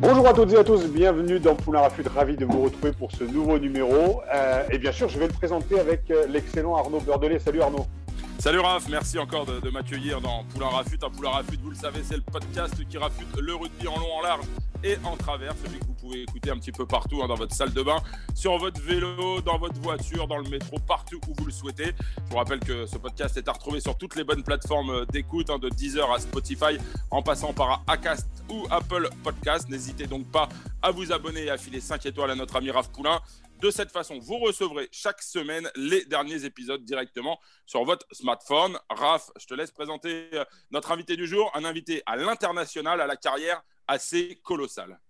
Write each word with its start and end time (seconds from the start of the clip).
Bonjour 0.00 0.28
à 0.28 0.32
toutes 0.32 0.52
et 0.52 0.56
à 0.56 0.62
tous, 0.62 0.86
bienvenue 0.86 1.40
dans 1.40 1.56
Poulain 1.56 1.80
Rafut, 1.80 2.04
ravi 2.06 2.36
de 2.36 2.44
vous 2.44 2.62
retrouver 2.62 2.92
pour 2.92 3.10
ce 3.10 3.24
nouveau 3.24 3.58
numéro. 3.58 4.22
Euh, 4.32 4.62
et 4.70 4.78
bien 4.78 4.92
sûr, 4.92 5.08
je 5.08 5.18
vais 5.18 5.26
le 5.26 5.32
présenter 5.32 5.80
avec 5.80 6.08
euh, 6.12 6.24
l'excellent 6.28 6.76
Arnaud 6.76 7.00
Beurdelet. 7.00 7.40
Salut 7.40 7.60
Arnaud. 7.62 7.84
Salut 8.38 8.60
Raph, 8.60 8.88
merci 8.88 9.18
encore 9.18 9.46
de, 9.46 9.68
m'accueillir 9.70 10.20
dans 10.20 10.44
Poulain 10.44 10.68
Rafut. 10.68 10.98
Un 11.02 11.10
Poulain 11.10 11.30
Rafut, 11.30 11.58
vous 11.62 11.70
le 11.70 11.76
savez, 11.76 12.00
c'est 12.02 12.16
le 12.16 12.22
podcast 12.22 12.74
qui 12.88 12.96
rafute 12.96 13.36
le 13.36 13.54
rugby 13.54 13.88
en 13.88 13.98
long, 13.98 14.12
en 14.18 14.22
large 14.22 14.44
et 14.84 14.96
en 15.04 15.16
travers, 15.16 15.54
celui 15.64 15.80
que 15.80 15.86
vous 15.86 15.94
pouvez 15.94 16.22
écouter 16.22 16.50
un 16.50 16.56
petit 16.56 16.70
peu 16.70 16.86
partout, 16.86 17.20
hein, 17.22 17.26
dans 17.26 17.34
votre 17.34 17.54
salle 17.54 17.72
de 17.72 17.82
bain, 17.82 18.00
sur 18.34 18.56
votre 18.58 18.80
vélo, 18.80 19.40
dans 19.40 19.58
votre 19.58 19.80
voiture, 19.80 20.28
dans 20.28 20.38
le 20.38 20.48
métro, 20.48 20.78
partout 20.78 21.20
où 21.28 21.34
vous 21.36 21.46
le 21.46 21.52
souhaitez. 21.52 21.92
Je 22.26 22.30
vous 22.30 22.36
rappelle 22.36 22.60
que 22.60 22.86
ce 22.86 22.96
podcast 22.96 23.36
est 23.36 23.48
à 23.48 23.52
retrouver 23.52 23.80
sur 23.80 23.96
toutes 23.98 24.14
les 24.14 24.24
bonnes 24.24 24.44
plateformes 24.44 25.04
d'écoute, 25.06 25.50
hein, 25.50 25.58
de 25.58 25.68
Deezer 25.68 26.10
à 26.10 26.20
Spotify, 26.20 26.78
en 27.10 27.22
passant 27.22 27.52
par 27.52 27.82
Acast 27.88 28.28
ou 28.48 28.66
Apple 28.70 29.10
Podcast. 29.24 29.68
N'hésitez 29.68 30.06
donc 30.06 30.30
pas 30.30 30.48
à 30.80 30.92
vous 30.92 31.12
abonner 31.12 31.46
et 31.46 31.50
à 31.50 31.58
filer 31.58 31.80
5 31.80 32.06
étoiles 32.06 32.30
à 32.30 32.36
notre 32.36 32.56
ami 32.56 32.70
Raph 32.70 32.88
Poulain. 32.90 33.20
De 33.60 33.72
cette 33.72 33.90
façon, 33.90 34.20
vous 34.20 34.38
recevrez 34.38 34.88
chaque 34.92 35.20
semaine 35.20 35.68
les 35.74 36.04
derniers 36.04 36.44
épisodes 36.44 36.84
directement 36.84 37.40
sur 37.66 37.84
votre 37.84 38.06
smartphone. 38.12 38.78
Raph, 38.88 39.32
je 39.36 39.46
te 39.46 39.54
laisse 39.54 39.72
présenter 39.72 40.28
euh, 40.34 40.44
notre 40.70 40.92
invité 40.92 41.16
du 41.16 41.26
jour, 41.26 41.50
un 41.54 41.64
invité 41.64 42.02
à 42.06 42.14
l'international, 42.14 43.00
à 43.00 43.08
la 43.08 43.16
carrière 43.16 43.64
assez 43.88 44.40
colossale. 44.44 45.00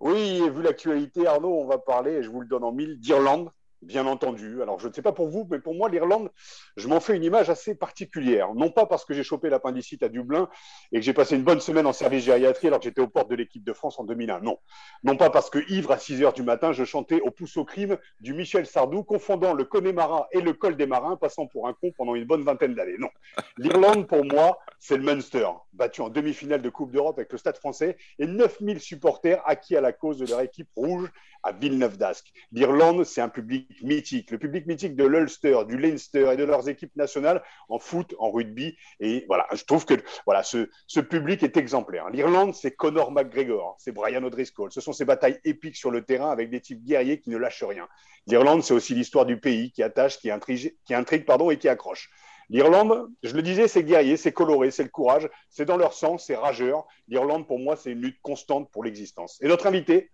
Oui, 0.00 0.42
vu 0.50 0.62
l'actualité, 0.62 1.28
Arnaud, 1.28 1.54
on 1.54 1.66
va 1.66 1.78
parler, 1.78 2.20
je 2.24 2.30
vous 2.30 2.40
le 2.40 2.48
donne 2.48 2.64
en 2.64 2.72
mille, 2.72 2.98
d'Irlande, 2.98 3.52
bien 3.82 4.06
entendu. 4.06 4.62
Alors, 4.62 4.78
je 4.78 4.88
ne 4.88 4.92
sais 4.92 5.02
pas 5.02 5.12
pour 5.12 5.28
vous, 5.28 5.46
mais 5.50 5.58
pour 5.58 5.74
moi, 5.74 5.88
l'Irlande, 5.88 6.30
je 6.76 6.88
m'en 6.88 7.00
fais 7.00 7.16
une 7.16 7.24
image 7.24 7.50
assez 7.50 7.74
particulière. 7.74 8.54
Non 8.54 8.70
pas 8.70 8.86
parce 8.86 9.04
que 9.04 9.14
j'ai 9.14 9.22
chopé 9.22 9.50
l'appendicite 9.50 10.02
à 10.02 10.08
Dublin 10.08 10.48
et 10.92 10.98
que 10.98 11.04
j'ai 11.04 11.12
passé 11.12 11.36
une 11.36 11.42
bonne 11.42 11.60
semaine 11.60 11.86
en 11.86 11.92
service 11.92 12.24
gériatrie 12.24 12.68
alors 12.68 12.80
que 12.80 12.84
j'étais 12.84 13.00
aux 13.00 13.08
portes 13.08 13.30
de 13.30 13.36
l'équipe 13.36 13.64
de 13.64 13.72
France 13.72 13.98
en 13.98 14.04
2001. 14.04 14.40
Non. 14.40 14.58
Non 15.04 15.16
pas 15.16 15.30
parce 15.30 15.50
que 15.50 15.58
ivre 15.70 15.92
à 15.92 15.98
6 15.98 16.22
heures 16.22 16.32
du 16.32 16.42
matin, 16.42 16.72
je 16.72 16.84
chantais 16.84 17.20
au 17.20 17.30
pouce 17.30 17.56
au 17.56 17.64
crime 17.64 17.96
du 18.20 18.34
Michel 18.34 18.66
Sardou, 18.66 19.04
confondant 19.04 19.54
le 19.54 19.64
Connemara 19.64 20.28
et 20.32 20.40
le 20.40 20.52
col 20.52 20.76
des 20.76 20.86
marins, 20.86 21.16
passant 21.16 21.46
pour 21.46 21.68
un 21.68 21.72
con 21.72 21.92
pendant 21.96 22.14
une 22.14 22.24
bonne 22.24 22.42
vingtaine 22.42 22.74
d'années. 22.74 22.96
Non. 22.98 23.10
L'Irlande, 23.56 24.06
pour 24.06 24.24
moi, 24.24 24.58
c'est 24.78 24.96
le 24.96 25.02
Munster, 25.02 25.48
battu 25.72 26.00
en 26.00 26.08
demi-finale 26.08 26.62
de 26.62 26.70
Coupe 26.70 26.90
d'Europe 26.90 27.18
avec 27.18 27.32
le 27.32 27.38
Stade 27.38 27.56
français 27.56 27.96
et 28.18 28.26
9000 28.26 28.80
supporters 28.80 29.42
acquis 29.46 29.76
à 29.76 29.80
la 29.80 29.92
cause 29.92 30.18
de 30.18 30.26
leur 30.26 30.40
équipe 30.40 30.68
rouge 30.76 31.10
à 31.42 31.52
Villeneuve 31.52 31.96
d'Ascq. 31.96 32.32
L'Irlande, 32.52 33.04
c'est 33.04 33.20
un 33.20 33.28
public 33.28 33.67
mythique, 33.82 34.30
le 34.30 34.38
public 34.38 34.66
mythique 34.66 34.96
de 34.96 35.04
l'Ulster, 35.04 35.58
du 35.66 35.78
Leinster 35.78 36.30
et 36.32 36.36
de 36.36 36.44
leurs 36.44 36.68
équipes 36.68 36.94
nationales 36.96 37.42
en 37.68 37.78
foot, 37.78 38.14
en 38.18 38.30
rugby. 38.30 38.76
Et 39.00 39.24
voilà, 39.28 39.46
je 39.54 39.64
trouve 39.64 39.84
que 39.84 39.94
voilà, 40.26 40.42
ce, 40.42 40.68
ce 40.86 41.00
public 41.00 41.42
est 41.42 41.56
exemplaire. 41.56 42.10
L'Irlande, 42.10 42.54
c'est 42.54 42.72
Conor 42.72 43.12
McGregor, 43.12 43.76
c'est 43.78 43.92
Brian 43.92 44.22
O'Driscoll. 44.24 44.72
Ce 44.72 44.80
sont 44.80 44.92
ces 44.92 45.04
batailles 45.04 45.38
épiques 45.44 45.76
sur 45.76 45.90
le 45.90 46.04
terrain 46.04 46.30
avec 46.30 46.50
des 46.50 46.60
types 46.60 46.82
guerriers 46.84 47.20
qui 47.20 47.30
ne 47.30 47.36
lâchent 47.36 47.64
rien. 47.64 47.88
L'Irlande, 48.26 48.62
c'est 48.62 48.74
aussi 48.74 48.94
l'histoire 48.94 49.26
du 49.26 49.38
pays 49.38 49.72
qui 49.72 49.82
attache, 49.82 50.18
qui 50.18 50.30
intrigue, 50.30 50.76
qui 50.84 50.94
intrigue 50.94 51.24
pardon, 51.24 51.50
et 51.50 51.58
qui 51.58 51.68
accroche. 51.68 52.10
L'Irlande, 52.50 53.10
je 53.22 53.34
le 53.34 53.42
disais, 53.42 53.68
c'est 53.68 53.82
guerrier, 53.84 54.16
c'est 54.16 54.32
coloré, 54.32 54.70
c'est 54.70 54.82
le 54.82 54.88
courage, 54.88 55.28
c'est 55.50 55.66
dans 55.66 55.76
leur 55.76 55.92
sang, 55.92 56.16
c'est 56.16 56.36
rageur. 56.36 56.86
L'Irlande, 57.06 57.46
pour 57.46 57.58
moi, 57.58 57.76
c'est 57.76 57.92
une 57.92 58.00
lutte 58.00 58.20
constante 58.22 58.70
pour 58.70 58.84
l'existence. 58.84 59.38
Et 59.42 59.48
notre 59.48 59.66
invité, 59.66 60.10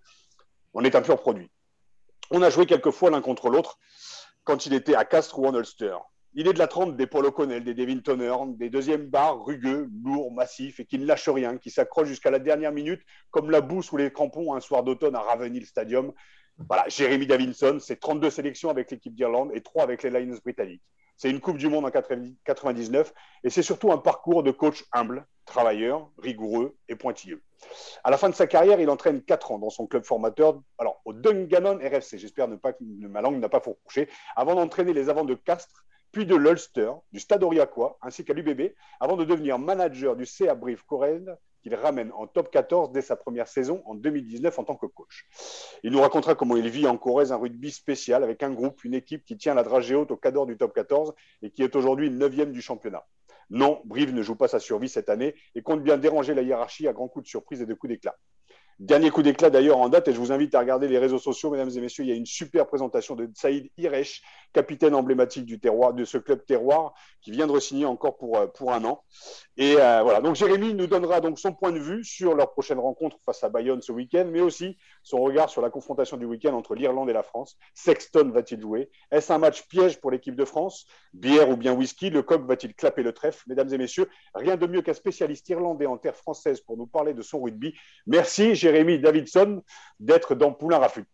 on 0.73 0.83
est 0.83 0.97
un 0.97 1.03
pur 1.03 1.21
produit. 1.21 1.49
On 2.31 2.43
a 2.43 2.51
joué 2.51 2.67
quelques 2.67 2.91
fois 2.91 3.11
l'un 3.11 3.21
contre 3.21 3.51
l'autre 3.51 3.79
quand 4.45 4.67
il 4.67 4.75
était 4.75 4.95
à 4.95 5.05
Castres 5.05 5.39
ou 5.39 5.47
en 5.47 5.55
Ulster. 5.55 5.97
Il 6.37 6.49
est 6.49 6.53
de 6.53 6.59
la 6.59 6.67
trempe 6.67 6.97
des 6.97 7.07
Paul 7.07 7.27
O'Connell, 7.27 7.63
des 7.63 7.75
Devin 7.75 7.99
Toner, 7.99 8.35
des 8.57 8.69
deuxièmes 8.69 9.07
bars 9.07 9.45
rugueux, 9.45 9.89
lourds, 10.03 10.33
massifs 10.33 10.81
et 10.81 10.85
qui 10.85 10.99
ne 10.99 11.07
lâchent 11.07 11.29
rien, 11.29 11.59
qui 11.59 11.71
s'accrochent 11.71 12.09
jusqu'à 12.09 12.31
la 12.31 12.41
dernière 12.41 12.73
minute 12.73 13.01
comme 13.31 13.51
la 13.51 13.61
boue 13.61 13.83
sous 13.83 13.97
les 13.97 14.13
crampons 14.13 14.55
un 14.55 14.61
soir 14.61 14.83
d'automne 14.83 15.15
à 15.15 15.21
Ravenhill 15.21 15.65
Stadium. 15.65 16.13
Voilà, 16.69 16.89
Jérémy 16.89 17.27
Davinson, 17.27 17.79
c'est 17.81 18.01
32 18.01 18.31
sélections 18.31 18.71
avec 18.71 18.91
l'équipe 18.91 19.15
d'Irlande 19.15 19.51
et 19.55 19.61
3 19.61 19.85
avec 19.85 20.03
les 20.03 20.11
Lions 20.11 20.37
britanniques. 20.43 20.83
C'est 21.25 21.31
une 21.31 21.41
Coupe 21.41 21.57
du 21.57 21.69
Monde 21.69 21.87
en 21.87 21.91
99 21.91 23.15
et 23.45 23.49
c'est 23.49 23.63
surtout 23.63 23.91
un 23.91 23.97
parcours 23.97 24.43
de 24.43 24.51
coach 24.51 24.85
humble, 24.93 25.27
travailleur, 25.47 26.11
rigoureux 26.19 26.77
et 26.91 26.97
pointilleux. 26.97 27.43
À 28.05 28.11
la 28.11 28.19
fin 28.19 28.29
de 28.29 28.35
sa 28.35 28.47
carrière, 28.47 28.79
il 28.79 28.91
entraîne 28.91 29.23
4 29.23 29.53
ans 29.53 29.59
dans 29.59 29.71
son 29.71 29.87
club 29.87 30.05
formateur, 30.05 30.61
alors 30.77 31.01
au 31.07 31.15
Dungannon 31.15 31.79
RFC, 31.79 32.19
j'espère 32.19 32.47
ne 32.47 32.57
pas 32.57 32.75
que 32.75 32.85
ma 32.85 33.23
langue 33.23 33.41
n'a 33.41 33.49
pas 33.49 33.61
fourché, 33.61 34.11
avant 34.37 34.55
d'entraîner 34.55 34.93
les 34.93 35.09
avants 35.09 35.25
de 35.25 35.33
Castres, 35.33 35.87
puis 36.13 36.27
de 36.27 36.37
l'Ulster, 36.37 36.91
du 37.11 37.21
Stade 37.21 37.43
Aurillacois, 37.43 37.97
ainsi 38.03 38.23
qu'à 38.23 38.35
l'UBB, 38.35 38.75
avant 39.01 39.17
de 39.17 39.25
devenir 39.25 39.59
manager 39.59 40.17
du 40.17 40.27
CA 40.27 40.55
Brive 40.55 40.85
Corrèze, 40.85 41.35
qu'il 41.65 41.75
ramène 41.75 42.13
en 42.13 42.27
top 42.27 42.51
14 42.51 42.93
dès 42.93 43.01
sa 43.01 43.17
première 43.17 43.49
saison 43.49 43.83
en 43.87 43.95
2019 43.95 44.59
en 44.59 44.65
tant 44.65 44.77
que 44.77 44.85
coach. 44.85 45.27
Il 45.83 45.93
nous 45.93 46.01
racontera 46.03 46.35
comment 46.35 46.57
il 46.57 46.69
vit 46.69 46.87
en 46.87 46.99
Corrèze 46.99 47.33
un 47.33 47.37
rugby 47.37 47.71
spécial 47.71 48.23
avec 48.23 48.43
un 48.43 48.51
groupe, 48.51 48.85
une 48.85 48.93
équipe 48.93 49.25
qui 49.25 49.39
tient 49.39 49.55
la 49.55 49.63
dragée 49.63 49.95
haute 49.95 50.11
au 50.11 50.17
cadre 50.19 50.45
du 50.45 50.59
top 50.59 50.75
14 50.75 51.15
et 51.41 51.51
qui 51.51 51.63
est 51.63 51.75
aujourd'hui 51.75 52.11
9e 52.11 52.53
du 52.53 52.61
championnat. 52.61 53.07
Non, 53.49 53.81
Brive 53.87 54.13
ne 54.13 54.21
joue 54.21 54.37
pas 54.37 54.47
sa 54.47 54.61
survie 54.61 54.91
cette 54.91 55.09
année 55.09 55.35
et 55.55 55.63
compte 55.63 55.83
bien 55.83 55.97
déranger 55.97 56.35
la 56.35 56.43
hiérarchie 56.43 56.87
à 56.87 56.93
grands 56.93 57.09
coups 57.09 57.25
de 57.25 57.29
surprise 57.31 57.63
et 57.63 57.67
de 57.67 57.73
coups 57.73 57.93
d'éclat. 57.93 58.17
Dernier 58.81 59.11
coup 59.11 59.23
d'éclat 59.23 59.51
d'ailleurs 59.51 59.79
en 59.79 59.89
date, 59.89 60.09
et 60.09 60.13
je 60.13 60.19
vous 60.19 60.33
invite 60.33 60.55
à 60.57 60.59
regarder 60.59 60.89
les 60.89 60.99
réseaux 60.99 61.19
sociaux, 61.19 61.51
mesdames 61.51 61.71
et 61.71 61.81
messieurs. 61.81 62.05
Il 62.05 62.11
y 62.11 62.13
a 62.13 62.17
une 62.17 62.27
super 62.27 62.67
présentation 62.67 63.15
de 63.15 63.31
Saïd 63.35 63.71
Iresh, 63.79 64.21
capitaine 64.53 64.97
emblématique 64.97 65.47
du 65.47 65.61
terroir, 65.61 65.95
de 65.95 66.05
ce 66.05 66.19
club 66.19 66.45
terroir, 66.45 66.93
qui 67.21 67.31
vient 67.31 67.47
de 67.47 67.61
signer 67.61 67.87
encore 67.87 68.17
pour, 68.17 68.53
pour 68.53 68.73
un 68.73 68.85
an. 68.85 69.05
Et 69.57 69.77
euh, 69.79 70.03
voilà, 70.03 70.21
donc 70.21 70.35
Jérémy 70.35 70.75
nous 70.75 70.89
donnera 70.89 71.21
donc 71.21 71.39
son 71.39 71.53
point 71.53 71.71
de 71.71 71.79
vue 71.79 72.03
sur 72.05 72.35
leur 72.35 72.51
prochaine 72.51 72.81
rencontre 72.81 73.17
face 73.25 73.45
à 73.45 73.49
Bayonne 73.49 73.81
ce 73.81 73.93
week-end, 73.93 74.27
mais 74.29 74.41
aussi 74.41 74.77
son 75.05 75.19
regard 75.19 75.51
sur 75.51 75.63
la 75.63 75.71
confrontation 75.71 76.17
du 76.17 76.25
week-end 76.25 76.55
entre 76.55 76.75
l'Irlande 76.75 77.11
et 77.11 77.13
la 77.13 77.23
France. 77.23 77.57
Sexton 77.75 78.31
va-t-il 78.31 78.61
jouer? 78.61 78.91
Est-ce 79.13 79.33
un 79.33 79.39
match 79.39 79.69
piège 79.69 80.01
pour 80.01 80.11
l'équipe 80.11 80.35
de 80.35 80.45
France? 80.45 80.87
Bière 81.13 81.51
ou 81.51 81.57
bien 81.57 81.75
whisky? 81.75 82.11
Le 82.11 82.23
coq 82.23 82.45
va-t-il 82.47 82.75
clapper 82.75 83.03
le 83.03 83.13
trèfle? 83.13 83.45
Mesdames 83.47 83.73
et 83.73 83.79
messieurs, 83.79 84.09
rien 84.35 84.57
de 84.57 84.67
mieux 84.67 84.81
qu'un 84.81 84.95
spécialiste 84.95 85.49
irlandais 85.51 85.87
en 85.87 85.99
terre 85.99 86.17
française 86.17 86.61
pour 86.63 86.79
nous 86.79 86.87
parler 86.87 87.13
de 87.13 87.21
son 87.23 87.43
rugby. 87.43 87.75
Merci 88.07 88.55
Jérémy 88.55 88.99
Davidson 88.99 89.63
d'être 90.01 90.35
dans 90.35 90.53
Poulain 90.53 90.79
Rafut. 90.79 91.07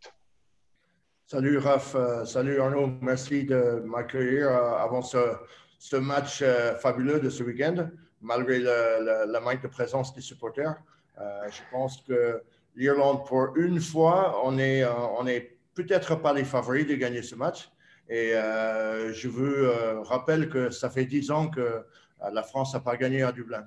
Salut 1.26 1.58
Raph, 1.58 1.94
euh, 1.94 2.24
salut 2.24 2.60
Arnaud, 2.60 2.90
merci 3.00 3.44
de 3.44 3.82
m'accueillir 3.84 4.48
euh, 4.48 4.74
avant 4.78 5.02
ce, 5.02 5.96
match 5.96 6.42
euh, 6.42 6.74
fabuleux 6.76 7.20
de 7.20 7.30
ce 7.30 7.42
week-end 7.42 7.88
malgré 8.20 8.58
la 8.58 9.40
manque 9.40 9.62
de 9.62 9.68
présence 9.68 10.14
des 10.14 10.20
supporters. 10.20 10.74
Je 11.16 11.60
pense 11.72 12.02
que 12.02 12.42
l'Irlande, 12.74 13.26
pour 13.26 13.56
une 13.56 13.80
fois, 13.80 14.40
on 14.44 14.58
est, 14.58 14.84
on 14.84 15.26
est 15.26 15.58
peut-être 15.74 16.16
pas 16.16 16.32
les 16.32 16.44
favoris 16.44 16.86
de 16.86 16.94
gagner 16.94 17.22
ce 17.22 17.34
match. 17.34 17.70
Et 18.08 18.34
euh, 18.34 19.12
je 19.12 19.28
veux 19.28 19.70
euh, 19.70 20.00
rappeler 20.00 20.48
que 20.48 20.70
ça 20.70 20.90
fait 20.90 21.04
dix 21.04 21.30
ans 21.30 21.48
que 21.48 21.84
la 22.32 22.42
France 22.42 22.74
n'a 22.74 22.80
pas 22.80 22.96
gagné 22.96 23.22
à 23.22 23.32
Dublin. 23.32 23.66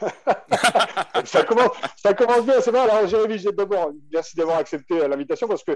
ça, 1.24 1.42
commence, 1.44 1.72
bien, 2.44 2.60
c'est 2.60 2.70
bon. 2.70 2.82
Alors, 2.82 3.06
Jérémy, 3.06 3.42
d'abord, 3.56 3.92
merci 4.12 4.36
d'avoir 4.36 4.58
accepté 4.58 5.08
l'invitation 5.08 5.48
parce 5.48 5.64
que 5.64 5.72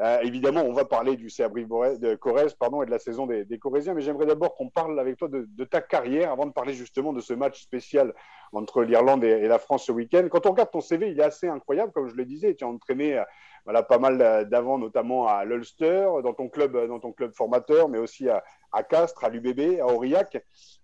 euh, 0.00 0.18
évidemment, 0.22 0.62
on 0.62 0.72
va 0.72 0.86
parler 0.86 1.16
du 1.16 1.28
CABRI 1.28 1.66
de 1.66 2.14
Corrèze 2.14 2.56
et 2.58 2.86
de 2.86 2.90
la 2.90 2.98
saison 2.98 3.26
des, 3.26 3.58
Corésiens, 3.58 3.92
mais 3.92 4.00
j'aimerais 4.00 4.24
d'abord 4.24 4.54
qu'on 4.54 4.70
parle 4.70 4.98
avec 4.98 5.18
toi 5.18 5.28
de, 5.28 5.64
ta 5.64 5.82
carrière 5.82 6.32
avant 6.32 6.46
de 6.46 6.52
parler 6.52 6.72
justement 6.72 7.12
de 7.12 7.20
ce 7.20 7.34
match 7.34 7.62
spécial 7.62 8.14
entre 8.52 8.82
l'Irlande 8.82 9.24
et, 9.24 9.46
la 9.46 9.58
France 9.58 9.84
ce 9.84 9.92
week-end. 9.92 10.26
Quand 10.30 10.46
on 10.46 10.52
regarde 10.52 10.70
ton 10.70 10.80
CV, 10.80 11.10
il 11.10 11.20
est 11.20 11.24
assez 11.24 11.48
incroyable, 11.48 11.92
comme 11.92 12.08
je 12.08 12.14
le 12.14 12.24
disais. 12.24 12.54
Tu 12.54 12.64
as 12.64 12.68
entraîné 12.68 13.18
euh, 13.18 13.82
pas 13.82 13.98
mal 13.98 14.48
d'avant, 14.48 14.78
notamment 14.78 15.28
à 15.28 15.44
l'Ulster, 15.44 16.08
dans 16.24 16.32
ton 16.32 16.48
club, 16.48 16.86
dans 16.88 16.98
ton 16.98 17.12
club 17.12 17.34
formateur, 17.34 17.90
mais 17.90 17.98
aussi 17.98 18.26
à, 18.30 18.82
Castres, 18.82 19.22
à 19.22 19.28
l'UBB, 19.28 19.80
à 19.80 19.86
Aurillac. 19.86 20.42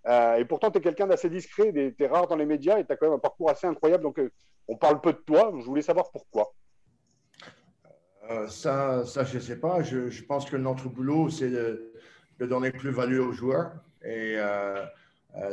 Euh, 0.08 0.36
et 0.36 0.44
pourtant, 0.44 0.70
tu 0.70 0.76
es 0.76 0.80
quelqu'un 0.82 1.06
d'assez 1.06 1.30
discret, 1.30 1.72
tu 1.72 2.04
es 2.04 2.06
rare 2.06 2.26
dans 2.26 2.36
les 2.36 2.46
médias 2.46 2.78
et 2.78 2.84
tu 2.84 2.92
as 2.92 2.96
quand 2.96 3.06
même 3.06 3.16
un 3.16 3.18
parcours 3.18 3.48
assez 3.48 3.66
incroyable. 3.66 4.02
Donc, 4.02 4.18
euh, 4.18 4.30
on 4.68 4.76
parle 4.76 5.00
peu 5.00 5.14
de 5.14 5.18
toi. 5.18 5.52
Je 5.58 5.64
voulais 5.64 5.80
savoir 5.80 6.10
pourquoi. 6.10 6.52
Euh, 8.30 8.48
ça, 8.48 9.04
je 9.04 9.36
ne 9.36 9.40
sais 9.40 9.56
pas. 9.56 9.82
Je, 9.82 10.10
je, 10.10 10.24
pense 10.24 10.48
que 10.48 10.56
notre 10.56 10.88
boulot, 10.88 11.30
c'est 11.30 11.50
de, 11.50 11.92
de, 12.38 12.46
donner 12.46 12.70
plus-value 12.70 13.20
aux 13.20 13.32
joueurs. 13.32 13.72
Et 14.02 14.34
euh, 14.36 14.84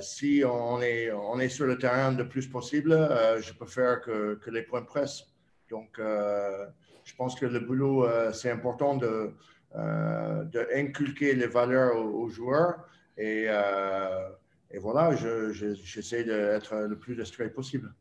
si 0.01 0.43
on 0.45 0.81
est, 0.81 1.49
sur 1.49 1.65
le 1.65 1.77
terrain 1.77 2.11
le 2.11 2.27
plus 2.27 2.47
possible, 2.47 2.91
je 3.39 3.53
préfère 3.53 4.01
que, 4.01 4.39
les 4.47 4.63
points 4.63 4.83
pressent. 4.83 5.33
Donc, 5.69 5.99
je 5.99 7.15
pense 7.17 7.35
que 7.39 7.45
le 7.45 7.59
boulot, 7.59 8.07
c'est 8.31 8.49
important 8.49 8.95
de, 8.95 9.33
d'inculquer 9.75 11.35
les 11.35 11.47
valeurs 11.47 11.97
aux, 11.97 12.29
joueurs. 12.29 12.87
Et, 13.17 13.47
voilà, 14.79 15.15
j'essaie 15.15 16.23
d'être 16.23 16.75
le 16.75 16.97
plus 16.97 17.15
discret 17.15 17.49
possible. 17.49 17.93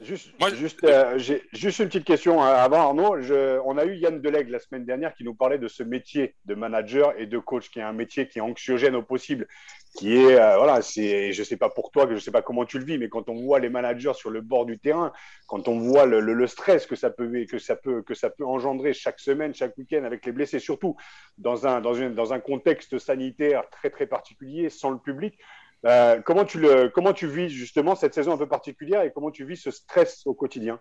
Juste, 0.00 0.30
juste, 0.56 0.84
euh, 0.84 1.18
juste, 1.18 1.78
une 1.78 1.86
petite 1.86 2.04
question 2.04 2.42
hein, 2.42 2.52
avant 2.52 2.80
Arnaud. 2.80 3.16
on 3.64 3.78
a 3.78 3.84
eu 3.86 3.96
Yann 3.96 4.20
Delegue 4.20 4.50
la 4.50 4.58
semaine 4.58 4.84
dernière 4.84 5.14
qui 5.14 5.24
nous 5.24 5.34
parlait 5.34 5.58
de 5.58 5.68
ce 5.68 5.82
métier 5.82 6.34
de 6.44 6.54
manager 6.54 7.18
et 7.18 7.24
de 7.24 7.38
coach, 7.38 7.70
qui 7.70 7.78
est 7.78 7.82
un 7.82 7.94
métier 7.94 8.28
qui 8.28 8.38
est 8.38 8.42
anxiogène 8.42 8.94
au 8.94 9.02
possible, 9.02 9.48
qui 9.96 10.14
est 10.14 10.38
euh, 10.38 10.58
voilà, 10.58 10.82
c'est, 10.82 11.32
je 11.32 11.42
sais 11.42 11.56
pas 11.56 11.70
pour 11.70 11.90
toi, 11.90 12.06
que 12.06 12.14
je 12.14 12.20
sais 12.20 12.30
pas 12.30 12.42
comment 12.42 12.66
tu 12.66 12.78
le 12.78 12.84
vis, 12.84 12.98
mais 12.98 13.08
quand 13.08 13.30
on 13.30 13.40
voit 13.40 13.58
les 13.58 13.70
managers 13.70 14.12
sur 14.12 14.28
le 14.28 14.42
bord 14.42 14.66
du 14.66 14.78
terrain, 14.78 15.14
quand 15.46 15.66
on 15.66 15.78
voit 15.78 16.04
le, 16.04 16.20
le, 16.20 16.46
stress 16.46 16.84
que 16.84 16.94
ça 16.94 17.08
peut 17.08 17.46
que 17.46 17.58
ça 17.58 17.74
peut 17.74 18.02
que 18.02 18.12
ça 18.12 18.28
peut 18.28 18.44
engendrer 18.44 18.92
chaque 18.92 19.18
semaine, 19.18 19.54
chaque 19.54 19.78
week-end 19.78 20.04
avec 20.04 20.26
les 20.26 20.32
blessés, 20.32 20.58
surtout 20.58 20.96
dans 21.38 21.66
un 21.66 21.80
dans, 21.80 21.94
une, 21.94 22.14
dans 22.14 22.34
un 22.34 22.40
contexte 22.40 22.98
sanitaire 22.98 23.64
très 23.70 23.88
très 23.88 24.06
particulier, 24.06 24.68
sans 24.68 24.90
le 24.90 24.98
public. 24.98 25.38
Euh, 25.86 26.20
comment, 26.20 26.44
tu 26.44 26.58
le, 26.58 26.88
comment 26.88 27.12
tu 27.12 27.28
vis 27.28 27.48
justement 27.48 27.94
cette 27.94 28.14
saison 28.14 28.32
un 28.32 28.36
peu 28.36 28.48
particulière 28.48 29.02
et 29.02 29.12
comment 29.12 29.30
tu 29.30 29.44
vis 29.44 29.56
ce 29.56 29.70
stress 29.70 30.26
au 30.26 30.34
quotidien? 30.34 30.80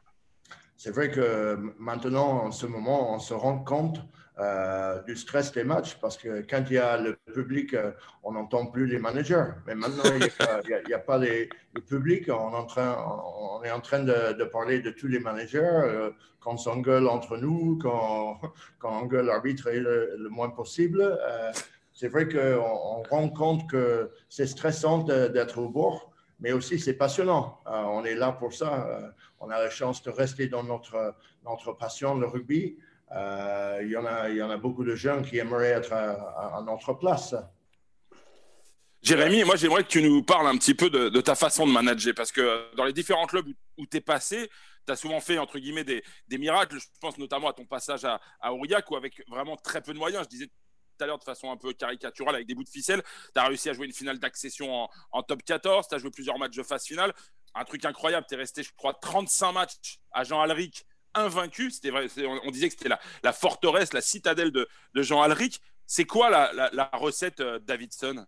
C'est 0.77 0.91
vrai 0.91 1.11
que 1.11 1.57
maintenant, 1.77 2.45
en 2.45 2.51
ce 2.51 2.65
moment, 2.65 3.13
on 3.13 3.19
se 3.19 3.33
rend 3.33 3.59
compte 3.59 4.01
euh, 4.39 5.01
du 5.03 5.15
stress 5.15 5.53
des 5.53 5.63
matchs 5.63 5.95
parce 6.01 6.17
que 6.17 6.43
quand 6.49 6.63
il 6.69 6.73
y 6.73 6.77
a 6.79 6.97
le 6.97 7.17
public, 7.33 7.73
euh, 7.75 7.91
on 8.23 8.31
n'entend 8.31 8.65
plus 8.65 8.87
les 8.87 8.97
managers. 8.97 9.45
Mais 9.67 9.75
maintenant, 9.75 10.03
il 10.05 10.19
n'y 10.87 10.93
a, 10.93 10.99
pas 10.99 11.19
le 11.19 11.81
public. 11.87 12.29
On, 12.29 12.51
est 13.63 13.71
en 13.71 13.79
train, 13.79 14.03
de, 14.03 14.43
parler 14.45 14.79
de 14.79 14.89
tous 14.89 15.07
les 15.07 15.19
managers 15.19 16.09
quand 16.39 16.53
on 16.53 16.57
s'engueule 16.57 17.07
entre 17.07 17.37
nous, 17.37 17.77
quand, 17.77 18.41
quand 18.79 18.89
on 18.89 19.03
engueule 19.03 19.27
l'arbitre 19.27 19.69
le, 19.71 20.27
moins 20.29 20.49
possible 20.49 21.17
c'est 21.95 22.09
vrai 22.09 22.27
qu'on 22.27 23.03
rend 23.09 23.29
compte 23.29 23.69
que 23.69 24.11
c'est 24.29 24.47
stressant 24.47 24.99
d'être 24.99 25.57
au 25.59 25.69
bord, 25.69 26.11
mais 26.41 26.51
aussi 26.51 26.77
c'est 26.77 26.93
passionnant. 26.93 27.61
Euh, 27.67 27.71
on 27.71 28.03
est 28.03 28.15
là 28.15 28.33
pour 28.33 28.53
ça. 28.53 28.85
Euh, 28.85 29.09
on 29.39 29.49
a 29.49 29.57
la 29.57 29.69
chance 29.69 30.03
de 30.03 30.11
rester 30.11 30.47
dans 30.47 30.63
notre, 30.63 31.15
notre 31.45 31.71
passion, 31.71 32.15
le 32.15 32.27
rugby. 32.27 32.77
Euh, 33.13 33.79
il, 33.81 33.89
y 33.91 33.95
en 33.95 34.05
a, 34.05 34.29
il 34.29 34.35
y 34.35 34.43
en 34.43 34.49
a 34.49 34.57
beaucoup 34.57 34.83
de 34.83 34.93
jeunes 34.93 35.25
qui 35.25 35.37
aimeraient 35.37 35.69
être 35.69 35.93
à, 35.93 36.61
notre 36.65 36.93
place. 36.93 37.33
Jérémy, 39.01 39.45
moi 39.45 39.55
j'aimerais 39.55 39.83
que 39.83 39.89
tu 39.89 40.01
nous 40.01 40.21
parles 40.21 40.47
un 40.47 40.57
petit 40.57 40.73
peu 40.73 40.89
de, 40.89 41.21
ta 41.21 41.35
façon 41.35 41.65
de 41.65 41.71
manager, 41.71 42.13
parce 42.13 42.31
que 42.33 42.75
dans 42.75 42.83
les 42.83 42.93
différents 42.93 43.27
clubs 43.27 43.47
où, 43.77 43.85
tu 43.85 43.97
es 43.97 44.01
passé, 44.01 44.49
tu 44.85 44.91
as 44.91 44.97
souvent 44.97 45.21
fait, 45.21 45.37
entre 45.37 45.59
guillemets, 45.59 45.85
des, 45.85 46.03
miracles. 46.37 46.77
Je 46.77 46.87
pense 46.99 47.17
notamment 47.17 47.47
à 47.47 47.53
ton 47.53 47.65
passage 47.65 48.03
à, 48.03 48.19
à 48.41 48.51
Aurillac, 48.51 48.91
où 48.91 48.97
avec 48.97 49.23
vraiment 49.29 49.55
très 49.55 49.81
peu 49.81 49.93
de 49.93 49.99
moyens, 49.99 50.25
je 50.25 50.29
disais 50.29 50.49
tout 50.95 51.03
à 51.03 51.07
l'heure 51.07 51.19
de 51.19 51.23
façon 51.23 51.51
un 51.51 51.57
peu 51.57 51.73
caricaturale 51.73 52.35
avec 52.35 52.47
des 52.47 52.55
bouts 52.55 52.63
de 52.63 52.69
ficelle. 52.69 53.03
Tu 53.33 53.39
as 53.39 53.45
réussi 53.45 53.69
à 53.69 53.73
jouer 53.73 53.85
une 53.85 53.93
finale 53.93 54.19
d'accession 54.19 54.87
en, 55.11 55.23
top 55.23 55.43
14, 55.43 55.87
tu 55.87 55.95
as 55.95 55.97
joué 55.97 56.11
plusieurs 56.11 56.37
matchs 56.37 56.55
de 56.55 56.63
phase 56.63 56.85
finale. 56.85 57.13
Un 57.53 57.63
truc 57.63 57.85
incroyable, 57.85 58.25
tu 58.27 58.35
es 58.35 58.37
resté, 58.37 58.63
je 58.63 58.73
crois, 58.75 58.93
35 58.93 59.51
matchs 59.53 59.99
à 60.11 60.23
Jean 60.23 60.41
Alric 60.41 60.85
invaincu. 61.13 61.71
C'était 61.71 61.89
vrai, 61.89 62.07
on, 62.43 62.51
disait 62.51 62.67
que 62.67 62.75
c'était 62.77 62.95
la, 63.23 63.33
forteresse, 63.33 63.93
la 63.93 64.01
citadelle 64.01 64.51
de, 64.51 64.67
Jean 64.95 65.21
Alric. 65.21 65.61
C'est 65.87 66.05
quoi 66.05 66.29
la, 66.29 66.71
la, 66.73 66.89
recette 66.93 67.39
euh, 67.39 67.59
Davidson? 67.59 68.25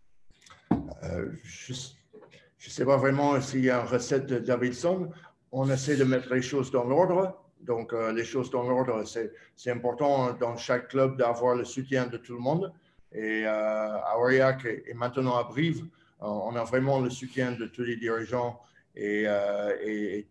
Euh, 1.04 1.32
Je 1.44 1.74
ne 1.74 2.72
sais 2.72 2.86
pas 2.86 2.98
vraiment 2.98 3.42
s'il 3.42 3.66
y 3.66 3.70
a 3.70 3.82
une 3.82 3.88
recette 3.88 4.28
de 4.28 4.38
Davidson. 4.38 5.12
On 5.52 5.70
essaie 5.70 5.98
de 5.98 6.04
mettre 6.04 6.34
les 6.34 6.42
choses 6.42 6.72
dans 6.72 6.84
l'ordre. 6.84 7.47
Donc, 7.68 7.92
euh, 7.92 8.14
les 8.14 8.24
choses 8.24 8.50
dans 8.50 8.64
l'ordre, 8.64 9.04
c'est 9.04 9.72
important 9.72 10.32
dans 10.34 10.56
chaque 10.56 10.88
club 10.88 11.18
d'avoir 11.18 11.54
le 11.56 11.66
soutien 11.66 12.08
de 12.08 12.18
tout 12.18 12.34
le 12.34 12.40
monde. 12.40 12.74
Et 13.12 13.46
euh, 13.46 13.50
à 13.50 14.18
Aurillac 14.18 14.66
et, 14.66 14.94
maintenant 14.94 15.36
à 15.36 15.44
Brive, 15.44 15.84
euh, 16.22 16.26
on 16.28 16.56
a 16.56 16.64
vraiment 16.64 17.00
le 17.02 17.10
soutien 17.10 17.52
de 17.52 17.66
tous 17.66 17.84
les 17.84 17.98
dirigeants 17.98 18.62
et, 18.96 19.28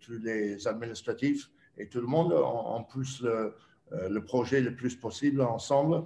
tous 0.01 0.19
les 0.23 0.67
administratifs 0.67 1.51
et 1.77 1.87
tout 1.89 2.01
le 2.01 2.07
monde. 2.07 2.33
On, 2.33 2.83
pousse 2.85 3.21
le, 3.21 3.55
le, 4.09 4.25
projet 4.25 4.61
le 4.61 4.75
plus 4.75 4.97
possible 4.97 5.43
ensemble 5.43 6.05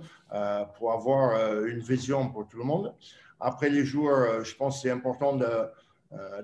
pour 0.76 0.92
avoir 0.92 1.64
une 1.64 1.80
vision 1.80 2.28
pour 2.28 2.46
tout 2.48 2.58
le 2.58 2.64
monde. 2.64 2.92
Après 3.38 3.70
les 3.70 3.86
joueurs, 3.86 4.44
je 4.44 4.54
pense 4.56 4.76
que 4.76 4.82
c'est 4.82 4.90
important 4.90 5.38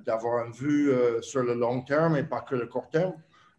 d'avoir 0.06 0.46
une 0.46 0.52
vue 0.52 0.90
sur 1.20 1.42
le 1.42 1.52
long 1.52 1.82
terme 1.82 2.16
et 2.16 2.22
pas 2.22 2.40
que 2.40 2.54
le 2.54 2.66
court 2.66 2.88
terme. 2.88 3.12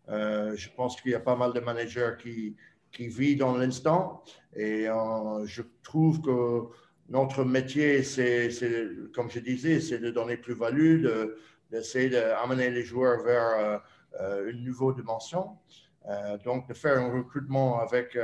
Euh, 0.10 0.56
je 0.56 0.70
pense 0.70 1.00
qu'il 1.02 1.12
y 1.12 1.16
a 1.16 1.20
pas 1.20 1.36
mal 1.36 1.54
de 1.54 1.60
managers 1.60 2.14
qui, 2.22 2.56
qui 2.92 3.08
vivent 3.08 3.40
dans 3.40 3.58
l'instant 3.58 4.24
et 4.56 4.88
euh, 4.88 5.46
je 5.46 5.62
trouve 5.84 6.22
que 6.22 6.68
notre 7.10 7.44
métier, 7.44 8.04
c'est, 8.04 8.50
comme 9.14 9.30
je 9.30 9.40
disais, 9.40 9.80
c'est 9.80 10.00
de 10.00 10.12
donner 10.12 10.36
plus-value, 10.36 11.06
d'essayer 11.72 12.10
d'amener 12.10 12.70
les 12.70 12.84
joueurs 12.84 13.24
vers 13.24 13.82
euh, 14.20 14.52
une 14.52 14.64
nouvelle 14.66 14.96
dimension. 14.96 15.58
donc, 16.44 16.68
de 16.68 16.74
faire 16.74 16.98
un 17.00 17.12
recrutement 17.12 17.80
avec, 17.80 18.18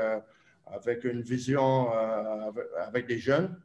avec 0.68 1.06
une 1.06 1.22
vision, 1.22 1.90
avec 2.78 3.08
des 3.08 3.20
jeunes, 3.20 3.58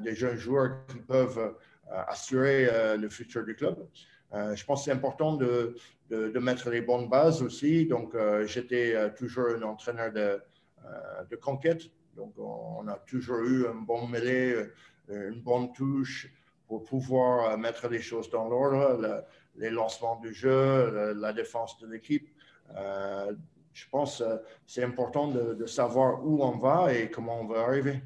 des 0.00 0.14
jeunes 0.14 0.36
joueurs 0.36 0.86
qui 0.86 0.98
peuvent 0.98 1.54
assurer 1.90 2.96
le 2.96 3.08
futur 3.10 3.44
du 3.44 3.54
club. 3.54 3.86
Je 4.54 4.64
pense 4.64 4.80
que 4.80 4.84
c'est 4.86 4.92
important 4.92 5.36
de, 5.36 5.76
de, 6.10 6.38
mettre 6.38 6.70
les 6.70 6.80
bonnes 6.80 7.08
bases 7.08 7.42
aussi. 7.42 7.86
Donc, 7.86 8.14
euh, 8.14 8.46
j'étais 8.46 8.94
euh, 8.94 9.10
toujours 9.10 9.48
un 9.48 9.62
entraîneur 9.62 10.12
de, 10.12 10.40
euh, 10.84 11.24
de, 11.30 11.36
conquête. 11.36 11.82
Donc, 12.16 12.34
on, 12.38 12.86
a 12.88 12.94
toujours 13.06 13.40
eu 13.40 13.66
un 13.66 13.74
bon 13.74 14.06
mêlée, 14.06 14.56
une 15.08 15.40
bonne 15.40 15.72
touche 15.72 16.32
pour 16.68 16.84
pouvoir 16.84 17.58
mettre 17.58 17.88
les 17.88 18.00
choses 18.00 18.30
dans 18.30 18.48
l'ordre, 18.48 19.24
les 19.56 19.70
lancements 19.70 20.20
du 20.20 20.32
jeu, 20.32 21.14
la, 21.14 21.32
défense 21.32 21.76
de 21.80 21.88
l'équipe. 21.88 22.28
je 22.70 23.84
pense 23.90 24.18
que 24.18 24.40
c'est 24.64 24.84
important 24.84 25.26
de, 25.26 25.54
de 25.54 25.66
savoir 25.66 26.24
où 26.24 26.44
on 26.44 26.56
va 26.56 26.94
et 26.94 27.10
comment 27.10 27.40
on 27.40 27.46
va 27.46 27.62
arriver. 27.62 28.00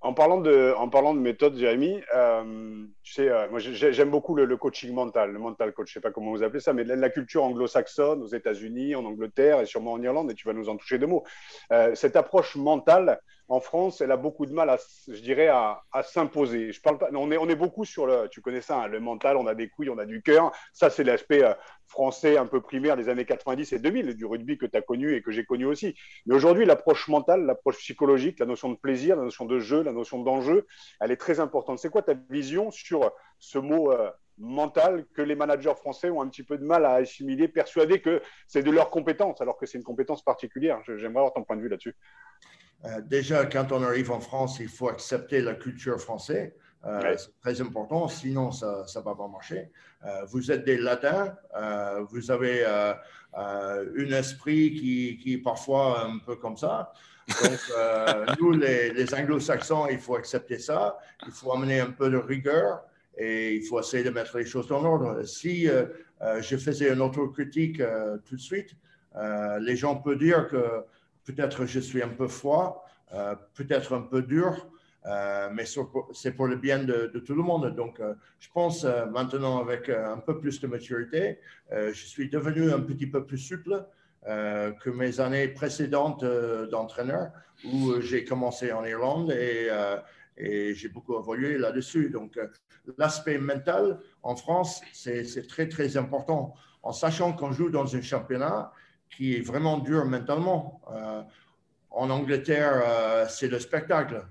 En 0.00 0.12
parlant 0.12 0.40
de, 0.40 0.74
en 0.76 0.88
parlant 0.88 1.14
de 1.14 1.20
méthode, 1.20 1.56
Jérémy, 1.56 2.02
euh, 2.14 2.84
tu 3.02 3.14
sais, 3.14 3.28
euh, 3.30 3.48
moi 3.50 3.58
j'aime 3.60 4.10
beaucoup 4.10 4.34
le, 4.34 4.56
coaching 4.56 4.92
mental, 4.92 5.32
le 5.32 5.38
mental 5.38 5.72
coach, 5.72 5.88
je 5.88 5.94
sais 5.94 6.00
pas 6.00 6.10
comment 6.10 6.32
vous 6.32 6.42
appelez 6.42 6.60
ça, 6.60 6.74
mais 6.74 6.84
la, 6.84 7.08
culture 7.08 7.42
anglo-saxonne 7.42 8.22
aux 8.22 8.26
États-Unis, 8.26 8.94
en 8.94 9.04
Angleterre 9.06 9.60
et 9.60 9.66
sûrement 9.66 9.92
en 9.92 10.02
Irlande, 10.02 10.30
et 10.30 10.34
tu 10.34 10.46
vas 10.46 10.52
nous 10.52 10.68
en 10.68 10.76
toucher 10.76 10.98
deux 10.98 11.06
mots. 11.06 11.24
Euh, 11.72 11.94
cette 11.94 12.14
approche 12.14 12.56
mentale, 12.56 13.20
en 13.48 13.60
France, 13.60 14.00
elle 14.00 14.10
a 14.10 14.16
beaucoup 14.16 14.44
de 14.46 14.52
mal, 14.52 14.68
à, 14.70 14.76
je 15.06 15.20
dirais, 15.20 15.48
à, 15.48 15.82
s'imposer. 16.02 16.72
Je 16.72 16.80
parle 16.80 16.98
pas, 16.98 17.08
on 17.12 17.30
est, 17.30 17.36
on 17.36 17.48
est 17.48 17.54
beaucoup 17.56 17.84
sur 17.84 18.06
le, 18.06 18.28
tu 18.28 18.40
connais 18.40 18.60
ça, 18.60 18.82
hein, 18.82 18.88
le 18.88 18.98
mental, 18.98 19.36
on 19.36 19.46
a 19.46 19.54
des 19.54 19.68
couilles, 19.68 19.90
on 19.90 19.98
a 19.98 20.04
du 20.04 20.22
cœur. 20.22 20.52
Ça, 20.72 20.90
c'est 20.90 21.04
l'aspect 21.04 21.44
euh, 21.44 21.54
français 21.86 22.36
un 22.36 22.46
peu 22.46 22.60
primaire 22.60 22.96
des 22.96 23.08
années 23.08 23.24
90 23.24 23.72
et 23.72 23.78
2000, 23.78 24.14
du 24.14 24.24
rugby 24.24 24.58
que 24.58 24.66
tu 24.66 24.76
as 24.76 24.82
connu 24.82 25.14
et 25.14 25.22
que 25.22 25.30
j'ai 25.30 25.44
connu 25.44 25.64
aussi. 25.64 25.94
Mais 26.26 26.34
aujourd'hui, 26.34 26.64
l'approche 26.64 27.06
mentale, 27.08 27.44
l'approche 27.46 27.78
psychologique, 27.78 28.40
la 28.40 28.46
notion 28.46 28.70
de 28.70 28.76
plaisir, 28.76 29.16
la 29.16 29.22
notion 29.22 29.44
de 29.44 29.58
jeu, 29.60 29.82
la 29.82 29.92
notion 29.92 30.22
d'enjeu, 30.22 30.66
elle 31.00 31.12
est 31.12 31.16
très 31.16 31.38
importante. 31.38 31.78
C'est 31.78 31.90
quoi 31.90 32.02
ta 32.02 32.14
vision 32.30 32.70
sur 32.70 33.12
ce 33.38 33.58
mot 33.58 33.92
euh, 33.92 34.10
mental 34.38 35.06
que 35.14 35.22
les 35.22 35.34
managers 35.34 35.74
français 35.76 36.10
ont 36.10 36.20
un 36.20 36.28
petit 36.28 36.42
peu 36.42 36.58
de 36.58 36.64
mal 36.64 36.84
à 36.84 36.94
assimiler, 36.94 37.48
persuadés 37.48 38.00
que 38.00 38.22
c'est 38.46 38.62
de 38.62 38.70
leur 38.70 38.90
compétence, 38.90 39.40
alors 39.40 39.56
que 39.56 39.66
c'est 39.66 39.78
une 39.78 39.84
compétence 39.84 40.22
particulière. 40.22 40.80
J'aimerais 40.86 41.20
avoir 41.20 41.32
ton 41.32 41.44
point 41.44 41.56
de 41.56 41.62
vue 41.62 41.68
là-dessus. 41.68 41.96
Euh, 42.84 43.00
déjà, 43.00 43.46
quand 43.46 43.72
on 43.72 43.82
arrive 43.82 44.10
en 44.10 44.20
France, 44.20 44.58
il 44.60 44.68
faut 44.68 44.88
accepter 44.88 45.40
la 45.40 45.54
culture 45.54 45.98
française. 46.00 46.52
Euh, 46.84 47.16
c'est 47.16 47.40
très 47.40 47.60
important, 47.60 48.06
sinon 48.06 48.52
ça 48.52 48.84
ne 48.94 49.00
va 49.02 49.14
pas 49.14 49.26
marcher. 49.26 49.70
Euh, 50.04 50.24
vous 50.26 50.52
êtes 50.52 50.64
des 50.64 50.76
latins, 50.76 51.34
vous 52.10 52.30
avez 52.30 52.64
un 53.34 54.12
esprit 54.12 54.74
qui, 54.74 55.18
qui, 55.18 55.34
est 55.34 55.42
parfois 55.42 56.04
un 56.04 56.18
peu 56.18 56.36
comme 56.36 56.56
ça. 56.56 56.92
Donc, 57.42 57.58
nous, 58.40 58.52
les, 58.52 58.92
les 58.92 59.14
anglo-saxons, 59.14 59.88
il 59.90 59.98
faut 59.98 60.14
accepter 60.14 60.58
ça. 60.58 60.98
Il 61.26 61.32
faut 61.32 61.52
amener 61.52 61.80
un 61.80 61.90
peu 61.90 62.08
de 62.08 62.18
rigueur 62.18 62.84
et 63.16 63.54
il 63.54 63.62
faut 63.62 63.80
essayer 63.80 64.04
de 64.04 64.10
mettre 64.10 64.38
les 64.38 64.44
choses 64.44 64.68
dans 64.68 64.82
l'ordre. 64.82 65.22
Si 65.24 65.66
je 65.66 66.56
faisais 66.56 66.92
une 66.92 67.00
autocritique 67.00 67.82
tout 68.24 68.36
de 68.36 68.40
suite, 68.40 68.74
les 69.60 69.76
gens 69.76 69.96
peuvent 69.96 70.18
dire 70.18 70.48
que 70.48 70.84
Peut-être 71.26 71.66
je 71.66 71.80
suis 71.80 72.02
un 72.02 72.08
peu 72.08 72.28
froid, 72.28 72.86
euh, 73.12 73.34
peut-être 73.54 73.94
un 73.94 74.02
peu 74.02 74.22
dur, 74.22 74.68
euh, 75.06 75.48
mais 75.52 75.64
c'est 76.12 76.32
pour 76.32 76.46
le 76.46 76.54
bien 76.56 76.84
de, 76.84 77.06
tout 77.18 77.34
le 77.34 77.42
monde. 77.42 77.74
Donc, 77.74 77.98
euh, 77.98 78.14
je 78.38 78.48
pense 78.54 78.84
maintenant, 78.84 79.60
avec 79.60 79.88
un 79.88 80.18
peu 80.18 80.38
plus 80.38 80.60
de 80.60 80.68
maturité, 80.68 81.40
je 81.72 81.92
suis 81.92 82.30
devenu 82.30 82.70
un 82.70 82.80
petit 82.80 83.08
peu 83.08 83.26
plus 83.26 83.38
souple 83.38 83.84
que 84.24 84.90
mes 84.90 85.20
années 85.20 85.48
précédentes 85.48 86.24
d'entraîneur, 86.70 87.30
où 87.64 88.00
j'ai 88.00 88.24
commencé 88.24 88.72
en 88.72 88.84
Irlande 88.84 89.30
et 89.32 89.68
et 90.36 90.74
j'ai 90.74 90.88
beaucoup 90.88 91.18
évolué 91.18 91.58
là-dessus. 91.58 92.10
Donc, 92.10 92.38
l'aspect 92.98 93.38
mental 93.38 94.00
en 94.22 94.36
France, 94.36 94.80
c'est 94.92 95.46
très, 95.46 95.68
très 95.68 95.96
important. 95.96 96.54
En 96.82 96.92
sachant 96.92 97.32
qu'on 97.32 97.52
joue 97.52 97.70
dans 97.70 97.96
un 97.96 98.02
championnat 98.02 98.72
qui 99.10 99.36
est 99.36 99.40
vraiment 99.40 99.78
dur 99.78 100.04
mentalement. 100.04 100.82
en 101.90 102.10
Angleterre, 102.10 103.26
c'est 103.28 103.48
le 103.48 103.58
spectacle. 103.58 104.26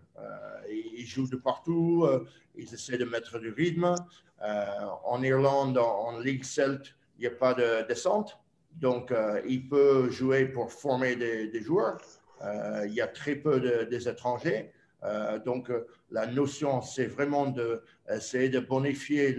ils 0.69 1.05
jouent 1.05 1.29
de 1.29 1.37
partout, 1.37 2.07
ils 2.55 2.73
essaient 2.73 2.97
de 2.97 3.05
mettre 3.05 3.39
du 3.39 3.49
rythme. 3.49 3.95
en 4.41 5.23
Irlande, 5.23 5.77
en 5.77 6.19
Ligue 6.19 6.43
Celt, 6.43 6.95
il 7.17 7.21
n'y 7.21 7.27
a 7.27 7.31
pas 7.31 7.53
de 7.53 7.87
descente. 7.87 8.37
Donc, 8.75 9.11
euh, 9.11 9.41
il 9.47 9.67
peut 9.67 10.09
jouer 10.09 10.45
pour 10.45 10.71
former 10.71 11.15
des, 11.15 11.61
joueurs. 11.61 11.97
Euh, 12.41 12.85
il 12.87 12.93
y 12.93 13.01
a 13.01 13.07
très 13.07 13.35
peu 13.35 13.59
de, 13.59 13.85
des 13.85 14.09
étrangers. 14.09 14.71
Euh, 15.05 15.39
donc, 15.39 15.71
la 16.11 16.27
notion, 16.27 16.81
c'est 16.81 17.05
vraiment 17.05 17.47
d'essayer 17.47 18.49
de, 18.49 18.59
de 18.59 18.65
bonifier 18.65 19.33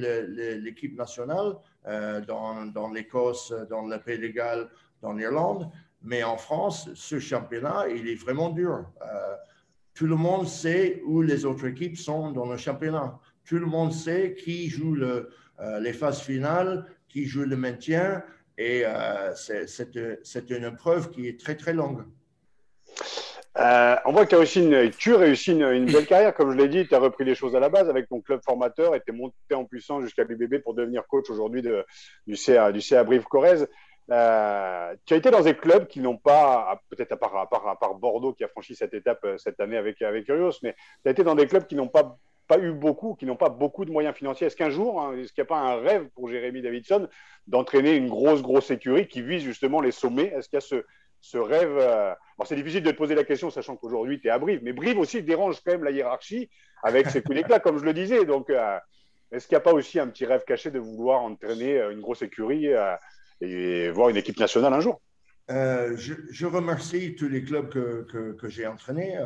l'équipe 0.58 0.96
nationale 0.96 1.56
dans, 2.26 2.90
l'Écosse, 2.92 3.52
dans 3.68 3.86
le 3.86 3.98
Pays 3.98 4.18
de 4.18 4.28
Galles, 4.28 4.68
dans 5.02 5.12
l'Irlande. 5.12 5.70
Mais 6.02 6.22
en 6.22 6.36
France, 6.36 6.88
ce 6.94 7.18
championnat, 7.18 7.88
il 7.88 8.08
est 8.08 8.14
vraiment 8.14 8.50
dur. 8.50 8.86
tout 9.94 10.06
le 10.06 10.16
monde 10.16 10.46
sait 10.46 11.02
où 11.06 11.22
les 11.22 11.44
autres 11.44 11.66
équipes 11.66 11.96
sont 11.96 12.32
dans 12.32 12.46
le 12.46 12.56
championnat. 12.56 13.18
Tout 13.44 13.58
le 13.58 13.66
monde 13.66 13.92
sait 13.92 14.34
qui 14.34 14.68
joue 14.68 14.94
le, 14.94 15.30
les 15.80 15.92
phases 15.92 16.20
finales, 16.20 16.86
qui 17.08 17.24
joue 17.26 17.44
le 17.44 17.56
maintien. 17.56 18.22
Et 18.58 18.82
euh, 18.84 19.34
c'est 19.34 20.50
une 20.50 20.74
preuve 20.74 21.10
qui 21.10 21.28
est 21.28 21.38
très, 21.38 21.56
très 21.56 21.72
longue. 21.72 22.04
Euh, 23.58 23.96
on 24.04 24.12
voit 24.12 24.24
que 24.24 24.30
tu 24.30 24.34
as 24.34 24.38
aussi 24.38 24.62
une, 24.62 24.90
tu 24.90 25.14
réussis 25.14 25.52
une, 25.52 25.86
belle 25.86 26.06
carrière, 26.06 26.34
comme 26.34 26.52
je 26.52 26.56
l'ai 26.56 26.68
dit, 26.68 26.86
tu 26.86 26.94
as 26.94 26.98
repris 26.98 27.24
les 27.24 27.34
choses 27.34 27.56
à 27.56 27.60
la 27.60 27.68
base 27.68 27.88
avec 27.88 28.08
ton 28.08 28.20
club 28.20 28.40
formateur 28.44 28.94
et 28.94 29.00
tu 29.00 29.12
es 29.12 29.16
monté 29.16 29.54
en 29.54 29.64
puissance 29.64 30.02
jusqu'à 30.02 30.24
l'UBB 30.24 30.62
pour 30.62 30.74
devenir 30.74 31.06
coach 31.06 31.30
aujourd'hui 31.30 31.62
du 32.26 32.36
CA, 32.36 32.72
du 32.72 32.80
CA 32.80 33.04
Brive-Corrèze. 33.04 33.68
Euh, 34.10 34.94
tu 35.04 35.14
as 35.14 35.16
été 35.16 35.30
dans 35.30 35.40
des 35.40 35.56
clubs 35.56 35.86
qui 35.86 36.00
n'ont 36.00 36.18
pas, 36.18 36.80
peut-être 36.90 37.12
à 37.12 37.16
part, 37.16 37.36
à, 37.36 37.48
part, 37.48 37.66
à 37.66 37.78
part, 37.78 37.94
Bordeaux 37.94 38.34
qui 38.34 38.44
a 38.44 38.48
franchi 38.48 38.76
cette 38.76 38.94
étape 38.94 39.26
cette 39.38 39.58
année 39.58 39.76
avec, 39.76 40.00
avec 40.02 40.28
Urios, 40.28 40.58
mais 40.62 40.74
tu 41.02 41.08
as 41.08 41.10
été 41.10 41.24
dans 41.24 41.34
des 41.34 41.46
clubs 41.46 41.66
qui 41.66 41.74
n'ont 41.74 41.88
pas 41.88 42.18
pas 42.46 42.58
eu 42.58 42.72
beaucoup, 42.72 43.14
qui 43.14 43.26
n'ont 43.26 43.36
pas 43.36 43.48
beaucoup 43.48 43.84
de 43.84 43.90
moyens 43.90 44.14
financiers. 44.14 44.46
Est-ce 44.46 44.56
qu'un 44.56 44.70
jour, 44.70 45.00
hein, 45.00 45.16
est-ce 45.16 45.32
qu'il 45.32 45.42
n'y 45.42 45.46
a 45.46 45.48
pas 45.48 45.58
un 45.58 45.80
rêve 45.80 46.08
pour 46.14 46.28
Jérémy 46.28 46.62
Davidson 46.62 47.08
d'entraîner 47.46 47.96
une 47.96 48.08
grosse, 48.08 48.42
grosse 48.42 48.70
écurie 48.70 49.08
qui 49.08 49.22
vise 49.22 49.42
justement 49.42 49.80
les 49.80 49.90
sommets? 49.90 50.32
Est-ce 50.36 50.48
qu'il 50.48 50.56
y 50.56 50.58
a 50.58 50.60
ce, 50.60 50.84
ce 51.30 51.38
rêve 51.38 51.76
euh, 51.76 52.14
C'est 52.44 52.54
difficile 52.54 52.82
de 52.82 52.90
te 52.90 52.96
poser 52.96 53.14
la 53.14 53.24
question, 53.24 53.50
sachant 53.50 53.76
qu'aujourd'hui, 53.76 54.20
tu 54.20 54.28
es 54.28 54.30
à 54.30 54.38
Brive. 54.38 54.60
Mais 54.62 54.72
Brive 54.72 54.98
aussi 54.98 55.22
dérange 55.22 55.60
quand 55.64 55.72
même 55.72 55.84
la 55.84 55.90
hiérarchie 55.90 56.48
avec 56.82 57.10
ses 57.10 57.20
coups 57.22 57.36
d'éclat, 57.36 57.58
comme 57.64 57.78
je 57.78 57.84
le 57.84 57.92
disais. 57.92 58.24
Donc, 58.24 58.48
euh, 58.48 58.78
est-ce 59.32 59.48
qu'il 59.48 59.56
n'y 59.56 59.60
a 59.60 59.64
pas 59.64 59.72
aussi 59.72 59.98
un 59.98 60.06
petit 60.06 60.24
rêve 60.24 60.44
caché 60.46 60.70
de 60.70 60.78
vouloir 60.78 61.22
entraîner 61.22 61.78
euh, 61.78 61.90
une 61.90 62.00
grosse 62.00 62.22
écurie 62.22 62.68
et 63.40 63.90
voir 63.90 64.08
une 64.08 64.16
équipe 64.16 64.38
nationale 64.38 64.72
un 64.72 64.80
jour? 64.80 65.00
Je, 65.48 66.46
remercie 66.46 67.16
tous 67.16 67.28
les 67.28 67.42
clubs 67.42 67.68
que, 67.68 68.32
que, 68.32 68.48
j'ai 68.48 68.66
entraînés 68.66 69.18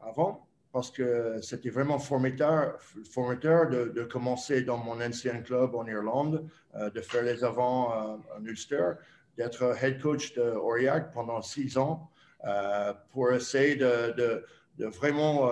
avant 0.00 0.46
parce 0.72 0.90
que 0.90 1.40
c'était 1.42 1.70
vraiment 1.70 1.98
formateur, 1.98 2.78
formateur 3.10 3.68
de, 3.68 4.02
commencer 4.04 4.62
dans 4.62 4.76
mon 4.76 5.00
ancien 5.00 5.40
club 5.42 5.74
en 5.74 5.86
Irlande, 5.86 6.46
de 6.74 7.00
faire 7.00 7.22
les 7.22 7.42
avants 7.42 7.92
euh, 7.92 8.38
en 8.38 8.44
Ulster, 8.44 8.92
d'être 9.38 9.82
head 9.82 10.00
coach 10.02 10.34
de 10.34 10.42
Aurillac 10.42 11.12
pendant 11.12 11.40
six 11.40 11.78
ans 11.78 12.10
euh, 12.44 12.92
pour 13.12 13.32
essayer 13.32 13.76
de, 13.76 14.44
vraiment 14.78 15.50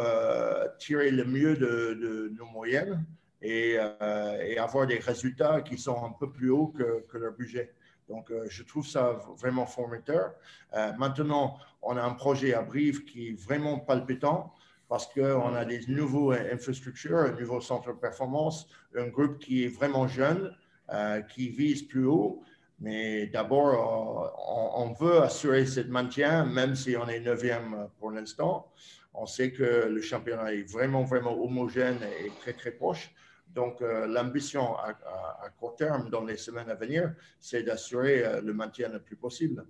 tirer 0.78 1.11
le 1.11 1.25
mieux 1.25 1.57
de, 1.57 2.31
nos 2.38 2.47
moyennes 2.47 3.05
et, 3.40 3.78
avoir 4.59 4.87
des 4.87 4.99
résultats 4.99 5.62
qui 5.62 5.78
sont 5.78 6.05
un 6.05 6.12
peu 6.12 6.31
plus 6.31 6.50
hauts 6.50 6.69
que, 6.69 7.05
que 7.09 7.16
leur 7.16 7.33
budget. 7.33 7.73
Donc, 8.09 8.31
je 8.49 8.62
trouve 8.62 8.87
ça 8.87 9.19
vraiment 9.37 9.66
formateur. 9.66 10.33
maintenant, 10.97 11.59
on 11.83 11.97
a 11.97 12.02
un 12.02 12.14
projet 12.14 12.55
à 12.55 12.62
Brive 12.62 13.05
qui 13.05 13.28
est 13.28 13.40
vraiment 13.40 13.78
palpitant 13.81 14.52
parce 14.88 15.07
qu'on 15.12 15.55
a 15.55 15.64
des 15.64 15.81
nouvelles 15.88 16.52
infrastructures, 16.52 17.19
un 17.19 17.33
nouveau 17.33 17.61
centre 17.61 17.93
de 17.93 17.99
performance, 17.99 18.69
un 18.97 19.09
groupe 19.09 19.38
qui 19.38 19.64
est 19.64 19.69
vraiment 19.69 20.07
jeune, 20.07 20.55
euh, 20.93 21.21
qui 21.23 21.49
vise 21.49 21.83
plus 21.83 22.07
haut. 22.07 22.43
Mais 22.78 23.26
d'abord, 23.26 23.68
euh, 23.68 24.83
on, 24.83 24.92
veut 24.92 25.23
assurer 25.23 25.64
ce 25.64 25.80
maintien, 25.80 26.45
même 26.45 26.75
si 26.75 26.97
on 26.97 27.09
est 27.09 27.21
neuvième 27.21 27.88
pour 27.99 28.11
l'instant. 28.11 28.71
On 29.14 29.25
sait 29.26 29.50
que 29.50 29.87
le 29.88 30.00
championnat 30.02 30.52
est 30.52 30.71
vraiment, 30.71 31.02
vraiment 31.02 31.33
homogène 31.42 31.99
et 32.23 32.30
très, 32.40 32.52
très 32.52 32.73
proche. 32.73 33.11
Donc, 33.49 33.80
euh, 33.80 34.06
l'ambition 34.06 34.76
à, 34.76 34.92
court 35.59 35.76
terme, 35.76 36.11
dans 36.11 36.25
les 36.25 36.37
semaines 36.37 36.68
à 36.68 36.75
venir, 36.75 37.14
c'est 37.40 37.62
d'assurer 37.62 38.42
le 38.42 38.52
maintien 38.52 38.90
le 38.90 39.00
plus 39.00 39.16
possible. 39.16 39.64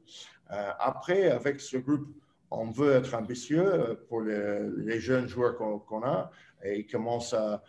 après, 0.48 1.30
avec 1.30 1.60
ce 1.60 1.76
groupe 1.76 2.08
on 2.50 2.70
veut 2.70 2.92
être 2.92 3.14
ambitieux 3.14 3.98
pour 4.08 4.20
les, 4.22 5.00
jeunes 5.00 5.28
joueurs 5.28 5.56
qu'on 5.56 6.02
a 6.02 6.30
et 6.62 6.80
ils 6.80 6.86
commencent 6.86 7.34
à, 7.34 7.62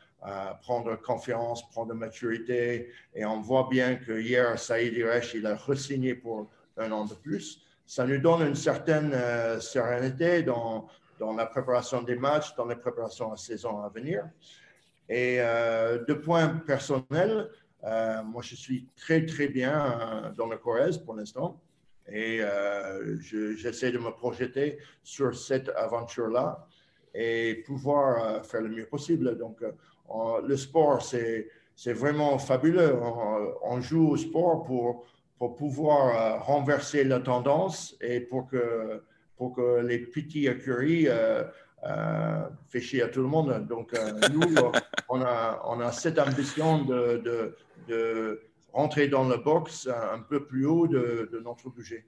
prendre 0.62 0.95
confiance, 0.95 1.69
prendre 1.69 1.93
maturité. 1.93 2.89
Et 3.13 3.25
on 3.25 3.41
voit 3.41 3.67
bien 3.69 3.95
que 3.95 4.19
hier, 4.19 4.57
Saïd 4.59 4.93
Iresh, 4.93 5.33
il 5.36 5.45
a 5.45 5.55
re-signé 5.55 6.15
pour 6.15 6.50
un 6.77 6.91
an 6.91 7.05
de 7.05 7.13
plus. 7.13 7.62
Ça 7.86 8.05
nous 8.05 8.17
donne 8.17 8.47
une 8.47 8.55
certaine 8.55 9.13
euh, 9.13 9.59
sérénité 9.59 10.43
dans, 10.43 10.88
dans, 11.19 11.33
la 11.33 11.45
préparation 11.45 12.01
des 12.01 12.15
matchs, 12.15 12.53
dans 12.55 12.65
la 12.65 12.75
préparation 12.75 13.27
de 13.27 13.31
la 13.31 13.38
saison 13.38 13.81
à 13.81 13.89
venir. 13.89 14.27
Et 15.07 15.38
euh, 15.39 16.03
de 16.03 16.13
point 16.13 16.47
personnel, 16.50 17.50
euh, 17.83 18.24
moi, 18.24 18.41
je 18.41 18.55
suis 18.55 18.88
très, 18.95 19.25
très 19.25 19.47
bien 19.47 20.33
dans 20.36 20.47
le 20.47 20.57
Corrèze 20.57 20.97
pour 20.97 21.15
l'instant. 21.15 21.62
Et 22.09 22.39
euh, 22.41 23.19
j'essaie 23.21 23.91
de 23.91 23.97
me 23.97 24.12
projeter 24.12 24.79
sur 25.03 25.36
cette 25.36 25.69
aventure-là 25.69 26.67
et 27.13 27.63
pouvoir 27.65 28.24
euh, 28.24 28.43
faire 28.43 28.62
le 28.62 28.69
mieux 28.69 28.86
possible. 28.86 29.38
Donc, 29.38 29.63
euh, 30.10 30.42
le 30.46 30.58
sport, 30.58 31.02
c'est 31.02 31.94
vraiment 31.94 32.38
fabuleux. 32.38 32.98
On, 33.64 33.82
joue 33.82 34.10
au 34.10 34.18
sport 34.18 34.64
pour, 34.64 35.06
pour 35.38 35.56
pouvoir 35.56 36.44
renverser 36.46 37.04
la 37.04 37.20
tendance 37.20 37.96
et 38.02 38.20
pour 38.20 38.48
que, 38.48 39.04
pour 39.38 39.54
que 39.54 39.82
les 39.82 40.00
petits 40.00 40.48
écuries 40.48 41.08
euh, 41.08 41.44
fait 42.70 42.82
chier 42.82 43.04
à 43.04 43.08
tout 43.08 43.22
le 43.22 43.28
monde. 43.28 43.68
Donc, 43.68 43.94
nous, 44.34 44.56
on 45.10 45.22
a, 45.22 45.62
on 45.66 45.80
a 45.80 45.92
cette 45.92 46.20
ambition 46.20 46.84
de, 46.84 47.18
de, 47.18 47.56
de 47.88 48.42
rentrer 48.78 49.08
dans 49.08 49.28
le 49.28 49.38
box 49.38 49.88
un 49.88 50.20
peu 50.20 50.46
plus 50.46 50.66
haut 50.66 50.88
de, 50.88 51.42
notre 51.44 51.70
budget. 51.70 52.06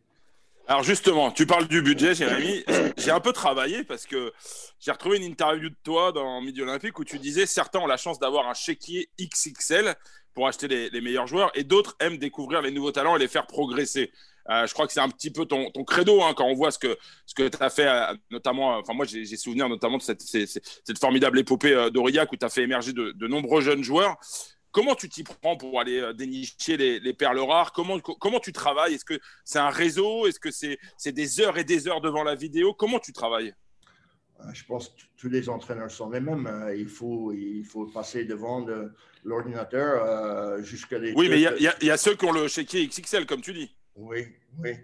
Alors 0.70 0.84
justement, 0.84 1.32
tu 1.32 1.48
parles 1.48 1.68
du 1.68 1.82
budget, 1.82 2.14
Jérémy. 2.14 2.64
J'ai 2.98 3.10
un 3.10 3.20
peu 3.20 3.34
travaillé 3.34 3.84
parce 3.84 4.06
que 4.06 4.32
j'ai 4.80 4.92
retrouvé 4.92 5.18
une 5.18 5.24
interview 5.24 5.68
de 5.68 5.76
toi 5.84 6.12
dans 6.12 6.42
Midi 6.42 6.62
Olympique 6.62 7.00
où 7.00 7.04
tu 7.04 7.18
disais 7.18 7.48
certains 7.48 7.80
ont 7.80 7.88
la 7.88 7.98
chance 7.98 8.20
d'avoir 8.20 8.48
un 8.48 8.54
chéquier 8.54 9.10
XXL 9.20 9.96
pour 10.36 10.48
acheter 10.48 10.68
les, 10.68 11.02
meilleurs 11.02 11.26
joueurs 11.26 11.50
et 11.56 11.64
d'autres 11.64 11.96
aiment 12.00 12.20
découvrir 12.20 12.62
les 12.62 12.70
nouveaux 12.70 12.92
talents 12.92 13.16
et 13.16 13.20
les 13.20 13.28
faire 13.28 13.48
progresser. 13.48 14.12
Euh, 14.52 14.68
je 14.68 14.74
crois 14.74 14.86
que 14.86 14.94
c'est 14.94 15.00
un 15.00 15.10
petit 15.10 15.32
peu 15.32 15.48
ton, 15.48 15.72
credo 15.88 16.22
hein, 16.22 16.36
quand 16.38 16.46
on 16.46 16.54
voit 16.54 16.70
ce 16.70 16.78
que, 16.78 17.00
ce 17.26 17.34
que 17.34 17.48
tu 17.48 17.58
as 17.60 17.72
fait, 17.72 17.88
euh, 17.88 18.14
notamment, 18.30 18.78
enfin 18.78 18.94
moi 18.94 19.08
j'ai 19.08 19.26
souvenir 19.38 19.70
notamment 19.70 19.98
de 19.98 20.04
cette, 20.04 21.00
formidable 21.00 21.40
épopée 21.40 21.74
euh, 21.74 21.90
d'Aurillac 21.90 22.32
où 22.32 22.38
tu 22.38 22.46
as 22.46 22.50
fait 22.50 22.62
émerger 22.62 22.94
de 22.94 23.28
nombreux 23.28 23.62
jeunes 23.62 23.84
joueurs. 23.84 24.18
Comment 24.72 24.94
tu 24.94 25.10
t'y 25.10 25.24
prends 25.24 25.58
pour 25.58 25.80
aller 25.80 26.00
euh, 26.00 26.14
dénicher 26.14 26.78
les, 26.78 27.14
perles 27.14 27.40
rares? 27.40 27.72
Comment, 27.72 28.00
comment 28.00 28.40
tu 28.40 28.52
travailles? 28.52 28.94
Est-ce 28.94 29.06
que 29.06 29.20
c'est 29.44 29.60
un 29.60 29.70
réseau? 29.70 30.28
Est-ce 30.28 30.40
que 30.40 30.52
c'est 30.52 31.12
des 31.12 31.40
heures 31.40 31.58
et 31.58 31.64
des 31.64 31.88
heures 31.88 32.02
devant 32.02 32.24
la 32.24 32.36
vidéo? 32.36 32.74
Comment 32.74 33.00
tu 33.00 33.12
travailles? 33.12 33.54
Euh, 34.40 34.44
je 34.54 34.64
pense 34.66 34.90
que 34.90 35.02
tous 35.18 35.30
les 35.30 35.50
entraîneurs 35.50 35.90
sont 35.90 36.10
les 36.12 36.20
mêmes. 36.20 36.46
Euh, 36.46 36.76
il 36.76 36.88
faut, 36.88 37.34
il 37.34 37.66
faut 37.66 37.88
passer 37.88 38.26
devant 38.26 38.66
l'ordinateur 39.24 40.64
jusqu'à 40.64 41.00
les. 41.00 41.14
Oui, 41.14 41.30
mais 41.30 41.42
il 41.42 41.88
y, 41.88 41.92
a 41.92 41.98
ceux 41.98 42.16
qui 42.16 42.26
ont 42.26 42.32
le 42.32 42.48
chéquier 42.48 42.88
XXL, 42.88 43.26
comme 43.26 43.42
tu 43.42 43.54
dis. 43.54 43.76
Oui, 43.96 44.28
oui. 44.60 44.76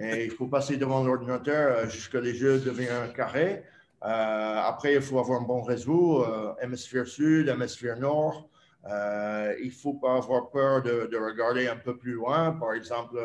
Il 0.00 0.30
faut 0.30 0.46
passer 0.46 0.78
devant 0.78 1.04
l'ordinateur 1.04 1.88
jusqu'à 1.90 2.20
les 2.20 2.34
jeux 2.34 2.60
deviennent 2.60 3.12
carrés. 3.14 3.62
après, 4.00 4.94
il 4.94 5.02
faut 5.02 5.18
avoir 5.18 5.42
un 5.42 5.44
bon 5.44 5.62
réseau, 5.62 6.24
hémisphère 6.62 7.06
sud, 7.06 7.48
hémisphère 7.48 7.98
nord. 7.98 8.48
Euh, 8.86 9.54
il 9.60 9.68
ne 9.68 9.72
faut 9.72 9.94
pas 9.94 10.16
avoir 10.16 10.50
peur 10.50 10.82
de, 10.82 11.16
regarder 11.16 11.68
un 11.68 11.76
peu 11.76 11.96
plus 11.96 12.12
loin. 12.12 12.52
Par 12.52 12.74
exemple, 12.74 13.18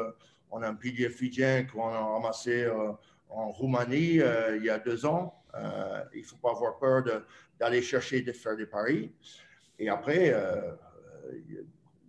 on 0.52 0.62
a 0.62 0.68
un 0.68 0.76
pilier 0.76 1.10
fidjien 1.10 1.66
qu'on 1.66 1.88
a 1.88 2.00
ramassé 2.00 2.64
euh, 2.64 2.92
en 3.30 3.52
Roumanie 3.52 4.20
euh, 4.20 4.58
il 4.58 4.66
y 4.66 4.70
a 4.70 4.80
deux 4.80 5.06
ans. 5.06 5.44
il 6.14 6.22
ne 6.22 6.26
faut 6.26 6.38
pas 6.38 6.52
avoir 6.52 6.78
peur 6.80 7.04
d'aller 7.60 7.82
chercher 7.82 8.22
de 8.22 8.32
faire 8.32 8.58
des 8.58 8.66
paris. 8.66 9.14
Et 9.80 9.90
après, 9.90 10.34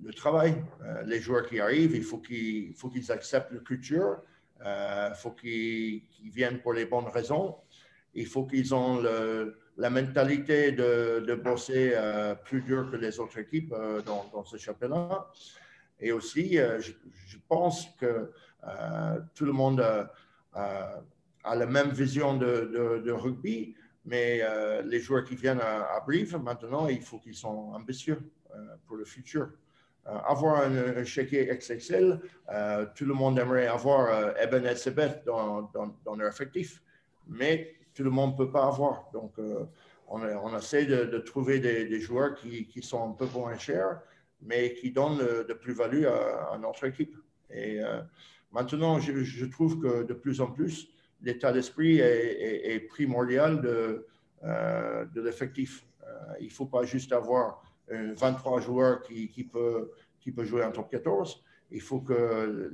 le 0.03 0.13
travail. 0.13 0.63
les 1.07 1.21
joueurs 1.21 1.47
qui 1.47 1.61
arrivent, 1.61 1.95
il 1.95 2.03
faut 2.03 2.19
qu'ils 2.19 3.13
acceptent 3.13 3.53
la 3.53 3.61
culture. 3.61 4.23
Il 4.61 5.15
faut 5.17 5.33
qu'ils 5.33 6.03
viennent 6.25 6.61
pour 6.61 6.73
les 6.73 6.87
bonnes 6.87 7.09
raisons. 7.09 7.57
Il 8.15 8.27
faut 8.27 8.47
qu'ils 8.47 8.75
ont 8.75 9.01
le, 9.01 9.59
la 9.77 9.91
mentalité 9.91 10.73
de, 10.73 11.35
bosser 11.35 11.93
euh, 11.95 12.35
plus 12.35 12.63
dur 12.63 12.91
que 12.91 12.97
les 12.97 13.19
autres 13.19 13.39
équipes 13.39 13.73
euh, 13.73 14.01
dans, 14.03 14.45
ce 14.45 14.57
championnat. 14.57 15.27
Et 16.01 16.13
aussi, 16.13 16.59
euh, 16.59 16.81
je, 16.81 16.93
pense 17.49 17.89
que 18.01 18.31
tout 19.35 19.45
le 19.45 19.53
monde 19.53 19.81
a 19.81 21.55
la 21.55 21.67
même 21.67 21.91
vision 21.91 22.37
de, 22.37 23.11
rugby, 23.11 23.75
mais 24.07 24.41
les 24.85 24.99
joueurs 24.99 25.25
qui 25.25 25.37
viennent 25.37 25.61
à, 25.61 26.01
Brive, 26.07 26.39
maintenant, 26.39 26.89
il 26.89 27.03
faut 27.03 27.19
qu'ils 27.19 27.35
soient 27.35 27.51
ambitieux 27.51 28.19
pour 28.87 28.97
le 28.97 29.05
futur. 29.05 29.51
avoir 30.07 30.63
un, 30.63 30.97
un 30.97 31.05
chéquier 31.05 31.47
XXL, 31.47 32.19
tout 32.95 33.05
le 33.05 33.15
monde 33.15 33.39
aimerait 33.39 33.67
avoir 33.67 34.35
Eben 34.39 34.65
Elsebeth 34.65 35.25
dans, 35.27 35.63
dans, 35.75 35.95
dans 36.05 36.17
leur 36.17 36.29
effectif, 36.29 36.83
mais 37.29 37.75
tout 37.95 38.03
le 38.03 38.11
monde 38.11 38.33
ne 38.33 38.37
peut 38.37 38.51
pas 38.51 38.67
avoir. 38.67 39.09
Donc, 39.13 39.39
euh, 39.39 39.65
on, 40.09 40.57
essaie 40.57 40.85
de, 40.85 41.19
trouver 41.19 41.61
des, 41.61 42.01
joueurs 42.01 42.35
qui, 42.35 42.83
sont 42.83 43.11
un 43.11 43.13
peu 43.13 43.27
moins 43.33 43.57
chers, 43.57 44.01
mais 44.43 44.75
qui 44.75 44.91
donnent 44.91 45.19
de 45.19 45.55
plus-value 45.55 46.05
à, 46.05 46.59
notre 46.61 46.85
équipe. 46.85 47.17
Et 47.51 47.81
euh, 47.83 48.01
maintenant, 48.53 48.99
je, 48.99 49.45
trouve 49.47 49.81
que 49.81 50.03
de 50.03 50.15
plus 50.15 50.41
en 50.41 50.49
plus, 50.49 50.89
l'état 51.23 51.53
d'esprit 51.53 51.99
est, 52.01 52.87
primordial 52.89 53.63
de, 53.63 54.07
euh, 54.43 55.07
l'effectif. 55.15 55.87
Il 56.41 56.47
ne 56.47 56.53
faut 56.53 56.67
pas 56.67 56.85
juste 56.85 57.13
avoir 57.13 57.63
23 57.89 58.61
joueurs 58.61 59.03
qui, 59.03 59.29
qui, 59.29 59.45
peut, 59.45 59.91
qui 60.21 60.33
peut 60.33 60.45
jouer 60.45 60.65
en 60.65 60.73
top 60.73 60.91
14 60.91 61.43
il 61.71 61.81
faut 61.81 62.01
que 62.01 62.71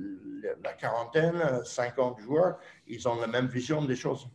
la 0.61 0.73
quarantaine, 0.73 1.63
50 1.63 2.19
joueurs, 2.19 2.59
ils 2.87 3.07
ont 3.07 3.19
la 3.19 3.25
même 3.25 3.47
vision 3.47 3.83
des 3.83 3.95
choses. 3.95 4.29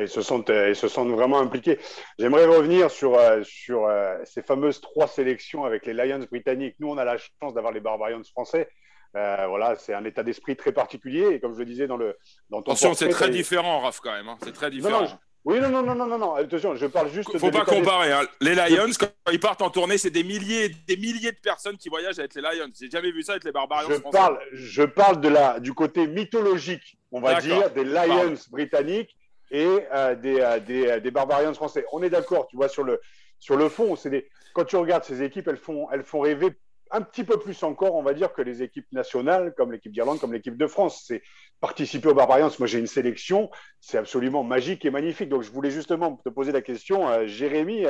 Ils 0.00 0.08
se, 0.08 0.22
sont, 0.22 0.48
euh, 0.48 0.70
ils 0.70 0.76
se 0.76 0.86
sentent 0.86 1.10
vraiment 1.10 1.40
impliqués. 1.40 1.78
J'aimerais 2.18 2.46
revenir 2.46 2.90
sur, 2.90 3.18
euh, 3.18 3.42
sur 3.42 3.86
euh, 3.86 4.16
ces 4.24 4.42
fameuses 4.42 4.80
trois 4.80 5.08
sélections 5.08 5.64
avec 5.64 5.86
les 5.86 5.92
Lions 5.92 6.24
britanniques. 6.30 6.76
Nous, 6.78 6.88
on 6.88 6.98
a 6.98 7.04
la 7.04 7.16
chance 7.18 7.52
d'avoir 7.52 7.72
les 7.72 7.80
Barbarians 7.80 8.22
français. 8.30 8.68
Euh, 9.16 9.46
voilà, 9.48 9.74
c'est 9.76 9.92
un 9.92 10.04
état 10.04 10.22
d'esprit 10.22 10.56
très 10.56 10.72
particulier. 10.72 11.32
Et 11.32 11.40
comme 11.40 11.54
je 11.54 11.58
le 11.58 11.64
disais 11.64 11.88
dans 11.88 11.96
le 11.96 12.16
dans 12.48 12.62
ton 12.62 12.72
Attention, 12.72 12.94
c'est 12.94 13.08
très 13.08 13.28
différent, 13.28 13.80
Raph, 13.80 14.00
quand 14.00 14.12
même. 14.12 14.28
Hein. 14.28 14.38
C'est 14.44 14.52
très 14.52 14.70
différent. 14.70 15.02
Non, 15.02 15.08
non, 15.08 15.18
oui, 15.44 15.58
non, 15.58 15.68
non, 15.68 15.82
non, 15.82 15.94
non, 15.96 16.06
non, 16.06 16.18
non. 16.18 16.34
Attention, 16.34 16.76
je 16.76 16.86
parle 16.86 17.10
juste. 17.10 17.36
Faut 17.36 17.50
pas 17.50 17.64
comparer. 17.64 18.12
Hein. 18.12 18.22
Les 18.40 18.54
Lions, 18.54 18.86
quand 18.98 19.32
ils 19.32 19.40
partent 19.40 19.62
en 19.62 19.70
tournée, 19.70 19.98
c'est 19.98 20.10
des 20.10 20.22
milliers, 20.22 20.68
des 20.86 20.96
milliers 20.96 21.32
de 21.32 21.40
personnes 21.42 21.76
qui 21.76 21.88
voyagent 21.88 22.20
avec 22.20 22.36
les 22.36 22.42
Lions. 22.42 22.70
J'ai 22.80 22.88
jamais 22.88 23.10
vu 23.10 23.24
ça 23.24 23.32
avec 23.32 23.42
les 23.42 23.50
Barbarians 23.52 23.88
je 23.90 23.96
français. 23.96 24.16
Parle, 24.16 24.38
je 24.52 24.82
parle 24.84 25.20
de 25.20 25.28
la, 25.28 25.58
du 25.58 25.74
côté 25.74 26.06
mythologique, 26.06 26.96
on 27.10 27.20
va 27.20 27.40
dire, 27.40 27.72
des 27.72 27.82
Lions 27.82 28.06
Pardon. 28.06 28.34
britanniques 28.52 29.16
et 29.52 29.86
euh, 29.92 30.16
des, 30.16 30.40
euh, 30.40 30.58
des, 30.58 30.86
euh, 30.88 31.00
des, 31.00 31.10
Barbarians 31.10 31.54
français. 31.54 31.84
On 31.92 32.02
est 32.02 32.10
d'accord, 32.10 32.48
tu 32.48 32.56
vois, 32.56 32.68
sur 32.68 32.82
le, 32.82 33.00
sur 33.38 33.56
le 33.56 33.68
fond, 33.68 33.94
des, 34.06 34.28
quand 34.54 34.64
tu 34.64 34.76
regardes 34.76 35.04
ces 35.04 35.22
équipes, 35.22 35.46
elles 35.46 35.58
font, 35.58 35.88
elles 35.92 36.02
font 36.02 36.20
rêver 36.20 36.58
un 36.90 37.02
petit 37.02 37.22
peu 37.24 37.38
plus 37.38 37.62
encore, 37.62 37.94
on 37.94 38.02
va 38.02 38.14
dire, 38.14 38.32
que 38.32 38.42
les 38.42 38.62
équipes 38.62 38.90
nationales, 38.92 39.54
comme 39.56 39.72
l'équipe 39.72 39.92
d'Irlande, 39.92 40.20
comme 40.20 40.32
l'équipe 40.32 40.56
de 40.56 40.66
France. 40.66 41.04
C'est 41.06 41.22
participer 41.60 42.08
aux 42.08 42.14
Barbarians. 42.14 42.50
Moi, 42.58 42.66
j'ai 42.66 42.78
une 42.78 42.86
sélection, 42.86 43.50
c'est 43.80 43.98
absolument 43.98 44.42
magique 44.42 44.84
et 44.84 44.90
magnifique. 44.90 45.28
Donc, 45.28 45.42
je 45.42 45.50
voulais 45.50 45.70
justement 45.70 46.16
te 46.16 46.28
poser 46.30 46.52
la 46.52 46.62
question, 46.62 47.08
euh, 47.08 47.26
Jérémy, 47.26 47.84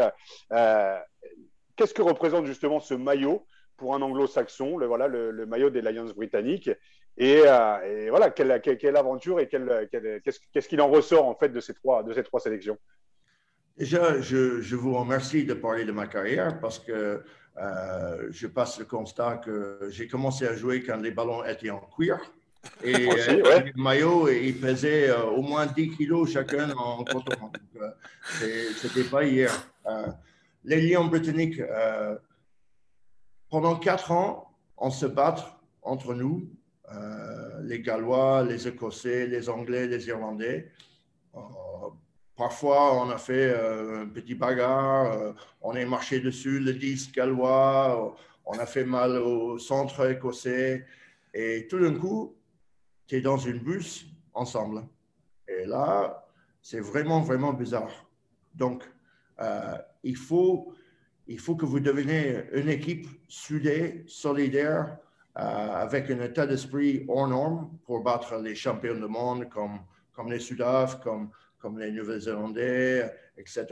qu'est-ce 1.77 1.95
que 1.95 2.03
représente 2.03 2.47
justement 2.47 2.81
ce 2.81 2.95
maillot 2.95 3.47
pour 3.77 3.95
un 3.95 4.03
anglo-saxon, 4.03 4.79
le, 4.79 4.87
voilà, 4.87 5.09
le, 5.09 5.47
maillot 5.47 5.71
des 5.71 5.81
Lions 5.81 6.13
britanniques? 6.15 6.71
Et, 7.19 7.43
euh, 7.47 8.05
et, 8.07 8.11
voilà, 8.11 8.31
quelle, 8.31 8.61
quelle, 8.63 8.79
quelle, 8.79 8.97
aventure 8.97 9.39
et 9.39 9.49
qu'est-ce 9.49 10.41
qu'est-ce 10.53 10.69
qu'il 10.69 10.81
en 10.81 10.89
ressort 10.89 11.27
en 11.27 11.35
fait 11.35 11.51
de 11.51 11.61
ces 11.61 11.75
trois, 11.75 12.03
de 12.03 12.13
ces 12.13 12.23
trois 12.23 12.41
sélections? 12.41 12.79
Déjà, 13.77 14.21
je, 14.21 14.61
je, 14.61 14.77
vous 14.77 14.95
remercie 14.95 15.45
de 15.45 15.55
parler 15.55 15.85
de 15.85 15.93
ma 15.93 16.07
carrière 16.07 16.61
parce 16.61 16.79
que 16.79 17.23
euh, 17.59 18.29
je 18.31 18.47
passe 18.47 18.79
le 18.79 18.85
constat 18.85 19.39
que 19.39 19.79
j'ai 19.91 20.09
commencé 20.09 20.47
à 20.47 20.55
jouer 20.55 20.83
quand 20.83 20.99
les 20.99 21.11
ballons 21.11 21.45
étaient 21.45 21.71
en 21.71 21.81
cuir. 21.81 22.19
Et 22.83 23.07
Aussi, 23.13 23.31
euh, 23.31 23.43
ouais. 23.43 23.65
les 23.65 23.73
maillots, 23.83 24.29
ils 24.29 24.59
pesaient 24.59 25.11
euh, 25.11 25.25
au 25.25 25.43
moins 25.43 25.67
10 25.67 25.91
kilos 25.91 26.31
chacun 26.33 26.71
en 26.71 27.05
coton. 27.05 27.51
C'était 28.41 29.05
pas 29.05 29.25
hier. 29.25 29.51
les 30.65 30.81
Lions 30.81 31.07
britanniques, 31.07 31.61
pendant 33.51 33.77
quatre 33.77 34.13
ans, 34.13 34.55
on 34.79 34.91
se 34.91 35.07
bat 35.07 35.61
entre 35.83 36.15
nous 36.15 36.49
les 37.63 37.81
Gallois, 37.81 38.45
les 38.45 38.69
Écossais, 38.69 39.27
les 39.27 39.49
Anglais, 39.49 39.87
les 39.87 40.07
Irlandais. 40.09 40.71
Euh, 41.35 41.39
parfois, 42.37 43.03
on 43.03 43.11
a 43.11 43.19
fait 43.19 43.53
euh, 43.55 44.03
un 44.03 44.07
petit 44.07 44.35
bagarre, 44.35 45.35
on 45.61 45.75
est 45.75 45.87
marché 45.87 46.21
dessus, 46.21 46.59
le 46.59 46.73
10 46.73 47.13
gallois, 47.13 48.15
on 48.45 48.59
a 48.59 48.67
fait 48.67 48.85
mal 48.85 49.17
au 49.19 49.59
centre 49.59 50.11
écossais. 50.11 50.87
Et 51.35 51.67
tout 51.69 51.79
d'un 51.79 51.95
coup, 51.95 52.37
tu 53.07 53.17
es 53.17 53.21
dans 53.21 53.39
une 53.39 53.59
bus 53.59 54.07
ensemble. 54.35 54.85
Et 55.49 55.67
là, 55.67 56.27
c'est 56.61 56.81
vraiment, 56.81 57.21
vraiment 57.21 57.53
bizarre. 57.53 58.07
Donc, 58.55 58.85
euh, 59.41 59.77
il, 60.03 60.17
faut, 60.17 60.75
il 61.27 61.39
faut 61.39 61.57
que 61.57 61.67
vous 61.67 61.81
deveniez 61.81 62.45
une 62.53 62.69
équipe 62.69 63.07
soudée, 63.29 64.05
solidaire, 64.07 64.99
euh, 64.99 65.02
avec 65.35 66.11
un 66.11 66.21
état 66.21 66.47
d'esprit 66.47 67.05
hors 67.09 67.27
norme 67.27 67.79
pour 67.85 68.03
battre 68.03 68.37
les 68.37 68.55
champions 68.55 68.95
du 68.95 69.09
monde 69.09 69.49
comme, 69.49 69.81
comme 70.13 70.31
les 70.31 70.39
Sudaf, 70.39 71.01
comme, 71.01 71.31
comme 71.59 71.79
les 71.79 71.91
Nouvelle-Zélandais, 71.91 73.11
etc., 73.37 73.67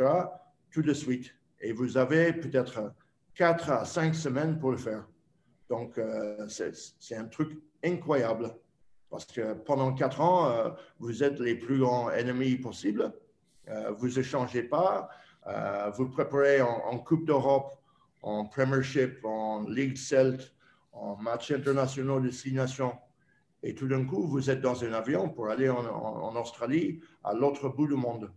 tout 0.70 0.82
de 0.82 0.94
suite. 0.94 1.34
Et 1.60 1.72
vous 1.72 1.96
avez 1.98 2.32
peut-être 2.32 2.94
4 3.34 3.70
à 3.70 3.84
5 3.84 4.14
semaines 4.14 4.58
pour 4.58 4.70
le 4.70 4.78
faire. 4.78 5.06
Donc, 5.68 5.98
euh, 5.98 6.48
c'est 6.48 7.16
un 7.16 7.26
truc 7.26 7.58
incroyable 7.84 8.54
parce 9.10 9.26
que 9.26 9.54
pendant 9.54 9.92
4 9.92 10.20
ans, 10.20 10.46
euh, 10.48 10.70
vous 10.98 11.22
êtes 11.22 11.40
les 11.40 11.56
plus 11.56 11.80
grands 11.80 12.10
ennemis 12.10 12.56
possibles. 12.56 13.12
Euh, 13.68 13.90
vous 13.90 14.18
échangez 14.18 14.62
pas. 14.62 15.10
Euh, 15.46 15.90
vous 15.96 16.08
préparez 16.08 16.62
en, 16.62 16.98
Coupe 16.98 17.26
d'Europe, 17.26 17.74
en 18.22 18.44
Premiership, 18.46 19.24
en 19.24 19.68
Ligue 19.68 19.96
Celt, 19.96 20.54
en 20.92 21.16
matchs 21.16 21.52
internationaux 21.52 22.20
de 22.20 22.30
six 22.30 22.52
nations. 22.52 22.94
Et 23.62 23.74
tout 23.74 23.86
d'un 23.86 24.04
coup, 24.04 24.26
vous 24.26 24.50
êtes 24.50 24.60
dans 24.60 24.84
un 24.84 24.92
avion 24.92 25.28
pour 25.28 25.50
aller 25.50 25.68
en, 25.68 26.34
Australie, 26.36 27.00
à 27.22 27.34
l'autre 27.34 27.68
bout 27.68 27.86
du 27.86 27.94
monde. 27.94 28.30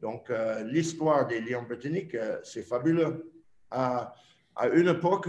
Donc, 0.00 0.30
euh, 0.30 0.62
l'histoire 0.64 1.26
des 1.26 1.40
Lions 1.40 1.64
britanniques, 1.64 2.14
euh, 2.14 2.38
c'est 2.44 2.62
fabuleux. 2.62 3.32
À, 3.70 4.14
une 4.72 4.88
époque, 4.88 5.28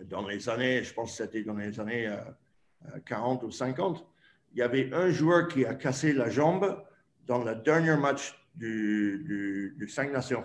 dans 0.00 0.26
les 0.26 0.48
années, 0.48 0.82
je 0.84 0.92
pense 0.92 1.16
que 1.16 1.24
c'était 1.24 1.42
dans 1.42 1.54
les 1.54 1.80
années 1.80 2.06
euh, 2.06 2.98
40 3.06 3.42
ou 3.44 3.50
50, 3.50 4.06
il 4.52 4.58
y 4.58 4.62
avait 4.62 4.92
un 4.92 5.10
joueur 5.10 5.48
qui 5.48 5.64
a 5.64 5.74
cassé 5.74 6.12
la 6.12 6.28
jambe 6.28 6.82
dans 7.26 7.42
le 7.42 7.54
dernier 7.56 7.96
match 7.96 8.38
du, 8.54 9.22
du, 9.26 9.74
du 9.78 9.88
Cinq 9.88 10.12
Nations. 10.12 10.44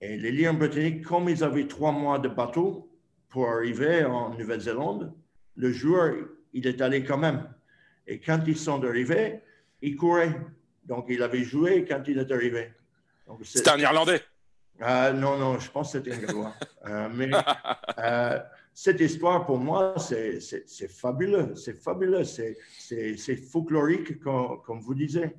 Et 0.00 0.16
les 0.16 0.30
Lions 0.30 0.54
britanniques, 0.54 1.04
comme 1.04 1.28
ils 1.28 1.42
avaient 1.42 1.66
trois 1.66 1.92
mois 1.92 2.18
de 2.18 2.28
bateau, 2.28 2.87
pour 3.28 3.48
arriver 3.48 4.04
en 4.04 4.34
Nouvelle-Zélande, 4.34 5.12
le 5.56 5.72
joueur, 5.72 6.14
il 6.52 6.66
est 6.66 6.80
allé 6.80 7.04
quand 7.04 7.18
même. 7.18 7.48
Et 8.06 8.20
quand 8.20 8.42
ils 8.46 8.56
sont 8.56 8.82
arrivés, 8.84 9.40
il 9.82 9.96
courait. 9.96 10.34
Donc, 10.84 11.06
il 11.08 11.22
avait 11.22 11.44
joué 11.44 11.84
quand 11.84 12.02
il 12.06 12.18
est 12.18 12.32
arrivé. 12.32 12.72
C'était 13.42 13.70
un 13.70 13.78
Irlandais 13.78 14.22
euh, 14.82 15.12
Non, 15.12 15.36
non, 15.36 15.58
je 15.58 15.70
pense 15.70 15.92
que 15.92 15.98
c'était 15.98 16.14
un 16.14 16.18
Gallois. 16.18 16.54
euh, 16.86 17.08
mais 17.12 17.30
euh, 17.98 18.38
cette 18.72 19.00
histoire, 19.00 19.44
pour 19.44 19.58
moi, 19.58 19.94
c'est 19.98 20.40
fabuleux. 20.88 21.54
C'est 21.54 21.74
fabuleux. 21.74 22.24
C'est 22.24 23.36
folklorique, 23.50 24.20
comme, 24.20 24.62
comme, 24.62 24.80
vous 24.80 24.94
disiez. 24.94 25.34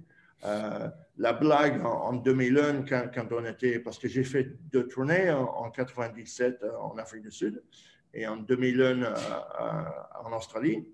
Euh, 1.19 1.23
la 1.23 1.33
blague 1.33 1.85
en, 1.85 1.89
en 1.89 2.13
2001, 2.13 2.83
quand, 2.83 3.31
on 3.31 3.45
était, 3.45 3.79
parce 3.79 3.97
que 3.99 4.07
j'ai 4.07 4.23
fait 4.23 4.49
deux 4.71 4.87
tournées 4.87 5.29
en, 5.31 5.43
en, 5.43 5.71
97 5.71 6.63
euh, 6.63 6.77
en 6.77 6.97
Afrique 6.97 7.23
du 7.23 7.31
Sud 7.31 7.63
et 8.13 8.27
en 8.27 8.37
2001 8.37 9.03
euh, 9.03 9.13
en 10.23 10.35
Australie. 10.35 10.87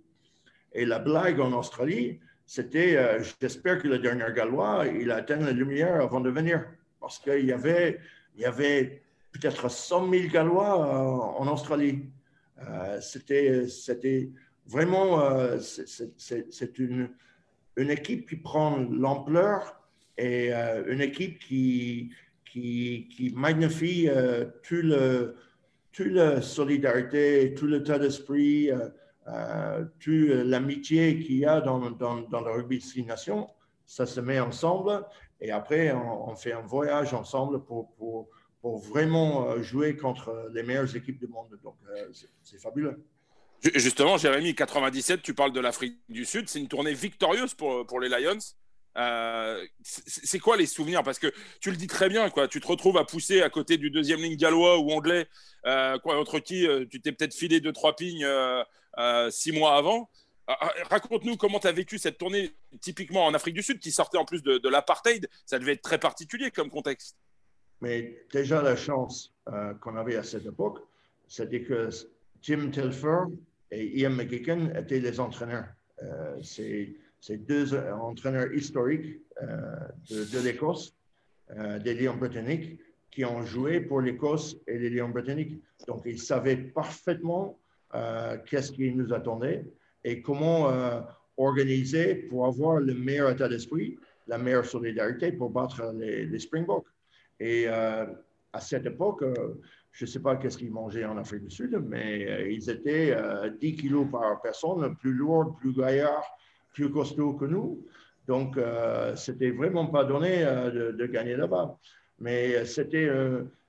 Et 0.73 0.85
la 0.85 0.99
blague 0.99 1.39
en 1.39 1.53
Australie, 1.53 2.19
c'était 2.45 2.97
euh, 2.97 3.23
j'espère 3.41 3.81
que 3.81 3.87
le 3.87 3.99
dernier 3.99 4.25
Gallois, 4.35 4.85
il 4.87 5.11
atteint 5.11 5.37
la 5.37 5.51
lumière 5.51 6.01
avant 6.01 6.19
de 6.19 6.29
venir. 6.29 6.65
Parce 6.99 7.19
qu'il 7.19 7.45
y 7.45 7.51
avait, 7.51 7.99
il 8.35 8.41
y 8.41 8.45
avait 8.45 9.03
peut-être 9.31 9.69
100 9.69 10.09
000 10.09 10.27
Gallois 10.31 11.39
en 11.39 11.47
Australie. 11.47 12.09
c'était, 12.99 13.67
c'était 13.67 14.31
vraiment, 14.65 15.21
c'est 15.59 16.79
une 16.79 17.09
une 17.77 17.91
équipe 17.91 18.29
qui 18.29 18.37
prend 18.37 18.77
l'ampleur 18.77 19.84
et 20.17 20.53
euh, 20.53 20.83
une 20.87 21.01
équipe 21.01 21.39
qui, 21.39 22.11
qui, 22.45 23.07
qui 23.15 23.33
magnifie 23.35 24.09
euh, 24.09 24.45
tout 24.63 24.81
le, 24.81 25.35
toute 25.91 26.07
la 26.07 26.41
solidarité, 26.41 27.53
tout 27.53 27.67
l'état 27.67 27.99
d'esprit, 27.99 28.71
euh, 28.71 28.89
euh 29.27 29.85
toute 29.99 30.29
l'amitié 30.45 31.19
qu'il 31.19 31.37
y 31.37 31.45
a 31.45 31.61
dans, 31.61 31.91
dans, 31.91 32.21
dans, 32.21 32.41
le 32.41 32.51
rugby 32.51 32.77
de 32.77 32.83
six 32.83 33.03
nations. 33.03 33.49
Ça 33.85 34.05
se 34.05 34.19
met 34.19 34.39
ensemble 34.39 35.05
Et 35.41 35.51
après, 35.51 35.91
on, 35.91 36.35
fait 36.35 36.53
un 36.53 36.61
voyage 36.61 37.13
ensemble 37.13 37.63
pour, 37.63 37.93
pour, 37.95 38.29
pour, 38.61 38.79
vraiment 38.79 39.61
jouer 39.61 39.95
contre 39.95 40.49
les 40.53 40.63
meilleures 40.63 40.95
équipes 40.95 41.19
du 41.19 41.27
monde. 41.27 41.49
Donc, 41.63 41.75
c'est 42.41 42.59
fabuleux. 42.59 43.05
Justement, 43.75 44.17
Jérémy, 44.17 44.55
97, 44.55 45.21
tu 45.21 45.35
parles 45.35 45.51
de 45.51 45.59
l'Afrique 45.59 45.99
du 46.09 46.25
Sud. 46.25 46.49
C'est 46.49 46.59
une 46.59 46.67
tournée 46.67 46.93
victorieuse 46.93 47.53
pour, 47.53 47.85
pour 47.85 47.99
les 47.99 48.09
Lions. 48.09 48.39
Euh, 48.97 49.65
c'est 49.83 50.39
quoi 50.39 50.57
les 50.57 50.65
souvenirs? 50.65 51.03
Parce 51.03 51.19
que 51.19 51.31
tu 51.59 51.69
le 51.69 51.77
dis 51.77 51.87
très 51.87 52.09
bien, 52.09 52.29
quoi. 52.29 52.47
Tu 52.47 52.61
te 52.61 52.67
retrouves 52.67 52.97
à 52.97 53.05
pousser 53.05 53.41
à 53.41 53.49
côté 53.49 53.77
du 53.77 53.89
deuxième 53.89 54.21
ligne 54.21 54.37
gallois 54.37 54.79
ou 54.79 54.91
anglais, 54.91 55.27
euh, 55.65 55.97
quoi, 55.99 56.17
entre 56.17 56.39
qui 56.39 56.67
euh, 56.67 56.85
tu 56.89 57.01
t'es 57.01 57.11
peut-être 57.11 57.33
filé 57.33 57.59
deux 57.59 57.73
trois 57.73 57.95
pignes 57.95 58.27
six 59.29 59.51
mois 59.51 59.75
avant. 59.75 60.09
Raconte-nous 60.47 61.37
comment 61.37 61.59
tu 61.59 61.67
as 61.67 61.71
vécu 61.71 61.97
cette 61.97 62.17
tournée 62.17 62.55
typiquement 62.79 63.25
en 63.25 63.33
Afrique 63.33 63.55
du 63.55 63.63
Sud, 63.63 63.79
qui 63.79 63.91
sortait 63.91 64.19
en 64.19 64.25
plus 64.25 64.43
de, 64.43 64.69
l'apartheid. 64.69 65.27
Ça 65.45 65.59
devait 65.59 65.73
être 65.73 65.81
très 65.81 65.97
particulier 65.97 66.51
comme 66.51 66.69
contexte. 66.69 67.17
Mais 67.81 68.23
déjà 68.31 68.61
la 68.61 68.75
chance 68.75 69.33
qu'on 69.81 69.97
avait 69.97 70.15
à 70.15 70.23
cette 70.23 70.45
époque, 70.45 70.79
c'était 71.27 71.63
que 71.63 71.89
Jim 72.41 72.69
Telfer 72.71 73.23
et 73.71 73.99
Ian 73.99 74.11
McGicken 74.11 74.73
étaient 74.77 74.99
les 74.99 75.19
entraîneurs. 75.19 75.67
c'est 76.43 76.95
c'est 77.25 77.37
deux 77.37 77.73
entraîneurs 77.75 78.53
historiques 78.53 79.19
euh, 79.41 79.55
de, 80.11 80.39
l'Écosse, 80.43 80.95
euh, 81.57 81.79
des 81.79 81.95
Lions 81.95 82.17
britanniques, 82.17 82.79
qui 83.09 83.25
ont 83.25 83.41
joué 83.41 83.79
pour 83.79 83.99
l'Écosse 83.99 84.55
et 84.67 84.77
les 84.77 84.91
Lions 84.91 85.09
britanniques. 85.09 85.59
Donc, 85.87 86.03
ils 86.05 86.21
savaient 86.21 86.57
parfaitement 86.57 87.57
euh, 87.95 88.37
qu'est-ce 88.45 88.71
qui 88.71 88.93
nous 88.93 89.11
attendait 89.11 89.65
et 90.03 90.21
comment 90.21 90.71
organiser 91.37 92.13
pour 92.13 92.45
avoir 92.45 92.79
le 92.79 92.93
meilleur 92.93 93.31
état 93.31 93.49
d'esprit, 93.49 93.97
la 94.27 94.37
meilleure 94.37 94.65
solidarité 94.65 95.31
pour 95.31 95.49
battre 95.49 95.93
les, 95.95 96.37
Springboks. 96.37 96.85
Et 97.39 97.67
à 97.67 98.59
cette 98.59 98.85
époque, 98.85 99.23
je 99.91 100.05
ne 100.05 100.07
sais 100.07 100.19
pas 100.19 100.35
qu'est-ce 100.35 100.59
qu'ils 100.59 100.71
mangeaient 100.71 101.05
en 101.05 101.17
Afrique 101.17 101.45
du 101.45 101.49
Sud, 101.49 101.83
mais 101.87 102.53
ils 102.53 102.69
étaient 102.69 103.17
10 103.59 103.75
kilos 103.77 104.05
par 104.11 104.39
personne, 104.43 104.95
plus 104.97 105.13
lourds, 105.13 105.55
plus 105.59 105.73
gaillards, 105.73 106.37
plus 106.75 106.91
costaud 106.91 107.33
que 107.33 107.45
nous. 107.45 107.83
Donc, 108.27 108.57
euh, 108.57 109.15
c'était 109.15 109.51
vraiment 109.51 109.87
pas 109.87 110.03
donné 110.03 110.43
euh, 110.43 110.91
de, 110.91 111.05
gagner 111.07 111.35
là-bas. 111.35 111.79
Mais 112.19 112.65
c'était 112.65 113.09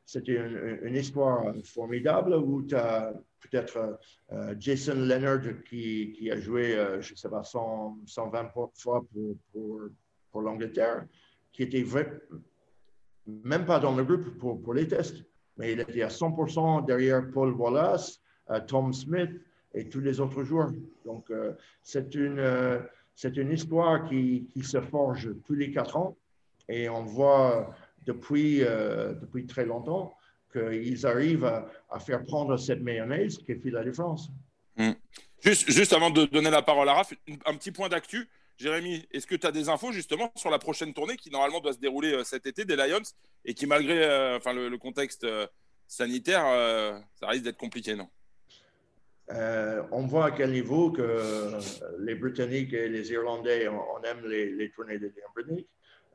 c'était 0.05 0.41
une, 0.83 0.95
histoire 0.95 1.53
formidable 1.65 2.35
où 2.35 2.65
tu 2.65 2.77
as 2.77 3.13
peut-être 3.41 3.99
euh, 4.33 4.55
Jason 4.57 4.95
Leonard 4.95 5.65
qui, 5.69 6.31
a 6.31 6.39
joué, 6.39 6.77
je 7.01 7.13
ne 7.13 7.17
sais 7.17 7.29
pas, 7.29 7.43
120 7.43 8.51
fois 8.75 9.05
pour, 9.13 9.37
pour, 10.31 10.43
l'Angleterre, 10.43 11.07
qui 11.53 11.65
était 11.65 11.85
même 13.27 13.67
pas 13.67 13.81
dans 13.81 13.97
le 13.97 14.05
groupe 14.05 14.39
pour, 14.39 14.63
pour, 14.63 14.75
les 14.75 14.87
tests, 14.87 15.25
mais 15.57 15.73
il 15.73 15.81
était 15.81 16.03
à 16.03 16.09
100% 16.09 16.87
derrière 16.87 17.29
Paul 17.33 17.53
Wallace, 17.55 18.21
Tom 18.69 18.93
Smith 18.93 19.31
et 19.77 19.89
tous 19.89 20.01
les 20.01 20.19
autres 20.19 20.43
joueurs. 20.43 20.73
Donc, 21.05 21.31
c'est 21.83 22.15
une 22.17 22.41
c'est 23.17 23.37
une 23.39 23.51
histoire 23.51 24.09
qui, 24.09 24.47
se 24.63 24.81
forge 24.81 25.31
tous 25.47 25.55
les 25.55 25.73
quatre 25.73 25.97
ans 25.97 26.17
et 26.69 26.89
on 26.89 27.03
voit 27.03 27.75
depuis, 28.05 28.63
euh, 28.63 29.15
depuis 29.15 29.47
très 29.47 29.65
longtemps 29.65 30.15
qu'ils 30.53 31.07
arrivent 31.07 31.45
à, 31.91 31.99
faire 31.99 32.25
prendre 32.25 32.57
cette 32.59 32.83
mayonnaise 32.83 33.39
qui 33.39 33.55
fait 33.55 33.71
la 33.71 33.83
différence. 33.83 34.31
Hmm. 34.77 34.93
Juste, 35.41 35.71
juste 35.71 35.93
avant 35.95 36.11
de 36.11 36.27
donner 36.27 36.51
la 36.51 36.63
parole 36.63 36.89
à 36.89 36.95
Raph, 36.95 37.15
un 37.47 37.55
petit 37.55 37.73
point 37.73 37.89
d'actu. 37.89 38.29
Jérémy, 38.59 39.07
est-ce 39.11 39.27
que 39.27 39.35
tu 39.35 39.47
as 39.47 39.53
des 39.53 39.69
infos 39.69 39.93
justement 39.93 40.31
sur 40.37 40.51
la 40.51 40.59
prochaine 40.59 40.93
tournée 40.93 41.17
qui 41.17 41.31
normalement 41.31 41.61
doit 41.61 41.73
se 41.73 41.79
dérouler 41.79 42.13
euh, 42.13 42.25
cet 42.25 42.47
été 42.47 42.65
des 42.65 42.77
Lions 42.77 43.03
et 43.45 43.55
qui 43.55 43.67
malgré 43.67 44.05
euh, 44.05 44.37
enfin, 44.37 44.53
le, 44.53 44.77
contexte 44.79 45.27
sanitaire, 45.87 46.45
ça 47.21 47.29
risque 47.29 47.45
d'être 47.45 47.59
compliqué, 47.59 47.95
non? 47.95 48.09
Euh, 49.33 49.83
on 49.91 50.07
voit 50.07 50.27
à 50.27 50.31
quel 50.31 50.53
niveau 50.53 50.93
que 50.93 51.59
les 51.99 52.15
Britanniques 52.15 52.73
et 52.73 52.89
les 52.89 53.11
Irlandais, 53.11 53.69
on, 53.69 54.03
aime 54.05 54.25
les, 54.29 54.71
tournées 54.71 54.99
de 54.99 55.07
Lions 55.07 55.33
britanniques. 55.35 55.69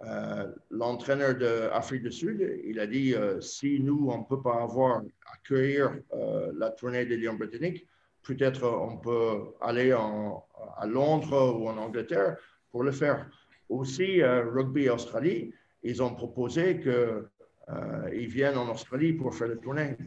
Euh, 0.04 0.48
l'entraîneur 0.70 1.36
d'Afrique 1.36 2.04
du 2.04 2.12
Sud, 2.12 2.62
il 2.64 2.80
a 2.80 2.88
dit 2.88 3.14
euh, 3.14 3.40
si 3.42 3.80
nous, 3.82 4.10
on 4.10 4.20
ne 4.20 4.24
peut 4.24 4.42
pas 4.42 4.64
avoir, 4.64 5.04
accueillir 5.34 6.00
la 6.56 6.70
tournée 6.72 7.06
des 7.06 7.18
Lions 7.18 7.34
britanniques, 7.34 7.86
peut-être 8.24 8.64
on 8.64 8.98
peut 8.98 9.56
aller 9.60 9.92
à 9.92 10.86
Londres 10.86 11.58
ou 11.60 11.68
en 11.68 11.78
Angleterre 11.78 12.38
pour 12.72 12.84
le 12.84 12.92
faire. 12.92 13.30
Aussi, 13.70 14.24
Rugby 14.24 14.90
Australie, 14.90 15.54
ils 15.84 16.02
ont 16.04 16.14
proposé 16.14 16.80
qu'ils 16.80 18.28
viennent 18.28 18.58
en 18.58 18.72
Australie 18.72 19.14
pour 19.14 19.34
faire 19.34 19.48
la 19.48 19.56
tournée. 19.56 19.98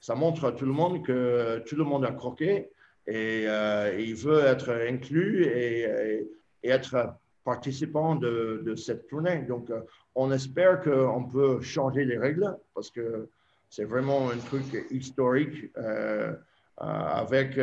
Ça 0.00 0.14
montre 0.14 0.46
à 0.46 0.52
tout 0.52 0.66
le 0.66 0.72
monde 0.72 1.04
que 1.04 1.62
tout 1.66 1.76
le 1.76 1.84
monde 1.84 2.04
a 2.04 2.12
croqué 2.12 2.70
et 3.08 3.44
euh, 3.46 3.98
il 3.98 4.14
veut 4.14 4.44
être 4.44 4.70
inclus 4.70 5.44
et, 5.46 6.28
être 6.62 7.14
participant 7.44 8.14
de, 8.16 8.74
cette 8.76 9.08
tournée. 9.08 9.38
Donc, 9.48 9.70
euh, 9.70 9.80
on 10.14 10.30
espère 10.30 10.82
qu'on 10.82 11.24
peut 11.24 11.60
changer 11.62 12.04
les 12.04 12.18
règles 12.18 12.54
parce 12.74 12.90
que 12.90 13.28
c'est 13.70 13.84
vraiment 13.84 14.30
un 14.30 14.36
truc 14.36 14.86
historique 14.90 15.70
euh, 15.78 16.34
avec 16.76 17.58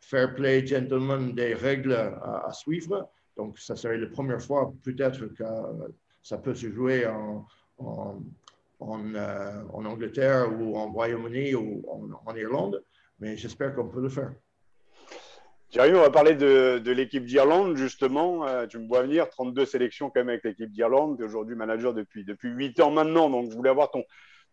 fair 0.00 0.34
play, 0.34 0.66
gentlemen, 0.66 1.34
des 1.34 1.54
règles 1.54 1.92
à, 1.92 2.50
suivre. 2.52 3.10
Donc, 3.36 3.58
ça 3.58 3.76
serait 3.76 3.98
la 3.98 4.06
première 4.06 4.40
fois 4.40 4.72
peut-être 4.82 5.26
que 5.26 5.44
ça 6.22 6.38
peut 6.38 6.54
se 6.54 6.70
jouer 6.70 7.06
en, 7.06 7.46
euh, 8.80 9.62
en, 9.72 9.84
Angleterre 9.84 10.48
ou 10.58 10.76
en 10.76 10.90
Royaume-Uni 10.90 11.54
ou 11.54 11.82
en, 12.26 12.34
Irlande, 12.34 12.82
mais 13.18 13.36
j'espère 13.36 13.74
qu'on 13.74 13.88
peut 13.88 14.02
le 14.02 14.08
faire. 14.08 14.32
Jérémy, 15.70 15.96
on 15.96 16.02
va 16.02 16.10
parler 16.10 16.34
de, 16.34 16.90
l'équipe 16.90 17.24
d'Irlande, 17.24 17.76
justement. 17.76 18.46
Euh, 18.46 18.66
tu 18.66 18.78
me 18.78 18.86
vois 18.86 19.02
venir, 19.02 19.28
32 19.28 19.64
sélections 19.64 20.10
quand 20.10 20.20
même 20.20 20.28
avec 20.28 20.44
l'équipe 20.44 20.70
d'Irlande. 20.70 21.18
Tu 21.18 21.24
aujourd'hui 21.24 21.56
manager 21.56 21.94
depuis, 21.94 22.24
depuis 22.24 22.48
8 22.48 22.80
ans 22.80 22.90
maintenant, 22.90 23.30
donc 23.30 23.50
je 23.50 23.56
voulais 23.56 23.70
avoir 23.70 23.90
ton, 23.90 24.04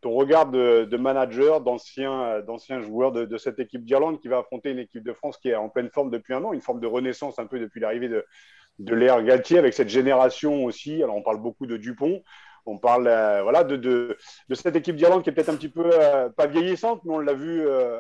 ton 0.02 0.12
regard 0.12 0.48
de, 0.50 0.98
manager, 0.98 1.62
d'ancien, 1.62 2.82
joueur 2.82 3.12
de, 3.12 3.38
cette 3.38 3.60
équipe 3.60 3.86
d'Irlande 3.86 4.20
qui 4.20 4.28
va 4.28 4.40
affronter 4.40 4.72
une 4.72 4.80
équipe 4.80 5.04
de 5.04 5.14
France 5.14 5.38
qui 5.38 5.50
est 5.50 5.56
en 5.56 5.70
pleine 5.70 5.90
forme 5.90 6.10
depuis 6.10 6.34
un 6.34 6.44
an, 6.44 6.54
une 6.54 6.62
forme 6.62 6.80
de 6.80 6.88
renaissance 6.88 7.38
un 7.38 7.46
peu 7.46 7.60
depuis 7.60 7.80
l'arrivée 7.80 8.10
de, 8.10 8.26
de 8.80 8.96
l'ère 8.96 9.24
Galtier 9.24 9.60
avec 9.60 9.74
cette 9.74 9.90
génération 9.90 10.66
aussi. 10.66 11.04
Alors 11.04 11.16
on 11.16 11.22
parle 11.22 11.40
beaucoup 11.40 11.68
de 11.68 11.78
Dupont, 11.78 12.24
on 12.66 12.78
parle 12.78 13.08
euh, 13.08 13.64
de, 13.64 14.18
cette 14.54 14.76
équipe 14.76 14.96
d'Irlande 14.96 15.24
qui 15.24 15.30
est 15.30 15.34
peut-être 15.34 15.50
un 15.50 15.56
petit 15.56 15.70
peu 15.70 15.90
euh, 15.94 16.30
pas 16.30 16.48
vieillissante, 16.48 17.02
mais 17.04 17.14
on 17.14 17.20
l'a 17.20 17.34
vu 17.34 17.66
euh, 17.66 18.00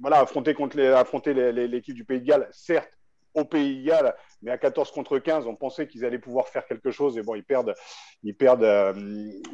voilà, 0.00 0.20
affronter, 0.20 0.54
les, 0.74 0.88
affronter 0.88 1.34
l'équipe 1.52 1.94
du 1.94 2.04
Pays 2.04 2.20
de 2.20 2.26
Galles, 2.26 2.48
certes 2.52 2.90
au 3.34 3.44
Pays 3.44 3.82
de 3.82 3.88
Galles, 3.88 4.14
mais 4.42 4.50
à 4.50 4.58
14 4.58 4.90
contre 4.90 5.18
15, 5.18 5.46
on 5.46 5.54
pensait 5.54 5.86
qu'ils 5.86 6.04
allaient 6.04 6.18
pouvoir 6.18 6.48
faire 6.48 6.66
quelque 6.66 6.90
chose 6.90 7.18
et 7.18 7.22
bon, 7.22 7.34
ils 7.34 7.44
perdent, 7.44 7.74
ils 8.22 8.34
perdent 8.34 8.96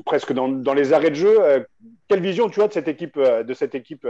presque 0.06 0.32
dans, 0.32 0.74
les 0.74 0.92
arrêts 0.92 1.10
de 1.10 1.16
jeu. 1.16 1.66
quelle 2.08 2.20
vision 2.20 2.48
tu 2.48 2.62
as 2.62 2.68
de 2.68 2.72
cette 2.72 2.88
équipe, 2.88 3.18
de 3.18 3.54
cette 3.54 3.74
équipe 3.74 4.06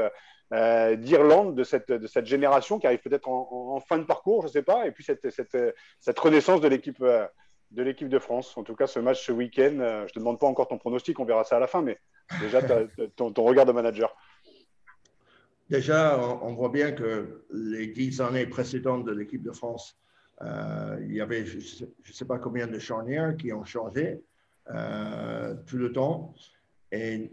d'Irlande, 0.52 1.54
de 1.54 1.64
cette, 1.64 1.90
de 1.90 2.06
cette 2.06 2.26
génération 2.26 2.78
qui 2.78 2.86
arrive 2.86 3.00
peut-être 3.00 3.28
en, 3.28 3.80
fin 3.80 3.98
de 3.98 4.04
parcours, 4.04 4.42
je 4.42 4.48
ne 4.48 4.52
sais 4.52 4.62
pas, 4.62 4.86
et 4.86 4.92
puis 4.92 5.02
cette, 5.02 5.30
cette, 5.30 5.56
cette 5.98 6.18
renaissance 6.18 6.60
de 6.60 6.68
l'équipe 6.68 7.02
de 7.74 7.82
l'équipe 7.82 8.08
de 8.08 8.18
France. 8.18 8.56
En 8.56 8.62
tout 8.62 8.74
cas, 8.74 8.86
ce 8.86 8.98
match 8.98 9.26
ce 9.26 9.32
week-end, 9.32 9.78
euh, 9.80 10.00
je 10.00 10.04
ne 10.04 10.08
te 10.08 10.18
demande 10.18 10.38
pas 10.38 10.46
encore 10.46 10.68
ton 10.68 10.78
pronostic, 10.78 11.18
on 11.18 11.24
verra 11.24 11.44
ça 11.44 11.56
à 11.56 11.60
la 11.60 11.66
fin, 11.66 11.82
mais 11.82 11.98
déjà 12.40 12.60
ton, 13.16 13.32
regard 13.44 13.66
de 13.66 13.72
manager. 13.72 14.14
Déjà, 15.68 16.18
on, 16.42 16.54
voit 16.54 16.68
bien 16.68 16.92
que 16.92 17.44
les 17.52 17.88
dix 17.88 18.20
années 18.20 18.46
précédentes 18.46 19.04
de 19.04 19.12
l'équipe 19.12 19.42
de 19.42 19.50
France, 19.50 19.98
euh, 20.42 20.98
il 21.02 21.14
y 21.14 21.20
avait, 21.20 21.46
je 21.46 21.56
ne 21.56 22.12
sais, 22.12 22.24
pas 22.26 22.38
combien 22.38 22.66
de 22.66 22.78
charnières 22.78 23.36
qui 23.36 23.52
ont 23.52 23.64
changé 23.64 24.20
euh, 24.70 25.54
tout 25.66 25.78
le 25.78 25.92
temps. 25.92 26.34
Et 26.92 27.32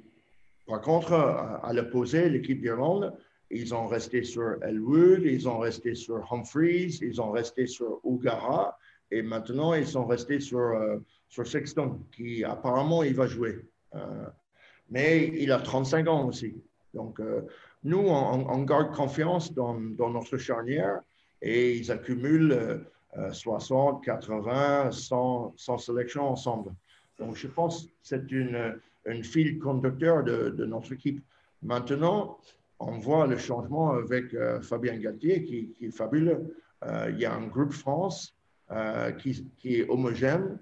par 0.66 0.82
contre, 0.82 1.14
à 1.14 1.72
l'opposé, 1.74 2.30
l'équipe 2.30 2.62
d'Irlande, 2.62 3.14
ils 3.50 3.76
ont 3.76 3.88
resté 3.88 4.24
sur 4.24 4.64
Elwood, 4.64 5.24
ils 5.24 5.50
ont 5.50 5.60
resté 5.60 5.94
sur 5.94 6.26
Humphreys, 6.32 7.00
ils 7.02 7.22
ont 7.22 7.32
resté 7.32 7.68
sur 7.68 8.00
O'Gara. 8.04 8.78
Et 9.12 9.22
maintenant, 9.22 9.74
ils 9.74 9.88
sont 9.88 10.06
restés 10.06 10.40
sur, 10.40 10.60
euh, 10.60 10.98
sur 11.28 11.46
Sexton, 11.46 12.00
qui 12.16 12.44
apparemment, 12.44 13.04
il 13.04 13.14
va 13.14 13.28
jouer. 13.28 13.60
Euh, 13.94 14.26
mais 14.90 15.28
il 15.28 15.52
a 15.52 15.60
35 15.60 16.08
ans 16.08 16.28
aussi. 16.28 16.56
Donc, 16.94 17.20
euh, 17.20 17.42
nous, 17.84 18.00
on, 18.00 18.64
garde 18.64 18.94
confiance 18.96 19.54
dans, 19.54 19.80
dans, 19.80 20.10
notre 20.10 20.38
charnière 20.38 21.00
et 21.42 21.78
ils 21.78 21.92
accumulent 21.92 22.86
60, 23.32 24.04
80, 24.04 24.92
100, 24.92 25.54
100 25.58 25.78
sélections 25.80 26.30
ensemble. 26.30 26.74
Donc, 27.18 27.36
je 27.36 27.48
pense 27.48 27.86
que 27.86 27.92
c'est 28.04 28.32
une, 28.32 28.80
une 29.06 29.24
file 29.24 29.58
conducteur 29.60 30.24
de, 30.24 30.50
de, 30.50 30.66
notre 30.66 30.94
équipe. 30.94 31.24
Maintenant, 31.64 32.38
on 32.80 33.00
voit 33.00 33.26
le 33.26 33.38
changement 33.38 33.92
avec 33.92 34.36
Fabien 34.62 34.98
Galtier 34.98 35.44
qui 35.44 35.74
est 35.82 35.92
fabuleux. 35.92 36.56
il 37.10 37.20
y 37.20 37.26
a 37.26 37.34
un 37.34 37.48
groupe 37.48 37.74
France 37.74 38.36
euh, 38.72 39.12
qui, 39.12 39.46
est 39.66 39.90
homogène. 39.90 40.60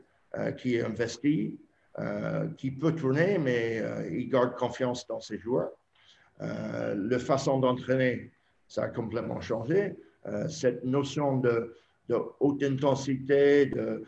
qui 0.58 0.76
est 0.76 0.84
investi, 0.84 1.58
qui 2.58 2.72
peut 2.72 2.94
tourner, 2.96 3.40
mais 3.40 3.84
il 4.12 4.30
garde 4.30 4.56
confiance 4.56 5.08
dans 5.08 5.20
ses 5.20 5.40
joueurs. 5.40 5.72
la 6.40 7.20
façon 7.20 7.60
d'entraîner, 7.60 8.32
ça 8.68 8.84
a 8.84 8.90
complètement 8.90 9.42
changé. 9.42 9.96
cette 10.50 10.84
notion 10.84 11.38
de, 11.38 11.76
de, 12.08 12.18
haute 12.40 12.62
intensité, 12.62 13.66
de 13.66 14.06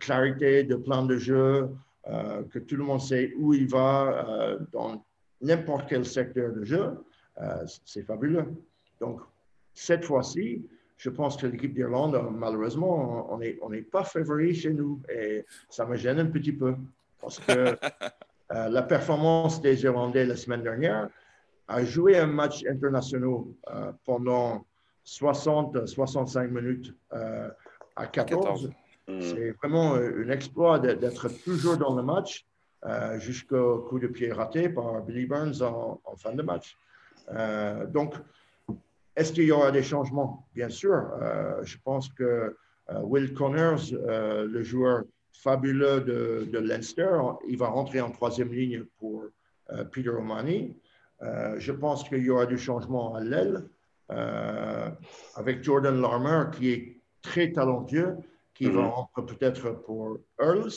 clarité, 0.00 0.64
de 0.64 0.76
plan 0.76 1.04
de 1.04 1.18
jeu, 1.18 1.68
que 2.50 2.58
tout 2.58 2.76
le 2.76 2.84
monde 2.84 3.02
sait 3.02 3.32
où 3.36 3.52
il 3.52 3.68
va 3.68 4.56
dans 4.72 5.04
n'importe 5.42 5.90
quel 5.90 6.06
secteur 6.06 6.54
de 6.54 6.64
jeu, 6.64 7.04
c'est 7.84 8.02
fabuleux. 8.02 8.46
Donc, 8.98 9.20
cette 9.74 10.04
fois-ci, 10.04 10.64
je 11.04 11.10
pense 11.10 11.36
que 11.36 11.46
l'équipe 11.46 11.74
d'Irlande, 11.74 12.18
malheureusement, 12.34 13.30
on 13.30 13.36
n'est 13.36 13.58
on 13.60 13.70
pas 13.92 14.04
favori 14.04 14.54
chez 14.54 14.72
nous 14.72 15.02
et 15.14 15.44
ça 15.68 15.84
me 15.84 15.96
gêne 15.96 16.18
un 16.18 16.30
petit 16.30 16.54
peu 16.54 16.76
parce 17.20 17.38
que 17.40 17.52
euh, 18.52 18.68
la 18.70 18.82
performance 18.82 19.60
des 19.60 19.84
Irlandais 19.84 20.24
la 20.24 20.34
semaine 20.34 20.62
dernière 20.62 21.10
a 21.68 21.84
joué 21.84 22.16
un 22.16 22.26
match 22.26 22.64
international 22.66 23.40
euh, 23.68 23.92
pendant 24.06 24.64
60-65 25.04 26.48
minutes 26.48 26.94
euh, 27.12 27.50
à 27.96 28.06
14. 28.06 28.70
Mm. 29.06 29.20
C'est 29.20 29.50
vraiment 29.50 29.96
un 29.96 30.30
exploit 30.30 30.78
d'être 30.78 31.28
toujours 31.44 31.76
dans 31.76 31.94
le 31.94 32.02
match 32.02 32.46
jusqu'au 33.16 33.80
coup 33.80 33.98
de 33.98 34.06
pied 34.06 34.32
raté 34.32 34.70
par 34.70 35.02
Billy 35.02 35.26
Burns 35.26 35.60
en, 35.60 36.00
en 36.02 36.16
fin 36.16 36.32
de 36.32 36.42
match. 36.42 36.78
donc, 37.88 38.14
est-ce 39.16 39.32
qu'il 39.32 39.44
y 39.44 39.52
aura 39.52 39.70
des 39.70 39.82
changements? 39.82 40.46
Bien 40.54 40.68
sûr. 40.68 41.10
Euh, 41.22 41.62
je 41.62 41.76
pense 41.84 42.08
que 42.08 42.56
euh, 42.90 43.00
Will 43.02 43.32
Connors, 43.32 43.80
euh, 43.92 44.46
le 44.46 44.62
joueur 44.62 45.04
fabuleux 45.32 46.00
de, 46.00 46.48
de, 46.50 46.58
Leinster, 46.58 47.18
il 47.48 47.56
va 47.56 47.68
rentrer 47.68 48.00
en 48.00 48.10
troisième 48.10 48.52
ligne 48.52 48.84
pour 48.98 49.24
Peter 49.92 50.10
O'Mani. 50.10 50.76
je 51.20 51.72
pense 51.72 52.08
qu'il 52.08 52.22
y 52.22 52.30
aura 52.30 52.46
du 52.46 52.56
changement 52.56 53.14
à 53.14 53.20
l'aile 53.20 53.64
avec 55.34 55.62
Jordan 55.64 56.00
Larmer, 56.00 56.44
qui 56.52 56.70
est 56.70 57.00
très 57.20 57.50
talentueux, 57.50 58.16
qui 58.54 58.66
va 58.66 58.82
mhm. 58.82 58.88
rentrer 58.88 59.26
peut-être 59.26 59.70
pour 59.84 60.18
Earls. 60.40 60.72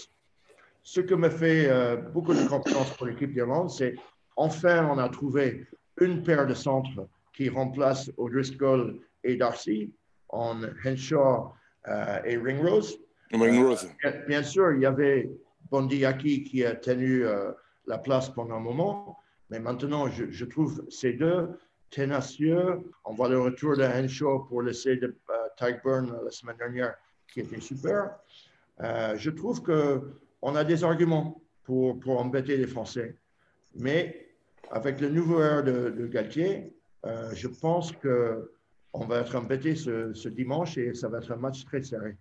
Ce 0.83 1.01
qui 1.01 1.15
me 1.15 1.29
fait 1.29 1.69
beaucoup 2.13 2.33
de 2.33 2.47
confiance 2.47 2.89
pour 2.97 3.05
l'équipe 3.05 3.31
d'Irlande, 3.31 3.69
c'est 3.69 3.95
enfin 4.35 4.89
on 4.89 4.97
a 4.97 5.07
trouvé 5.07 5.67
une 5.99 6.23
paire 6.23 6.47
de 6.47 6.55
centres 6.55 7.07
qui 7.37 7.49
remplace 7.49 8.11
O'Driscoll 8.17 8.99
et 9.23 9.35
Darcy 9.35 9.93
en 10.29 10.59
Henshaw 10.83 11.53
euh, 11.87 12.19
et 12.25 12.35
Ringrose. 12.35 12.97
Ringrose. 13.31 13.87
Euh, 14.05 14.11
bien 14.27 14.41
sûr, 14.41 14.73
il 14.73 14.81
y 14.81 14.87
avait 14.87 15.29
Bondiaki 15.69 16.43
qui 16.43 16.65
a 16.65 16.73
tenu 16.73 17.25
euh, 17.25 17.51
la 17.85 17.99
place 17.99 18.31
pendant 18.31 18.55
un 18.55 18.59
moment, 18.59 19.19
mais 19.51 19.59
maintenant, 19.59 20.07
je, 20.07 20.31
je, 20.31 20.45
trouve 20.45 20.83
ces 20.89 21.13
deux 21.13 21.49
tenacieux. 21.91 22.79
On 23.05 23.13
voit 23.13 23.29
le 23.29 23.39
retour 23.39 23.77
de 23.77 23.83
Henshaw 23.83 24.39
pour 24.49 24.63
l'essai 24.63 24.97
de 24.97 25.15
Tyburn 25.57 26.17
la 26.23 26.31
semaine 26.31 26.57
dernière, 26.57 26.95
qui 27.31 27.41
était 27.41 27.61
super. 27.61 28.15
je 28.79 29.29
trouve 29.29 29.61
qu'on 29.61 30.55
a 30.55 30.63
des 30.63 30.83
arguments 30.83 31.39
pour, 31.63 31.99
pour 31.99 32.19
embêter 32.19 32.57
les 32.57 32.67
Français, 32.67 33.15
mais 33.75 34.27
avec 34.71 34.99
le 34.99 35.09
nouveau 35.09 35.39
air 35.41 35.63
de, 35.63 35.91
de 35.91 36.07
Galtier, 36.07 36.76
euh, 37.05 37.33
je 37.33 37.47
pense 37.47 37.91
qu'on 37.91 39.05
va 39.05 39.19
être 39.19 39.35
embêté 39.35 39.75
ce, 39.75 40.27
dimanche 40.27 40.77
et 40.77 40.93
ça 40.93 41.07
va 41.07 41.19
être 41.19 41.31
un 41.31 41.37
match 41.37 41.65
très 41.65 41.83
serré. 41.83 42.17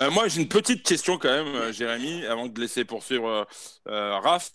Euh, 0.00 0.10
moi, 0.10 0.28
j'ai 0.28 0.42
une 0.42 0.48
petite 0.48 0.84
question 0.84 1.18
quand 1.18 1.28
même, 1.28 1.54
euh, 1.54 1.72
Jérémy, 1.72 2.24
avant 2.26 2.46
de 2.46 2.60
laisser 2.60 2.84
poursuivre 2.84 3.46
Raph. 3.86 4.52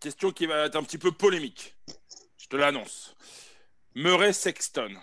question 0.00 0.30
qui 0.30 0.46
va 0.46 0.66
être 0.66 0.76
un 0.76 0.82
petit 0.82 0.98
peu 0.98 1.12
polémique. 1.12 1.76
Je 2.38 2.46
te 2.46 2.56
l'annonce. 2.56 3.16
Murray 3.94 4.32
Sexton. 4.32 4.94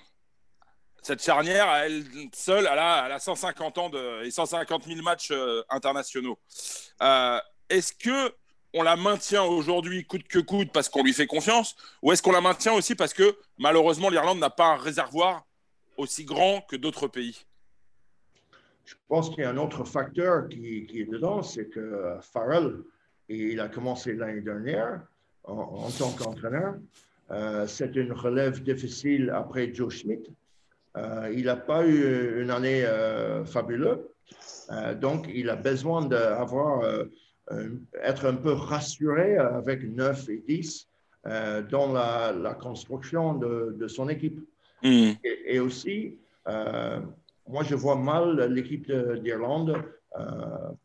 Cette 1.02 1.22
charnière, 1.22 1.68
elle 1.76 2.06
seule, 2.34 2.66
elle 2.72 2.80
a, 2.80 3.06
elle 3.06 3.12
a 3.12 3.20
150 3.20 3.78
ans 3.78 3.92
et 4.24 4.32
150 4.32 4.86
000 4.86 5.02
matchs 5.02 5.34
internationaux. 5.70 6.40
Est-ce 7.70 7.92
que 7.92 8.34
on 8.74 8.84
la 8.84 8.96
maintient 8.96 9.44
aujourd'hui 9.44 10.06
coûte 10.06 10.28
que 10.28 10.40
coûte 10.40 10.72
parce 10.74 10.90
qu'on 10.90 11.04
lui 11.04 11.14
fait 11.14 11.28
confiance 11.28 11.76
Ou 12.02 12.12
est-ce 12.12 12.22
qu'on 12.22 12.32
la 12.32 12.42
maintient 12.42 12.74
aussi 12.74 12.96
parce 12.96 13.14
que 13.14 13.36
malheureusement 13.58 14.10
l'Irlande 14.10 14.40
n'a 14.40 14.50
pas 14.50 14.74
un 14.74 14.78
réservoir 14.78 15.46
aussi 15.98 16.26
grand 16.26 16.62
que 16.62 16.76
d'autres 16.76 17.08
pays? 17.08 17.46
Je 18.86 18.96
pense 19.08 19.30
qu'il 19.30 19.44
y 19.44 19.46
a 19.46 19.50
un 19.50 19.58
autre 19.58 19.86
facteur 19.86 20.50
qui, 20.50 20.88
est 20.94 21.10
dedans, 21.10 21.42
c'est 21.42 21.68
que 21.68 22.18
Farrell, 22.22 22.84
il 23.30 23.60
a 23.62 23.70
commencé 23.70 24.14
l'année 24.14 24.42
dernière 24.42 25.02
en, 25.46 25.90
tant 25.98 26.12
qu'entraîneur. 26.12 26.76
Euh, 27.32 27.66
c'est 27.68 27.96
une 27.96 28.12
relève 28.12 28.62
difficile 28.62 29.30
après 29.34 29.74
Joe 29.74 29.94
Schmidt. 29.94 30.30
Euh, 30.98 31.32
il 31.34 31.46
n'a 31.46 31.56
pas 31.56 31.86
eu 31.86 32.42
une 32.42 32.52
année 32.52 32.84
euh, 32.86 33.46
fabuleuse. 33.46 34.00
donc, 35.00 35.28
il 35.34 35.50
a 35.50 35.56
besoin 35.56 36.06
d'avoir 36.06 36.84
être 38.02 38.26
un 38.26 38.36
peu 38.36 38.54
rassuré 38.54 39.38
avec 39.38 39.84
9 39.84 40.30
et 40.30 40.44
10 40.48 40.88
euh, 41.26 41.62
dans 41.62 41.94
la, 41.94 42.58
construction 42.62 43.36
de, 43.36 43.88
son 43.88 44.10
équipe. 44.10 44.40
Mm. 44.84 45.12
Et, 45.24 45.60
aussi, 45.60 46.18
euh, 46.48 47.00
moi, 47.48 47.64
je 47.64 47.76
vois 47.76 47.96
mal 47.96 48.52
l'équipe 48.54 48.92
d'Irlande 48.92 49.82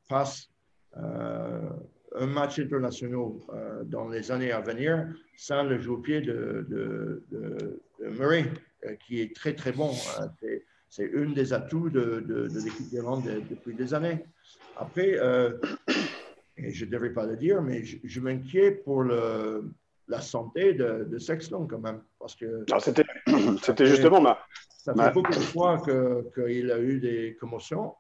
passe 0.09 0.49
un 0.95 2.27
match 2.27 2.59
international 2.59 3.33
dans 3.85 4.09
les 4.09 4.31
années 4.31 4.53
à 4.53 4.61
venir 4.61 5.07
sans 5.37 5.63
le 5.63 5.79
joueur-pied 5.79 6.21
de, 6.23 6.67
de, 6.69 7.23
de, 7.31 8.09
Murray, 8.09 8.47
qui 9.07 9.21
est 9.21 9.35
très, 9.35 9.55
très 9.55 9.73
bon. 9.73 9.93
C'est 10.89 11.05
une 11.05 11.35
des 11.35 11.53
atouts 11.53 11.91
de, 11.91 12.49
l'équipe 12.65 12.89
d'Irlande 12.89 13.25
depuis 13.51 13.75
des 13.75 13.93
années. 13.93 14.25
Après, 14.77 15.19
et 16.59 16.73
je 16.73 16.85
ne 16.85 16.91
devrais 16.91 17.13
pas 17.13 17.27
le 17.27 17.37
dire, 17.37 17.63
mais 17.63 17.85
je, 17.85 18.21
m'inquiète 18.21 18.85
pour 18.85 19.03
le, 19.03 19.71
la 20.09 20.21
santé 20.21 20.75
de, 20.75 21.05
de, 21.05 21.19
Sexton 21.19 21.67
quand 21.67 21.79
même. 21.79 22.03
Parce 22.19 22.35
que 22.35 22.65
c'était 23.63 23.87
justement 23.87 24.21
ma. 24.21 24.39
Ça 24.69 24.95
fait 24.95 25.13
beaucoup 25.13 25.33
de 25.33 25.39
fois 25.41 25.83
qu'il 26.35 26.71
a 26.71 26.79
eu 26.79 26.99
des 26.99 27.37
commotions. 27.39 27.95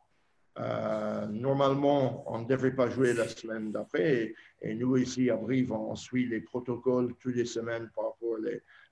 Euh, 0.58 1.26
normalement, 1.26 2.24
on 2.32 2.40
ne 2.40 2.46
devrait 2.46 2.74
pas 2.74 2.88
jouer 2.90 3.12
la 3.12 3.28
semaine 3.28 3.70
d'après. 3.70 4.34
Et, 4.62 4.74
nous, 4.74 4.96
ici 4.96 5.30
à 5.30 5.36
Brive, 5.36 5.72
on 5.72 5.94
suit 5.94 6.26
les 6.26 6.40
protocoles 6.40 7.14
toutes 7.20 7.36
les 7.36 7.44
semaines 7.44 7.90
par 7.94 8.06
rapport 8.06 8.30
aux 8.30 8.38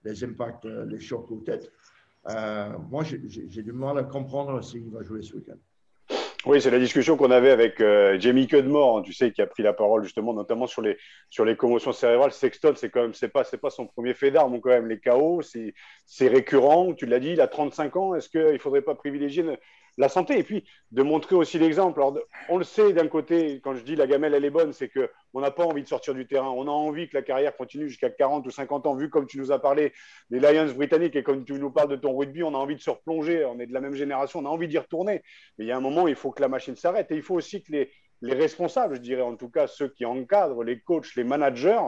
les 0.05 0.25
impacts, 0.25 0.65
les 0.65 1.01
chocs 1.01 1.31
aux 1.31 1.41
têtes. 1.41 1.73
Euh, 2.29 2.79
moi, 2.91 3.05
j'ai 3.05 3.63
du 3.63 3.73
mal 3.73 3.99
à 3.99 4.05
comprendre 4.05 4.63
s'il 4.63 4.91
va 4.91 5.03
jouer 5.03 5.23
ce 5.23 5.35
week-end. 5.37 5.59
Oui, 6.47 6.63
c'est 6.63 6.71
la 6.71 6.79
discussion 6.79 7.17
qu'on 7.17 7.33
avait 7.33 7.51
avec 7.51 7.81
euh, 7.81 8.21
Jamie 8.21 8.47
Cudmore, 8.47 8.99
hein, 8.99 9.03
tu 9.03 9.13
sais, 9.13 9.33
qui 9.33 9.43
a 9.43 9.49
pris 9.49 9.65
la 9.65 9.73
parole 9.73 10.05
justement, 10.05 10.33
notamment 10.33 10.69
sur 10.69 10.81
les, 10.81 10.97
sur 11.29 11.45
les 11.45 11.57
commotions 11.57 11.93
cérébrales. 11.93 12.31
Sexton, 12.31 12.75
c'est 12.77 12.89
quand 12.89 13.03
même, 13.03 13.15
c'est 13.15 13.29
pas, 13.29 13.43
son 13.69 13.87
premier 13.89 14.15
fait 14.15 14.31
d'armes, 14.31 14.61
quand 14.61 14.69
même. 14.71 14.87
Les 14.87 15.01
chaos, 15.01 15.43
c'est, 15.43 15.75
c'est 16.05 16.29
récurrent. 16.29 16.95
Tu 16.95 17.07
l'as 17.07 17.19
dit, 17.19 17.31
il 17.31 17.41
a 17.41 17.49
35 17.49 17.97
ans. 17.97 18.15
Est-ce 18.15 18.29
qu'il 18.29 18.41
ne 18.41 18.59
faudrait 18.59 18.83
pas 18.83 18.95
privilégier 18.95 19.45
la 19.97 20.09
santé 20.09 20.39
et 20.39 20.43
puis 20.43 20.65
de 20.91 21.03
montrer 21.03 21.35
aussi 21.35 21.59
l'exemple. 21.59 22.03
on 22.49 22.59
le 22.59 22.65
sait 22.65 22.93
d'un 22.93 23.09
côté, 23.09 23.61
quand 23.63 23.75
je 23.75 23.83
dis 23.83 23.97
la 23.97 24.07
gamelle, 24.07 24.35
elle 24.35 24.45
est 24.45 24.51
bonne, 24.51 24.73
c'est 24.73 24.89
qu'on 24.89 25.41
n'a 25.41 25.51
pas 25.51 25.65
envie 25.65 25.83
de 25.83 25.89
sortir 25.89 26.15
du 26.15 26.27
terrain. 26.27 26.49
On 26.49 26.67
a 26.67 26.71
envie 26.71 27.09
que 27.09 27.17
la 27.17 27.23
carrière 27.23 27.57
continue 27.57 27.89
jusqu'à 27.89 28.11
40 28.11 28.47
ou 28.47 28.51
50 28.51 28.87
ans, 28.87 28.95
vu 28.95 29.11
comme 29.11 29.27
tu 29.27 29.39
nous 29.39 29.53
as 29.53 29.59
parlé 29.59 29.93
des 30.31 30.41
Lions 30.41 30.73
britanniques 30.75 31.17
et 31.17 31.23
comme 31.23 31.45
tu 31.45 31.55
nous 31.55 31.71
parles 31.71 31.89
de 31.89 31.97
ton 31.97 32.17
rugby, 32.17 32.43
on 32.43 32.55
a 32.55 32.59
envie 32.59 32.77
de 32.77 32.81
se 32.81 32.91
replonger. 32.91 33.45
On 33.45 33.59
est 33.59 33.67
de 33.67 33.73
la 33.73 33.81
même 33.81 33.95
génération, 33.95 34.41
on 34.41 34.47
a 34.47 34.51
envie 34.51 34.69
d'y 34.69 34.79
retourner. 34.79 35.23
Mais 35.59 35.65
il 35.65 35.69
y 35.69 35.73
a 35.73 35.77
un 35.77 35.81
moment, 35.81 36.09
il 36.09 36.17
faut 36.17 36.31
que 36.31 36.43
la 36.43 36.49
machine 36.49 36.77
s'arrête 36.77 37.11
et 37.11 37.17
il 37.17 37.23
faut 37.23 37.35
aussi 37.35 37.63
que 37.63 37.73
les, 37.73 37.91
les 38.23 38.35
responsables, 38.35 38.97
je 38.97 39.01
dirais 39.01 39.23
en 39.23 39.37
tout 39.37 39.51
cas 39.51 39.67
ceux 39.67 39.89
qui 39.89 40.05
encadrent, 40.05 40.63
les 40.63 40.81
coachs, 40.81 41.15
les 41.17 41.25
managers, 41.25 41.81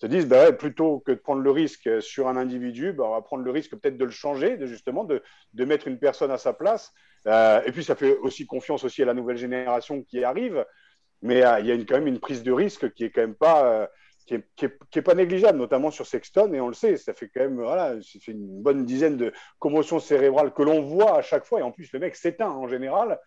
se 0.00 0.06
disent 0.06 0.26
bah 0.26 0.52
plutôt 0.52 1.00
que 1.00 1.12
de 1.12 1.18
prendre 1.18 1.42
le 1.42 1.50
risque 1.50 2.02
sur 2.02 2.28
un 2.28 2.36
individu, 2.36 2.92
bah, 2.92 3.04
on 3.06 3.12
va 3.12 3.22
prendre 3.22 3.44
le 3.44 3.50
risque 3.50 3.72
peut-être 3.72 3.98
de 3.98 4.04
le 4.04 4.10
changer, 4.10 4.56
de 4.56 4.66
justement 4.66 5.04
de, 5.04 5.22
de, 5.52 5.64
mettre 5.64 5.88
une 5.88 5.98
personne 5.98 6.30
à 6.30 6.38
sa 6.38 6.52
place. 6.52 6.92
Euh, 7.26 7.60
et 7.66 7.72
puis 7.72 7.84
ça 7.84 7.94
fait 7.94 8.16
aussi 8.18 8.46
confiance 8.46 8.82
aussi 8.84 9.02
à 9.02 9.04
la 9.04 9.14
nouvelle 9.14 9.36
génération 9.36 10.02
qui 10.02 10.24
arrive. 10.24 10.64
Mais 11.22 11.44
euh, 11.44 11.60
il 11.60 11.66
y 11.66 11.72
a 11.72 11.74
quand 11.76 11.96
même 11.96 12.06
une 12.06 12.18
prise 12.18 12.42
de 12.42 12.52
risque 12.52 12.92
qui 12.94 13.04
est 13.04 13.10
quand 13.10 13.20
même 13.20 13.34
pas 13.34 13.66
euh, 13.66 13.86
qui, 14.26 14.34
est, 14.34 14.44
qui, 14.90 14.98
est, 14.98 15.02
pas 15.02 15.14
négligeable, 15.14 15.58
notamment 15.58 15.90
sur 15.90 16.06
Sexton. 16.06 16.52
Et 16.54 16.60
on 16.60 16.68
le 16.68 16.74
sait, 16.74 16.96
ça 16.96 17.12
fait 17.12 17.28
quand 17.28 17.40
même 17.40 17.56
voilà, 17.56 17.96
c'est 18.00 18.26
une 18.28 18.62
bonne 18.62 18.86
dizaine 18.86 19.18
de 19.18 19.32
commotions 19.58 19.98
cérébrales 19.98 20.54
que 20.54 20.62
l'on 20.62 20.80
voit 20.80 21.18
à 21.18 21.22
chaque 21.22 21.44
fois. 21.44 21.60
Et 21.60 21.62
en 21.62 21.72
plus, 21.72 21.92
le 21.92 21.98
mec 21.98 22.16
s'éteint 22.16 22.50
en 22.50 22.68
général. 22.68 23.18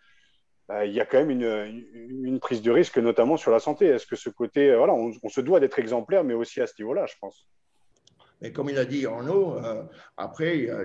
Euh, 0.70 0.86
il 0.86 0.94
y 0.94 1.00
a 1.00 1.04
quand 1.04 1.18
même 1.18 1.30
une, 1.30 1.84
une, 2.24 2.40
prise 2.40 2.62
de 2.62 2.70
risque, 2.70 2.96
notamment 2.96 3.36
sur 3.36 3.50
la 3.50 3.58
santé. 3.58 3.86
Est-ce 3.86 4.06
que 4.06 4.16
ce 4.16 4.30
côté, 4.30 4.70
euh, 4.70 4.78
voilà, 4.78 4.94
on, 4.94 5.28
se 5.28 5.40
doit 5.42 5.60
d'être 5.60 5.78
exemplaire, 5.78 6.24
mais 6.24 6.32
aussi 6.32 6.60
à 6.60 6.66
ce 6.66 6.74
niveau-là, 6.78 7.04
je 7.06 7.14
pense. 7.20 7.46
Mais 8.40 8.50
comme 8.50 8.70
il 8.70 8.78
a 8.78 8.86
dit 8.86 9.04
Arnaud, 9.04 9.58
euh, 9.58 9.82
après, 10.16 10.58
il 10.58 10.64
y, 10.64 10.70
a, 10.70 10.84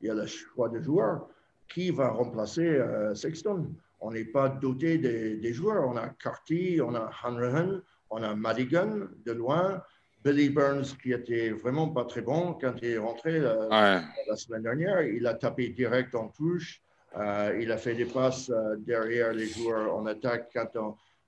il, 0.00 0.06
y 0.06 0.10
a, 0.10 0.14
le 0.14 0.26
choix 0.26 0.68
de 0.68 0.80
joueur. 0.80 1.28
Qui 1.66 1.90
va 1.90 2.10
remplacer 2.10 2.78
Sexton? 3.14 3.72
On 3.98 4.10
n'est 4.10 4.26
pas 4.26 4.50
doté 4.50 4.98
des, 4.98 5.52
joueurs. 5.54 5.88
On 5.88 5.96
a 5.96 6.10
Carty, 6.10 6.78
on 6.82 6.94
a 6.94 7.10
Hanrahan, 7.22 7.80
on 8.10 8.22
a 8.22 8.34
Madigan 8.34 9.08
de 9.24 9.32
loin, 9.32 9.82
Billy 10.22 10.50
Burns 10.50 10.94
qui 11.02 11.12
était 11.12 11.50
vraiment 11.50 11.88
pas 11.88 12.04
très 12.04 12.20
bon 12.20 12.52
quand 12.60 12.74
il 12.82 12.88
est 12.90 12.98
rentré 12.98 13.40
la, 13.40 14.36
semaine 14.36 14.62
dernière. 14.62 15.00
Il 15.02 15.26
a 15.26 15.32
tapé 15.32 15.70
direct 15.70 16.14
en 16.14 16.28
touche. 16.28 16.83
Euh, 17.16 17.58
il 17.60 17.70
a 17.70 17.76
fait 17.76 17.94
des 17.94 18.06
passes 18.06 18.50
euh, 18.50 18.76
derrière 18.78 19.32
les 19.32 19.46
joueurs 19.46 19.94
en 19.94 20.04
attaque 20.06 20.50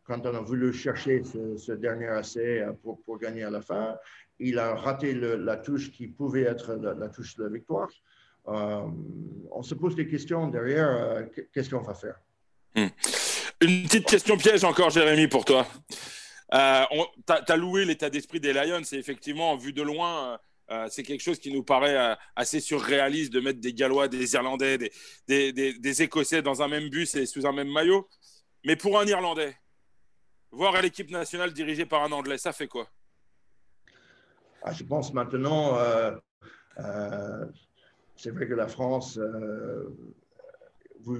quand 0.04 0.26
on, 0.26 0.34
a 0.34 0.40
voulu 0.40 0.72
chercher 0.72 1.22
ce, 1.24 1.72
dernier 1.72 2.10
essai 2.18 2.60
euh, 2.60 2.72
pour, 2.82 3.18
gagner 3.18 3.44
à 3.44 3.50
la 3.50 3.60
fin. 3.60 3.96
Il 4.38 4.58
a 4.58 4.74
raté 4.74 5.14
la 5.14 5.56
touche 5.56 5.92
qui 5.92 6.08
pouvait 6.08 6.42
être 6.42 6.74
la, 6.74 7.08
touche 7.08 7.36
de 7.36 7.44
la 7.44 7.50
victoire. 7.50 7.88
on 8.46 9.62
se 9.62 9.74
pose 9.74 9.94
des 9.94 10.06
questions 10.06 10.48
derrière, 10.48 11.24
qu'est-ce 11.54 11.70
qu'on 11.70 11.80
va 11.80 11.94
faire? 11.94 12.16
Hmm. 12.74 12.88
Une 13.62 13.84
petite 13.84 14.06
question 14.06 14.36
piège 14.36 14.62
encore, 14.64 14.90
Jérémy, 14.90 15.26
pour 15.26 15.46
toi. 15.46 15.66
Tu 16.50 16.56
as, 16.58 17.56
loué 17.56 17.86
l'état 17.86 18.10
d'esprit 18.10 18.38
des 18.38 18.52
Lions 18.52 18.82
et 18.92 18.96
effectivement, 18.96 19.56
vu 19.56 19.72
de 19.72 19.82
loin, 19.82 20.38
euh, 20.70 20.74
euh, 20.74 20.86
c'est 20.90 21.02
quelque 21.02 21.20
chose 21.20 21.38
qui 21.38 21.52
nous 21.52 21.62
paraît 21.62 22.16
assez 22.34 22.60
surréaliste 22.60 23.32
de 23.32 23.40
mettre 23.40 23.60
des 23.60 23.72
Gallois, 23.72 24.08
des 24.08 24.34
Irlandais, 24.34 24.78
des, 25.28 25.52
des, 25.52 26.02
Écossais 26.02 26.42
dans 26.42 26.62
un 26.62 26.68
même 26.68 26.88
bus 26.88 27.14
et 27.14 27.26
sous 27.26 27.46
un 27.46 27.52
même 27.52 27.70
maillot. 27.70 28.08
Mais 28.64 28.76
pour 28.76 28.98
un 28.98 29.06
Irlandais, 29.06 29.56
voir 30.50 30.80
l'équipe 30.82 31.10
nationale 31.10 31.52
dirigée 31.52 31.86
par 31.86 32.02
un 32.02 32.12
Anglais, 32.12 32.38
ça 32.38 32.52
fait 32.52 32.68
quoi? 32.68 32.88
Ah, 34.62 34.72
Je 34.72 34.84
pense 34.84 35.12
maintenant, 35.12 35.78
c'est 38.16 38.30
vrai 38.30 38.48
que 38.48 38.54
la 38.54 38.68
France. 38.68 39.18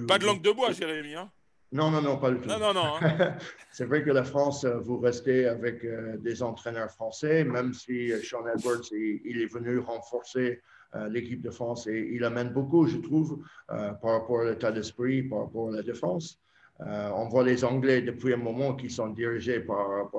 Pas 0.07 0.19
de 0.19 0.25
langue 0.25 0.41
de 0.41 0.51
bois, 0.51 0.71
Jérémy. 0.73 1.15
Hein 1.15 1.31
non, 1.73 1.91
non, 1.91 2.01
non, 2.01 2.17
pas 2.17 2.31
du 2.31 2.39
tout. 2.39 2.47
Non, 2.47 2.59
non, 2.59 2.73
non. 2.73 2.93
Hein. 3.01 3.35
c'est 3.71 3.85
vrai 3.85 4.03
que 4.03 4.09
la 4.09 4.23
France, 4.23 4.63
euh, 4.63 4.77
vous 4.79 4.99
restez 4.99 5.47
avec 5.47 5.83
euh, 5.83 6.17
des 6.17 6.41
entraîneurs 6.41 6.89
français, 6.91 7.43
même 7.43 7.73
si 7.73 8.11
euh, 8.11 8.21
Sean 8.23 8.47
Edwards, 8.47 8.83
il, 8.91 9.41
est 9.41 9.51
venu 9.51 9.79
renforcer 9.79 10.61
l'équipe 11.09 11.41
de 11.41 11.51
France 11.51 11.85
et 11.85 12.09
il 12.13 12.23
amène 12.23 12.49
beaucoup, 12.49 12.87
je 12.87 12.97
trouve, 12.97 13.43
par 13.67 14.13
rapport 14.13 14.39
à 14.39 14.45
l'état 14.45 14.71
d'esprit, 14.71 15.21
par 15.21 15.41
rapport 15.41 15.67
à 15.67 15.71
la 15.73 15.83
défense. 15.83 16.39
on 16.79 17.27
voit 17.27 17.43
les 17.43 17.63
Anglais 17.65 18.01
depuis 18.01 18.33
un 18.33 18.37
moment 18.37 18.73
qui 18.73 18.89
sont 18.89 19.09
dirigés 19.09 19.59
par, 19.59 20.09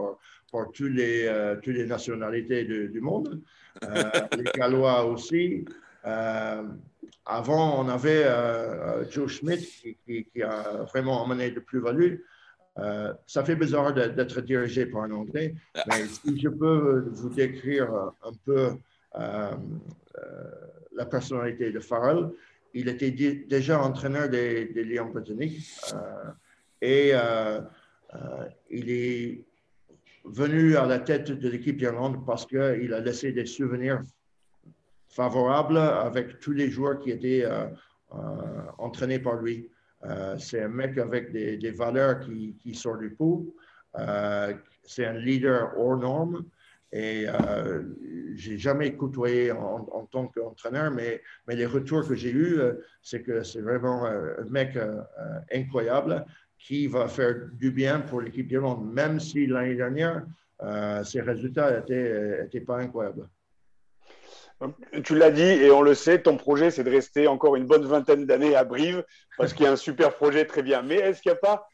par, 0.52 0.70
tous 0.72 0.88
les, 0.88 1.56
toutes 1.64 1.74
les 1.74 1.86
nationalités 1.86 2.64
du 2.64 3.00
monde. 3.00 3.40
les 3.82 4.44
Gallois 4.54 5.04
aussi. 5.06 5.64
Avant, 7.26 7.78
on 7.84 7.88
avait 7.88 8.24
euh, 8.24 9.00
euh, 9.02 9.10
Joe 9.10 9.30
Schmidt 9.30 9.96
qui, 10.06 10.42
a 10.42 10.84
vraiment 10.84 11.24
amené 11.24 11.50
de 11.50 11.60
plus-value. 11.60 12.16
Euh, 12.78 13.12
ça 13.26 13.44
fait 13.44 13.56
bizarre 13.56 13.92
d'être 13.92 14.40
dirigé 14.40 14.86
par 14.86 15.02
un 15.02 15.10
Anglais, 15.10 15.54
mais 15.88 16.06
si 16.06 16.40
je 16.40 16.48
peux 16.48 17.08
vous 17.10 17.28
décrire 17.28 17.92
un 18.22 18.32
peu 18.44 18.70
la 19.14 21.06
personnalité 21.06 21.72
de 21.72 21.80
Farrell, 21.80 22.30
il 22.74 22.88
était 22.88 23.10
déjà 23.10 23.80
entraîneur 23.82 24.28
des, 24.28 24.66
des 24.66 24.84
Lions 24.84 25.10
britanniques 25.10 25.82
et 26.80 27.12
il 28.70 28.90
est 28.90 29.44
venu 30.24 30.76
à 30.76 30.86
la 30.86 31.00
tête 31.00 31.32
de 31.32 31.48
l'équipe 31.48 31.76
d'Irlande 31.76 32.24
parce 32.24 32.46
qu'il 32.46 32.94
a 32.94 33.00
laissé 33.00 33.32
des 33.32 33.46
souvenirs 33.46 34.02
favorable 35.08 35.78
avec 35.78 36.38
tous 36.40 36.52
les 36.52 36.70
joueurs 36.70 36.98
qui 36.98 37.10
étaient 37.10 37.44
euh, 37.44 37.66
euh, 38.14 38.16
entraînés 38.78 39.18
par 39.18 39.36
lui. 39.36 39.70
Euh, 40.04 40.38
c'est 40.38 40.62
un 40.62 40.68
mec 40.68 40.96
avec 40.96 41.30
des, 41.30 41.70
valeurs 41.70 42.20
qui, 42.20 42.56
qui 42.58 42.74
sortent 42.74 43.00
du 43.00 43.10
pot. 43.10 43.54
c'est 44.82 45.04
un 45.04 45.12
leader 45.12 45.72
hors 45.76 45.98
norme. 45.98 46.44
Et 46.90 47.26
euh, 47.28 47.82
j'ai 48.34 48.56
jamais 48.56 48.96
côtoyé 48.96 49.52
en, 49.52 50.08
tant 50.10 50.28
qu'entraîneur, 50.28 50.90
mais, 50.90 51.20
mais 51.46 51.54
les 51.54 51.66
retours 51.66 52.08
que 52.08 52.14
j'ai 52.14 52.32
eus, 52.32 52.58
c'est 53.02 53.20
que 53.20 53.42
c'est 53.42 53.60
vraiment 53.60 54.06
un 54.06 54.44
mec 54.48 54.78
incroyable 55.52 56.24
qui 56.58 56.86
va 56.86 57.08
faire 57.08 57.34
du 57.52 57.70
bien 57.70 58.00
pour 58.00 58.22
l'équipe 58.22 58.48
d'Irlande, 58.48 58.90
même 58.90 59.20
si 59.20 59.46
l'année 59.46 59.74
dernière, 59.74 60.24
ses 61.04 61.20
résultats 61.20 61.78
n'étaient 61.80 62.64
pas 62.66 62.78
incroyables. 62.78 63.28
Tu 65.04 65.14
l'as 65.14 65.30
dit 65.30 65.42
et 65.42 65.70
on 65.70 65.82
le 65.82 65.94
sait, 65.94 66.20
ton 66.20 66.36
projet, 66.36 66.70
c'est 66.70 66.82
de 66.82 66.90
rester 66.90 67.28
encore 67.28 67.54
une 67.54 67.66
bonne 67.66 67.84
vingtaine 67.84 68.26
d'années 68.26 68.56
à 68.56 68.64
Brive 68.64 69.04
parce 69.36 69.52
qu'il 69.52 69.64
y 69.64 69.68
a 69.68 69.72
un 69.72 69.76
super 69.76 70.16
projet 70.16 70.46
très 70.46 70.62
bien. 70.62 70.82
Mais 70.82 70.96
est-ce 70.96 71.22
qu'il 71.22 71.30
n'y 71.30 71.38
a 71.38 71.40
pas, 71.40 71.68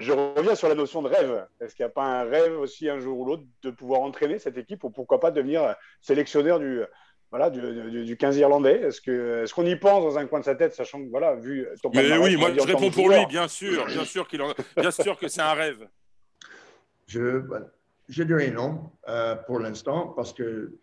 je 0.00 0.12
reviens 0.12 0.56
sur 0.56 0.68
la 0.68 0.74
notion 0.74 1.02
de 1.02 1.08
rêve, 1.08 1.46
est-ce 1.60 1.76
qu'il 1.76 1.84
n'y 1.84 1.90
a 1.90 1.94
pas 1.94 2.04
un 2.04 2.24
rêve 2.24 2.58
aussi 2.58 2.88
un 2.88 2.98
jour 2.98 3.20
ou 3.20 3.24
l'autre 3.24 3.44
de 3.62 3.70
pouvoir 3.70 4.00
entraîner 4.00 4.40
cette 4.40 4.58
équipe 4.58 4.82
ou 4.82 4.90
pourquoi 4.90 5.20
pas 5.20 5.30
devenir 5.30 5.76
sélectionneur 6.00 6.58
du, 6.58 6.82
voilà, 7.30 7.48
du, 7.48 8.16
15 8.16 8.38
Irlandais? 8.38 8.80
Est-ce 8.80 9.00
qu'on 9.00 9.44
est 9.44 9.52
qu'on 9.52 9.66
y 9.66 9.76
pense 9.76 10.02
dans 10.02 10.18
un 10.18 10.26
coin 10.26 10.40
de 10.40 10.44
sa 10.44 10.56
tête, 10.56 10.74
sachant 10.74 11.00
que, 11.00 11.08
voilà, 11.10 11.36
vu 11.36 11.68
ton 11.80 11.90
Mais 11.94 12.18
oui, 12.18 12.36
moi 12.36 12.50
je 12.52 12.60
réponds 12.60 12.90
pour 12.90 13.08
lui, 13.08 13.24
bien 13.26 13.46
sûr, 13.46 13.86
bien 13.86 14.04
sûr, 14.04 14.26
qu'il 14.26 14.42
bien 14.76 14.90
sûr 14.90 15.16
que 15.16 15.28
c'est 15.28 15.42
un 15.42 15.54
rêve. 15.54 15.86
Je, 17.06 17.40
je 18.08 18.22
dirais 18.24 18.50
non 18.50 18.90
euh, 19.08 19.36
pour 19.36 19.60
l'instant, 19.60 20.08
parce 20.08 20.32
que 20.32 20.42
euh, 20.42 20.80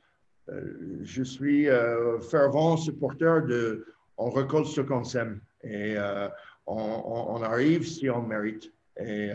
je 0.48 1.24
suis 1.24 1.70
euh, 1.70 2.20
fervent 2.20 2.78
supporter 2.78 3.46
de 3.48 3.86
on 4.18 4.30
récolte 4.30 4.68
ce 4.68 4.82
qu'on 4.82 5.04
sème 5.04 5.42
et 5.64 5.96
euh, 5.98 6.28
on, 6.68 7.42
arrive 7.44 7.86
si 7.86 8.10
on 8.10 8.22
mérite. 8.22 8.72
Et 8.98 9.32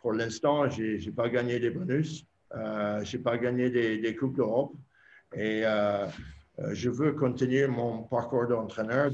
pour 0.00 0.12
l'instant, 0.12 0.68
je 0.70 1.04
n'ai 1.04 1.10
pas 1.10 1.28
gagné 1.28 1.58
des 1.58 1.70
bonus, 1.70 2.24
je 2.52 3.16
n'ai 3.16 3.22
pas 3.22 3.36
gagné 3.38 3.70
des, 3.70 3.98
des 3.98 4.14
Coupes 4.14 4.36
d'Europe 4.36 4.72
et 5.34 5.64
je 6.70 6.90
veux 6.90 7.12
continuer 7.12 7.66
mon 7.66 8.04
parcours 8.04 8.46
d'entraîneur, 8.46 9.10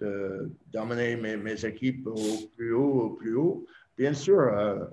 d'amener 0.00 1.16
mes, 1.16 1.36
mes, 1.36 1.64
équipes 1.64 2.06
au 2.06 2.48
plus 2.56 2.72
haut, 2.72 3.02
au 3.02 3.10
plus 3.10 3.34
haut. 3.34 3.66
Bien 3.98 4.14
sûr, 4.14 4.40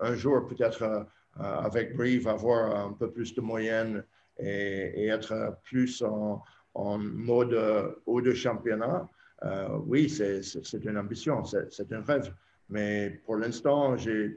un 0.02 0.16
jour, 0.16 0.46
peut-être 0.46 1.08
avec 1.40 1.96
Brive, 1.96 2.28
avoir 2.28 2.76
un 2.76 2.92
peu 2.94 3.10
plus 3.10 3.34
de 3.34 3.42
moyens 3.42 4.04
et, 4.40 5.08
être 5.08 5.58
plus 5.64 6.02
en, 6.02 6.44
mode 6.76 7.54
euh, 7.54 7.92
haut 8.06 8.22
de 8.22 8.34
championnat, 8.34 9.08
euh, 9.44 9.68
oui, 9.86 10.10
c'est 10.10 10.86
une 10.86 10.98
ambition, 10.98 11.44
c'est 11.44 11.92
un 11.92 12.02
rêve. 12.02 12.34
Mais 12.70 13.22
pour 13.26 13.36
l'instant, 13.36 13.98
je 13.98 14.32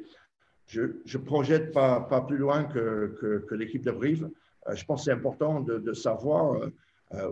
ne 0.74 1.18
projette 1.18 1.72
pas, 1.72 2.24
plus 2.26 2.38
loin 2.38 2.64
que, 2.64 3.46
l'équipe 3.52 3.84
de 3.84 3.92
Brive. 3.92 4.30
Euh, 4.68 4.74
je 4.74 4.84
pense 4.84 5.00
que 5.00 5.04
c'est 5.06 5.12
important 5.12 5.60
de, 5.60 5.92
savoir 5.92 6.68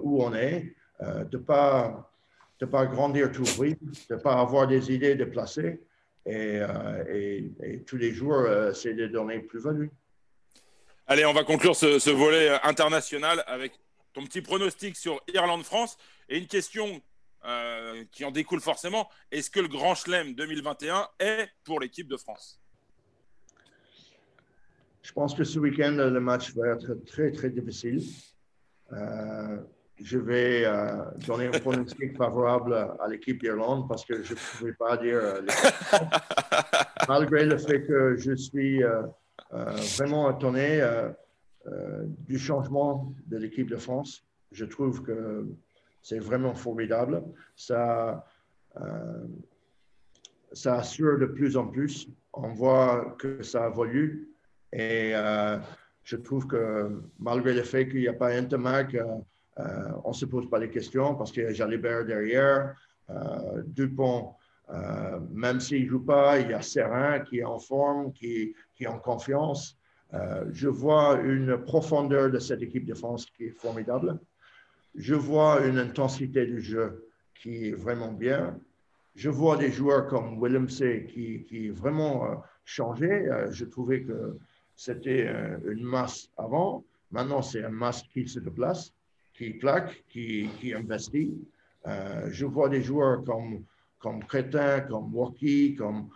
où 0.03 0.23
on 0.23 0.35
est, 0.35 0.75
de 1.01 1.37
ne 1.37 1.43
pas, 1.43 2.07
grandir 2.87 3.33
tout 3.33 3.45
Brive, 3.57 3.79
de 4.09 4.15
ne 4.15 4.21
pas 4.21 4.35
avoir 4.35 4.67
des 4.67 4.93
idées 4.93 5.15
de 5.15 5.25
placer. 5.25 5.81
Et, 6.27 6.61
et 7.63 7.83
tous 7.87 7.97
les 7.97 8.13
jours, 8.13 8.45
c'est 8.75 8.95
de 8.95 9.07
donner 9.07 9.41
plus-value. 9.41 9.89
Allez, 11.11 11.27
on 11.27 11.33
va 11.33 11.43
conclure 11.43 11.75
ce, 11.75 12.11
volet 12.11 12.51
euh, 12.51 12.59
international 12.63 13.43
avec 13.49 13.73
ton 14.13 14.23
petit 14.23 14.43
pronostic 14.43 14.97
sur 14.97 15.21
Irlande-France 15.35 15.99
et 16.29 16.39
une 16.39 16.47
question 16.47 17.03
euh, 17.45 18.05
qui 18.13 18.25
en 18.25 18.31
découle 18.31 18.61
forcément. 18.61 19.09
Est-ce 19.33 19.51
que 19.51 19.59
le 19.59 19.67
Grand 19.67 19.97
Chelem 19.97 20.35
2021 20.35 21.09
est 21.19 21.49
pour 21.65 21.81
l'équipe 21.81 22.07
de 22.07 22.17
France? 22.17 22.61
Je 25.03 25.11
pense 25.11 25.35
que 25.35 25.43
ce 25.43 25.59
week-end, 25.59 25.97
le 25.97 26.21
match 26.21 26.55
va 26.55 26.75
être 26.75 26.95
très, 27.05 27.33
très 27.33 27.51
difficile. 27.51 28.05
Euh, 28.93 29.57
je 30.01 30.17
vais 30.17 30.65
donner 31.27 31.47
un 31.47 31.59
pronostic 31.59 32.17
favorable 32.19 32.73
à 33.01 33.09
l'équipe 33.09 33.41
d'Irlande 33.41 33.89
parce 33.89 34.05
que 34.05 34.23
je 34.23 34.35
ne 34.35 34.39
pouvais 34.39 34.75
pas 34.75 34.97
dire 34.97 35.21
malgré 37.09 37.47
le 37.47 37.59
fait 37.59 37.85
que 37.85 38.17
je 38.17 38.37
suis 38.37 38.81
vraiment 39.51 40.31
étonné 40.31 40.81
euh, 40.81 41.11
euh, 41.67 42.05
du 42.27 42.39
changement 42.39 43.13
de 43.27 43.37
l'équipe 43.37 43.69
de 43.69 43.77
France. 43.77 44.25
Je 44.53 44.65
trouve 44.65 45.03
que 45.03 45.47
c'est 46.03 46.19
vraiment 46.19 46.55
formidable. 46.55 47.23
Ça, 47.55 48.25
ça 50.53 50.79
assure 50.79 51.19
de 51.19 51.27
plus 51.27 51.57
en 51.57 51.67
plus. 51.67 52.09
On 52.33 52.49
voit 52.49 53.17
que 53.19 53.43
ça 53.43 53.69
évolue. 53.69 54.29
Et 54.73 55.13
je 56.03 56.17
trouve 56.17 56.47
que 56.47 57.03
malgré 57.19 57.53
le 57.53 57.63
fait 57.63 57.87
qu'il 57.89 58.01
n'y 58.01 58.09
a 58.09 58.15
pas 58.15 58.33
Intermac, 58.33 58.97
on 59.57 60.09
ne 60.09 60.15
se 60.15 60.25
pose 60.25 60.49
pas 60.49 60.59
les 60.59 60.71
questions 60.71 61.15
parce 61.15 61.31
qu'il 61.31 61.45
y 61.45 61.47
a 61.47 61.53
Jalibert 61.53 62.07
derrière. 62.07 62.75
Dupont 63.67 64.35
euh, 64.73 65.19
même 65.33 65.61
s'il 65.61 65.85
ne 65.85 65.89
joue 65.89 66.05
pas, 66.05 66.39
il 66.39 66.51
y 66.51 66.55
a 66.55 66.63
Serin 66.63 67.21
qui 67.21 67.39
est 67.39 67.45
en 67.45 67.59
forme, 67.59 68.13
qui, 68.13 68.55
qui 68.81 68.85
est 68.85 68.89
en 68.89 68.99
confiance. 68.99 69.77
Euh, 70.15 70.47
je 70.53 70.69
vois 70.69 71.21
une 71.21 71.59
profondeur 71.59 72.31
de 72.31 72.39
cette 72.39 72.63
équipe 72.63 72.87
de 72.87 72.95
France 72.95 73.27
qui 73.27 73.45
est 73.45 73.51
formidable. 73.51 74.19
Je 74.95 75.15
vois 75.15 75.67
une 75.67 75.79
intensité 75.79 76.47
du 76.47 76.63
jeu 76.63 77.07
qui 77.35 77.69
est 77.69 77.73
vraiment 77.73 78.13
bien. 78.13 78.59
je 79.15 79.29
vois 79.29 79.57
des 79.59 79.71
joueurs 79.71 80.07
comme 80.07 80.41
Willem 80.41 80.69
C 80.71 81.07
qui, 81.13 81.45
qui 81.45 81.69
vraiment 81.69 82.43
changé. 82.65 83.29
je 83.51 83.65
trouvais 83.67 84.01
que 84.03 84.39
c'était 84.77 85.29
une 85.75 85.85
masse 85.85 86.31
avant. 86.39 86.85
Maintenant, 87.11 87.43
c'est 87.43 87.63
un 87.63 87.77
masse 87.85 88.03
qui 88.13 88.27
se 88.27 88.41
déplace, 88.41 88.95
qui 89.35 89.59
claque, 89.59 90.05
qui, 90.09 90.49
qui 90.59 90.73
investit. 90.73 91.35
je 92.39 92.47
vois 92.47 92.69
des 92.69 92.83
joueurs 92.83 93.23
comme, 93.25 93.65
comme 93.99 94.25
Crétin, 94.25 94.81
comme 94.81 95.15
Waki, 95.15 95.75
comme 95.75 96.09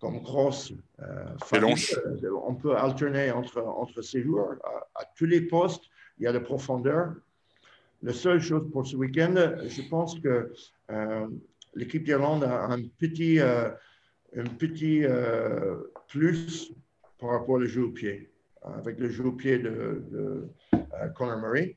comme 0.00 0.22
Cross. 0.22 0.72
Euh, 1.00 2.30
on 2.44 2.54
peut 2.54 2.74
alterner 2.74 3.30
entre, 3.30 3.60
entre 3.62 4.02
ces 4.02 4.22
joueurs. 4.22 4.56
À, 4.94 5.04
tous 5.16 5.26
les 5.26 5.42
postes, 5.42 5.84
il 6.18 6.24
y 6.24 6.26
a 6.26 6.32
de 6.32 6.38
profondeur. 6.38 7.14
La 8.02 8.14
seule 8.14 8.40
chose 8.40 8.70
pour 8.72 8.86
ce 8.86 8.96
week-end, 8.96 9.34
je 9.36 9.88
pense 9.88 10.18
que 10.18 10.52
euh, 10.90 11.28
l'équipe 11.74 12.02
d'Irlande 12.02 12.44
a 12.44 12.64
un 12.64 12.82
petit, 12.98 13.38
euh, 13.40 13.70
un 14.34 14.44
petit 14.44 15.04
plus 16.08 16.72
par 17.18 17.30
rapport 17.30 17.56
au 17.56 17.64
jeu 17.64 17.84
au 17.84 17.90
pied. 17.90 18.30
Avec 18.62 18.98
le 18.98 19.08
jeu 19.08 19.24
au 19.24 19.32
pied 19.32 19.58
de, 19.58 20.02
de 20.10 20.48
Conor 21.14 21.38
Murray, 21.38 21.76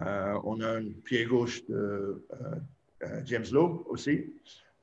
on 0.00 0.60
a 0.60 0.78
un 0.78 0.84
pied 1.04 1.24
gauche 1.26 1.64
de 1.66 2.24
James 3.24 3.46
Lowe 3.52 3.84
aussi. 3.88 4.32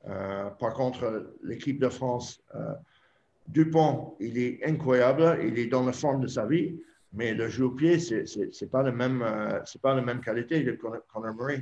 Euh, 0.08 0.50
par 0.50 0.74
contre, 0.74 1.34
l'équipe 1.42 1.78
de 1.78 1.88
France, 1.88 2.42
euh, 2.54 2.74
Dupont, 3.48 4.14
il 4.20 4.38
est 4.38 4.64
incroyable, 4.64 5.38
il 5.44 5.58
est 5.58 5.66
dans 5.66 5.84
la 5.84 5.92
forme 5.92 6.22
de 6.22 6.26
sa 6.26 6.46
vie, 6.46 6.76
mais 7.12 7.34
le 7.34 7.48
jeu 7.48 7.64
au 7.66 7.70
pied, 7.70 7.98
ce 7.98 8.14
n'est 8.14 8.70
pas, 8.70 8.82
le 8.82 8.92
euh, 8.92 9.60
pas 9.82 9.94
la 9.94 10.02
même 10.02 10.20
qualité 10.20 10.62
de 10.62 10.72
Conor 10.72 11.34
Murray. 11.34 11.60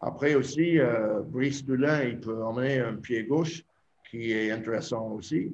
Après 0.00 0.34
aussi, 0.34 0.78
Brice 1.26 1.64
Dulin, 1.64 2.04
il 2.04 2.20
peut 2.20 2.42
emmener 2.42 2.78
un 2.78 2.94
pied 2.94 3.24
gauche 3.24 3.64
qui 4.10 4.32
est 4.32 4.50
intéressant 4.50 5.10
aussi. 5.10 5.52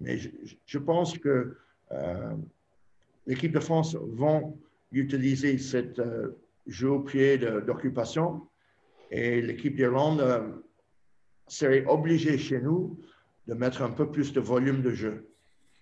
Mais 0.00 0.18
je, 0.18 0.78
pense 0.78 1.16
que 1.16 1.56
l'équipe 3.24 3.52
de 3.52 3.60
France 3.60 3.94
vont 3.94 4.58
utiliser 4.90 5.58
cette 5.58 6.02
jeu 6.66 6.90
au 6.90 7.00
pied 7.00 7.38
d'occupation 7.38 8.42
et 9.12 9.40
l'équipe 9.40 9.76
d'Irlande 9.76 10.20
serait 11.46 11.84
obligé 11.86 12.38
chez 12.38 12.60
nous 12.60 12.98
de 13.46 13.54
mettre 13.54 13.82
un 13.82 13.90
peu 13.90 14.10
plus 14.10 14.32
de 14.32 14.40
volume 14.40 14.82
de 14.82 14.90
jeu. 14.90 15.28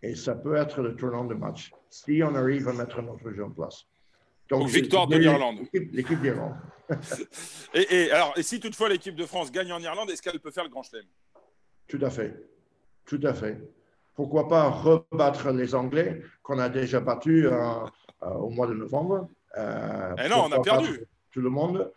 Et 0.02 0.16
ça 0.16 0.34
peut 0.34 0.56
être 0.56 0.82
le 0.82 0.96
tournant 0.96 1.24
de 1.24 1.34
match, 1.34 1.72
si 1.88 2.22
on 2.24 2.34
arrive 2.34 2.68
à 2.68 2.72
mettre 2.72 3.00
notre 3.02 3.30
jeu 3.30 3.44
en 3.44 3.50
place. 3.50 3.86
Donc, 4.48 4.68
victoire 4.68 5.06
de 5.06 5.16
l'Irlande. 5.16 5.60
L'équipe 5.72 6.20
d'Irlande. 6.20 6.56
et, 7.74 8.10
alors, 8.10 8.34
et 8.36 8.42
si 8.42 8.60
toutefois 8.60 8.88
l'équipe 8.88 9.14
de 9.14 9.24
France 9.24 9.50
gagne 9.50 9.72
en 9.72 9.80
Irlande, 9.80 10.10
est-ce 10.10 10.20
qu'elle 10.20 10.40
peut 10.40 10.50
faire 10.50 10.64
le 10.64 10.70
Grand 10.70 10.82
Chelem? 10.82 11.06
Tout 11.86 12.00
à 12.02 12.10
fait. 12.10 12.34
Tout 13.06 13.20
à 13.22 13.32
fait. 13.32 13.58
Pourquoi 14.14 14.48
pas 14.48 14.68
rebattre 14.68 15.50
les 15.50 15.74
Anglais 15.74 16.22
qu'on 16.42 16.58
a 16.58 16.68
déjà 16.68 17.00
battus 17.00 17.46
euh, 17.46 17.50
euh, 18.22 18.28
au 18.34 18.50
mois 18.50 18.66
de 18.66 18.74
novembre 18.74 19.28
euh, 19.56 20.14
Eh 20.22 20.28
non, 20.28 20.44
on 20.48 20.52
a 20.52 20.60
perdu. 20.60 21.06
Tout 21.30 21.40
le 21.40 21.50
monde. 21.50 21.90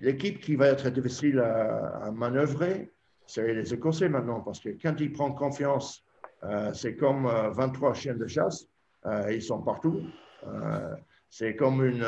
L'équipe 0.00 0.40
qui 0.40 0.56
va 0.56 0.68
être 0.68 0.88
difficile 0.90 1.40
à, 1.40 2.10
manœuvrer, 2.12 2.92
c'est 3.26 3.52
les 3.52 3.74
Écossais 3.74 4.08
maintenant, 4.08 4.40
parce 4.40 4.60
que 4.60 4.70
quand 4.70 4.94
ils 5.00 5.12
prennent 5.12 5.34
confiance, 5.34 6.04
euh, 6.44 6.72
c'est 6.72 6.96
comme 6.96 7.26
23 7.26 7.90
euh, 7.90 7.94
chiens 7.94 8.14
de 8.14 8.26
chasse, 8.26 8.66
euh, 9.06 9.32
ils 9.32 9.42
sont 9.42 9.62
partout. 9.62 10.02
c'est 11.28 11.56
comme 11.56 11.84
une, 11.84 12.04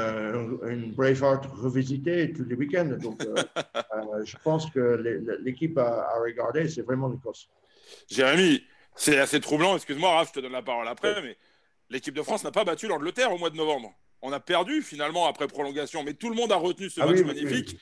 une 0.69 0.93
Braveheart 0.93 1.47
revisitée 1.47 2.33
tous 2.33 2.45
les 2.45 2.55
week-ends. 2.55 2.97
Donc, 3.03 3.21
je 4.25 4.37
pense 4.45 4.71
que 4.71 5.39
l'équipe 5.43 5.77
à, 5.77 6.09
à, 6.09 6.21
regarder, 6.21 6.69
c'est 6.69 6.83
vraiment 6.83 7.09
l'Écosse. 7.09 7.49
Jérémy, 8.09 8.63
c'est 8.95 9.19
assez 9.19 9.41
troublant. 9.41 9.75
Excuse-moi, 9.77 10.11
Raph, 10.11 10.29
je 10.29 10.35
te 10.35 10.41
donne 10.41 10.53
la 10.53 10.63
parole 10.63 10.89
après, 10.89 11.21
mais 11.23 11.37
l'équipe 11.91 12.15
de 12.15 12.23
France 12.23 12.45
n'a 12.45 12.53
pas 12.53 12.65
battu 12.65 12.87
l'Angleterre 12.87 13.33
au 13.33 13.39
mois 13.39 13.51
de 13.51 13.57
novembre 13.57 13.93
on 14.23 14.33
a 14.33 14.41
perdu 14.41 14.83
finalement 14.83 15.27
après 15.27 15.47
prolongation, 15.47 16.03
mais 16.03 16.15
tout 16.15 16.29
le 16.29 16.37
monde 16.37 16.53
a 16.53 16.57
retenu 16.57 16.91
ce 16.91 17.01
ah 17.01 17.07
match 17.07 17.21
magnifique. 17.21 17.79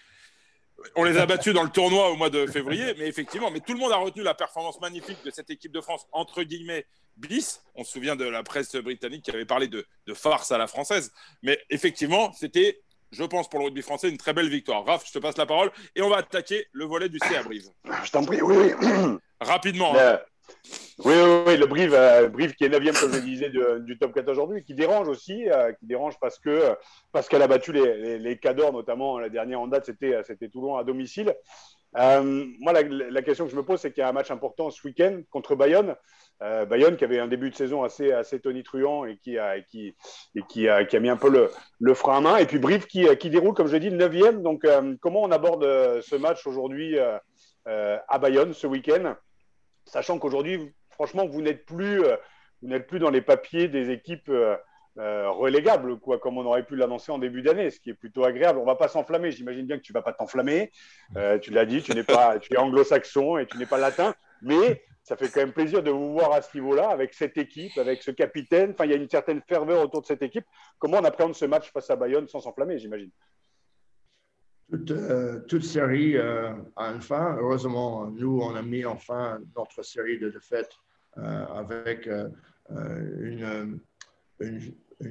On 0.95 1.05
les 1.05 1.17
a 1.17 1.27
battus 1.27 1.55
dans 1.55 1.63
le 1.63 1.71
tournoi 1.71 2.11
au 2.11 2.17
mois 2.17 2.31
de 2.31 2.47
février, 2.47 2.95
mais 2.99 3.07
effectivement, 3.07 3.51
mais 3.51 3.61
tout 3.61 3.73
le 3.73 3.79
monde 3.79 3.93
a 3.93 3.97
retenu 3.97 4.23
la 4.23 4.35
performance 4.35 4.81
magnifique 4.81 5.19
de 5.25 5.31
cette 5.31 5.51
équipe 5.51 5.73
de 5.73 5.81
France, 5.81 6.07
entre 6.13 6.43
guillemets, 6.43 6.87
bis. 7.17 7.63
On 7.75 7.83
se 7.83 7.93
souvient 7.93 8.15
de 8.15 8.25
la 8.25 8.43
presse 8.43 8.77
britannique 8.77 9.25
qui 9.25 9.31
avait 9.31 9.47
parlé 9.47 9.69
de, 9.69 9.87
farce 10.15 10.53
à 10.53 10.59
la 10.59 10.67
française. 10.67 11.13
Mais 11.43 11.59
effectivement, 11.71 12.33
c'était, 12.35 12.83
je 13.11 13.25
pense, 13.25 13.49
pour 13.49 13.59
le 13.61 13.67
rugby 13.67 13.83
français, 13.83 14.11
une 14.11 14.19
très 14.19 14.35
belle 14.35 14.51
victoire. 14.51 14.85
Raph, 14.85 15.07
je 15.07 15.13
te 15.13 15.19
passe 15.19 15.39
la 15.39 15.47
parole 15.47 15.71
et 15.95 16.03
on 16.03 16.11
va 16.11 16.19
attaquer 16.19 16.67
le 16.73 16.85
volet 16.85 17.09
du 17.09 17.19
C 17.19 17.35
à 17.37 17.43
Brive. 17.43 17.69
Je 18.05 18.11
t'en 18.11 18.25
prie, 18.25 18.43
oui, 18.43 18.57
oui. 18.57 19.19
Rapidement. 19.41 19.95
Hein. 19.99 20.19
Oui, 21.05 21.15
oui, 21.47 21.59
le 21.59 21.67
Brive, 21.67 21.95
euh, 21.95 22.31
qui 22.57 22.65
est 22.65 22.71
9e, 22.71 22.99
comme 22.99 23.13
je 23.13 23.19
disais, 23.21 23.51
du 23.51 23.99
top 23.99 24.15
14 24.15 24.39
aujourd'hui, 24.39 24.65
qui 24.65 24.75
dérange 24.75 25.09
aussi, 25.09 25.49
euh, 25.51 25.73
qui 25.73 25.87
dérange 25.87 26.19
parce 26.19 26.39
que 26.39 26.75
parce 27.13 27.29
qu'elle 27.29 27.43
a 27.43 27.49
battu 27.49 27.71
les, 27.73 28.19
les, 28.19 28.39
Cadors, 28.39 28.73
notamment 28.73 29.19
la 29.19 29.29
dernière 29.29 29.61
en 29.61 29.67
date, 29.67 29.85
c'était, 29.85 30.23
c'était 30.25 30.49
Toulon 30.49 30.77
à 30.77 30.85
domicile. 30.85 31.35
Euh, 31.99 32.47
moi, 32.61 32.73
la, 32.73 33.23
question 33.23 33.45
que 33.45 33.51
je 33.51 33.57
me 33.57 33.63
pose, 33.63 33.81
c'est 33.81 33.93
qu'il 33.93 34.01
y 34.01 34.05
a 34.05 34.09
un 34.09 34.13
match 34.13 34.31
important 34.31 34.71
ce 34.71 34.87
week-end 34.87 35.21
contre 35.31 35.55
Bayonne. 35.55 35.95
Bayonne 36.41 36.97
qui 36.97 37.05
avait 37.05 37.19
un 37.19 37.29
début 37.29 37.51
de 37.51 37.55
saison 37.55 37.83
assez, 37.83 38.13
assez 38.13 38.41
tonitruant 38.41 39.07
et 39.07 39.17
qui 39.17 39.39
a, 39.39 39.61
qui, 39.61 39.95
a, 40.69 40.85
qui 40.85 40.97
a 40.97 41.01
mis 41.01 41.09
un 41.09 41.17
peu 41.17 41.31
le, 41.31 41.51
le, 41.79 41.95
frein 41.95 42.19
à 42.19 42.21
main. 42.21 42.37
Et 42.37 42.47
puis 42.47 42.59
Brive 42.59 42.87
qui, 42.87 43.07
qui 43.17 43.31
déroule, 43.31 43.55
comme 43.55 43.69
je 43.69 43.77
dis, 43.77 43.89
le 43.89 43.97
9e. 43.97 44.43
Donc, 44.43 44.67
comment 45.01 45.23
on 45.23 45.31
aborde 45.31 45.63
ce 46.03 46.17
match 46.17 46.47
aujourd'hui 46.47 46.99
à 46.99 48.19
Bayonne 48.19 48.53
ce 48.53 48.67
week-end? 48.67 49.15
Sachant 49.87 50.19
qu'aujourd'hui, 50.19 50.73
franchement, 50.91 51.27
vous 51.27 51.41
n'êtes 51.41 51.65
plus, 51.65 52.03
euh, 52.05 52.17
vous 52.61 52.69
n'êtes 52.69 52.87
plus 52.87 52.99
dans 52.99 53.11
les 53.11 53.23
papiers 53.23 53.69
des 53.69 53.91
équipes 53.91 54.29
euh, 54.29 54.57
euh, 54.99 55.31
relégables, 55.31 55.99
quoi, 55.99 56.19
comme 56.19 56.39
on 56.39 56.45
aurait 56.45 56.65
pu 56.65 56.75
l'annoncer 56.77 57.13
en 57.13 57.19
début 57.19 57.43
d'année, 57.43 57.71
ce 57.71 57.81
qui 57.81 57.91
est 57.91 57.95
plutôt 57.95 58.25
agréable. 58.25 58.59
On 58.59 58.63
ne 58.63 58.67
va 58.67 58.77
pas 58.77 58.89
s'enflammer. 58.89 59.31
J'imagine 59.31 59.67
bien 59.67 59.79
que 59.79 59.83
tu 59.83 59.93
ne 59.93 59.99
vas 59.99 60.03
pas 60.03 60.13
t'enflammer. 60.13 60.73
tu 61.43 61.51
l'as 61.53 61.67
dit, 61.67 61.83
tu 61.83 61.93
n'es 61.93 62.03
pas, 62.03 62.39
tu 62.39 62.53
es 62.55 62.57
anglo-saxon 62.57 63.39
et 63.39 63.47
tu 63.47 63.59
n'es 63.59 63.67
pas 63.67 63.79
latin, 63.79 64.15
mais 64.43 64.83
ça 65.03 65.17
fait 65.17 65.29
quand 65.29 65.41
même 65.41 65.53
plaisir 65.53 65.85
de 65.85 65.91
vous 65.91 66.15
voir 66.15 66.33
à 66.33 66.43
ce 66.43 66.57
niveau-là, 66.57 66.89
avec 66.89 67.15
cette 67.15 67.39
équipe, 67.39 67.79
avec 67.79 68.03
ce 68.03 68.11
capitaine. 68.11 68.73
Enfin, 68.73 68.87
il 68.87 68.91
y 68.91 68.95
a 68.95 68.97
une 68.97 69.09
certaine 69.09 69.41
ferveur 69.47 69.85
autour 69.85 70.01
de 70.01 70.07
cette 70.07 70.23
équipe. 70.23 70.45
Comment 70.81 70.99
on 70.99 71.05
appréhende 71.05 71.35
ce 71.37 71.45
match 71.45 71.71
face 71.71 71.89
à 71.91 71.97
Bayonne 71.97 72.27
sans 72.27 72.41
s'enflammer, 72.41 72.79
j'imagine? 72.79 73.11
Toute, 74.71 74.91
euh, 74.91 75.41
toute, 75.47 75.65
série 75.65 76.17
euh, 76.17 76.53
a 76.77 76.93
une 76.93 77.01
fin. 77.01 77.37
Heureusement, 77.39 78.07
nous, 78.11 78.41
on 78.41 78.55
a 78.55 78.63
mis 78.63 78.85
enfin 78.85 79.39
notre 79.57 79.83
série 79.83 80.19
de 80.19 80.31
défaites 80.31 80.73
euh, 81.19 81.47
avec 81.47 82.09
une, 82.71 83.81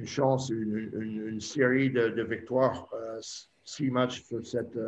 chance, 0.04 0.50
une, 0.50 1.40
série 1.40 1.90
de, 1.90 2.22
victoires, 2.22 2.88
six 3.64 3.90
matchs 3.90 4.22
sur 4.24 4.44
cette, 4.46 4.78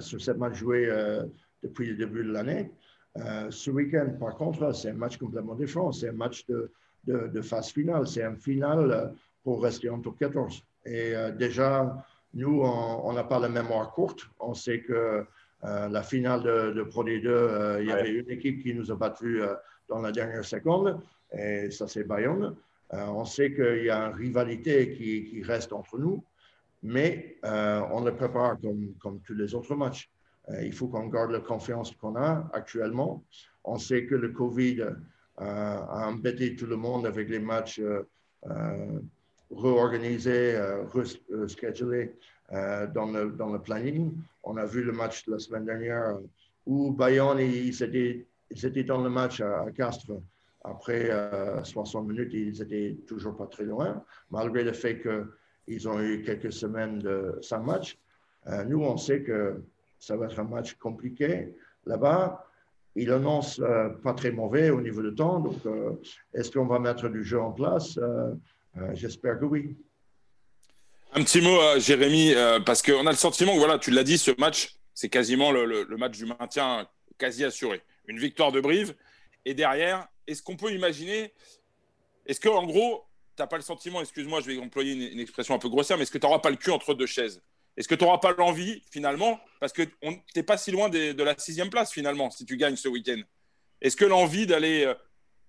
sur 0.00 0.20
cette 0.20 0.36
match 0.36 0.54
joué 0.54 0.88
depuis 1.62 1.86
le 1.86 1.96
début 1.96 2.24
de 2.24 2.32
l'année. 2.32 2.70
ce 3.50 3.70
week-end, 3.70 4.10
par 4.20 4.36
contre, 4.36 4.74
c'est 4.74 4.90
un 4.90 4.94
match 4.94 5.16
complètement 5.16 5.54
différent. 5.54 5.92
C'est 5.92 6.10
un 6.10 6.12
match 6.12 6.46
de, 6.46 6.70
de, 7.04 7.28
de 7.28 7.40
phase 7.40 7.70
finale. 7.70 8.06
C'est 8.06 8.22
un 8.22 8.36
final 8.36 9.14
pour 9.42 9.62
rester 9.62 9.88
en 9.88 9.98
top 9.98 10.18
14. 10.18 10.62
Et 10.84 11.14
déjà, 11.38 12.04
nous, 12.34 12.62
on 12.62 13.12
n'a 13.12 13.24
pas 13.24 13.38
la 13.38 13.48
mémoire 13.48 13.90
courte. 13.92 14.28
On 14.40 14.54
sait 14.54 14.80
que 14.80 15.26
euh, 15.64 15.88
la 15.88 16.02
finale 16.02 16.42
de, 16.42 16.82
Pro 16.82 17.04
D2, 17.04 17.26
euh, 17.26 17.82
il 17.82 17.88
y 17.88 17.92
avait 17.92 18.10
une 18.10 18.30
équipe 18.30 18.62
qui 18.62 18.74
nous 18.74 18.90
a 18.90 18.96
battus 18.96 19.42
euh, 19.42 19.54
dans 19.88 20.00
la 20.00 20.10
dernière 20.10 20.44
seconde, 20.44 21.00
et 21.32 21.70
ça, 21.70 21.86
c'est 21.86 22.04
Bayonne. 22.04 22.56
on 22.90 23.24
sait 23.24 23.54
qu'il 23.54 23.84
y 23.84 23.90
a 23.90 24.06
une 24.06 24.14
rivalité 24.14 24.92
qui, 24.92 25.42
reste 25.42 25.72
entre 25.72 25.98
nous, 25.98 26.24
mais 26.82 27.38
on 27.42 28.02
le 28.04 28.14
prépare 28.14 28.58
comme, 28.60 28.94
comme 29.00 29.20
tous 29.20 29.34
les 29.34 29.54
autres 29.54 29.74
matchs. 29.74 30.10
il 30.62 30.72
faut 30.72 30.88
qu'on 30.88 31.08
garde 31.08 31.30
la 31.30 31.40
confiance 31.40 31.92
qu'on 31.92 32.16
a 32.16 32.50
actuellement. 32.52 33.24
On 33.64 33.78
sait 33.78 34.06
que 34.06 34.14
le 34.14 34.30
Covid 34.30 34.84
a 35.36 36.08
embêté 36.08 36.54
tout 36.54 36.66
le 36.66 36.76
monde 36.76 37.06
avec 37.06 37.28
les 37.28 37.40
matchs 37.40 37.80
réorganiser, 39.56 40.56
euh, 40.56 40.84
rescheduler 40.84 42.12
euh, 42.52 42.86
dans, 42.88 43.06
le, 43.06 43.30
dans 43.30 43.52
le 43.52 43.58
planning. 43.58 44.12
On 44.44 44.56
a 44.56 44.64
vu 44.64 44.82
le 44.82 44.92
match 44.92 45.24
de 45.26 45.32
la 45.32 45.38
semaine 45.38 45.64
dernière 45.64 46.18
où 46.66 46.92
Bayonne, 46.92 47.40
ils 47.40 47.82
étaient, 47.82 48.84
dans 48.84 49.02
le 49.02 49.10
match 49.10 49.40
à, 49.40 49.66
Castres. 49.74 50.12
Après 50.64 51.10
60 51.64 52.04
euh, 52.04 52.08
minutes, 52.08 52.32
ils 52.32 52.58
n'étaient 52.60 52.96
toujours 53.06 53.36
pas 53.36 53.46
très 53.46 53.64
loin, 53.64 54.04
malgré 54.30 54.62
le 54.62 54.72
fait 54.72 55.02
qu'ils 55.02 55.88
ont 55.88 56.00
eu 56.00 56.22
quelques 56.22 56.52
semaines 56.52 57.00
de 57.00 57.36
sans 57.40 57.62
match. 57.62 57.98
nous, 58.68 58.80
on 58.80 58.96
sait 58.96 59.22
que 59.22 59.60
ça 59.98 60.16
va 60.16 60.26
être 60.26 60.38
un 60.38 60.44
match 60.44 60.74
compliqué 60.74 61.52
là-bas. 61.84 62.46
Il 62.94 63.10
annonce 63.10 63.60
pas 64.04 64.14
très 64.14 64.30
mauvais 64.30 64.70
au 64.70 64.80
niveau 64.80 65.02
de 65.02 65.10
temps. 65.10 65.40
Donc, 65.40 65.56
est-ce 66.32 66.52
qu'on 66.52 66.66
va 66.66 66.78
mettre 66.78 67.08
du 67.08 67.24
jeu 67.24 67.40
en 67.40 67.50
place? 67.50 67.98
Euh, 67.98 68.32
j'espère 68.94 69.38
que 69.38 69.44
oui. 69.44 69.76
Un 71.14 71.22
petit 71.24 71.40
mot, 71.42 71.60
euh, 71.60 71.78
Jérémy, 71.78 72.32
euh, 72.34 72.58
parce 72.60 72.80
qu'on 72.80 73.06
a 73.06 73.10
le 73.10 73.16
sentiment 73.16 73.52
que 73.52 73.58
voilà, 73.58 73.78
tu 73.78 73.90
l'as 73.90 74.04
dit, 74.04 74.16
ce 74.16 74.30
match 74.38 74.76
c'est 74.94 75.08
quasiment 75.08 75.50
le, 75.52 75.86
match 75.96 76.18
du 76.18 76.26
maintien 76.26 76.88
quasi 77.18 77.44
assuré. 77.44 77.82
Une 78.06 78.18
victoire 78.18 78.52
de 78.52 78.60
Brive. 78.60 78.94
Et 79.44 79.54
derrière, 79.54 80.06
est-ce 80.26 80.42
qu'on 80.42 80.56
peut 80.56 80.72
imaginer, 80.72 81.32
est-ce 82.26 82.40
qu'en 82.40 82.64
gros, 82.64 83.04
tu 83.36 83.42
n'as 83.42 83.46
pas 83.46 83.56
le 83.56 83.62
sentiment, 83.62 84.00
excuse-moi, 84.00 84.40
je 84.40 84.46
vais 84.46 84.58
employer 84.58 85.12
une, 85.12 85.18
expression 85.18 85.54
un 85.54 85.58
peu 85.58 85.68
grossière, 85.68 85.96
mais 85.96 86.04
est-ce 86.04 86.10
que 86.10 86.18
tu 86.18 86.26
n'auras 86.26 86.38
pas 86.38 86.50
le 86.50 86.56
cul 86.56 86.70
entre 86.70 86.94
deux 86.94 87.06
chaises? 87.06 87.42
Est-ce 87.76 87.88
que 87.88 87.94
tu 87.94 88.04
n'auras 88.04 88.18
pas 88.18 88.32
l'envie, 88.32 88.82
finalement, 88.90 89.40
parce 89.58 89.72
que 89.72 89.82
tu 89.82 89.92
n'es 90.36 90.42
pas 90.42 90.58
si 90.58 90.70
loin 90.70 90.88
de 90.88 91.22
la 91.22 91.36
sixième 91.38 91.70
place, 91.70 91.90
finalement, 91.92 92.30
si 92.30 92.44
tu 92.44 92.56
gagnes 92.56 92.76
ce 92.76 92.88
week-end? 92.88 93.20
Est-ce 93.80 93.96
que 93.96 94.04
l'envie 94.04 94.46
d'aller 94.46 94.84
euh, 94.84 94.94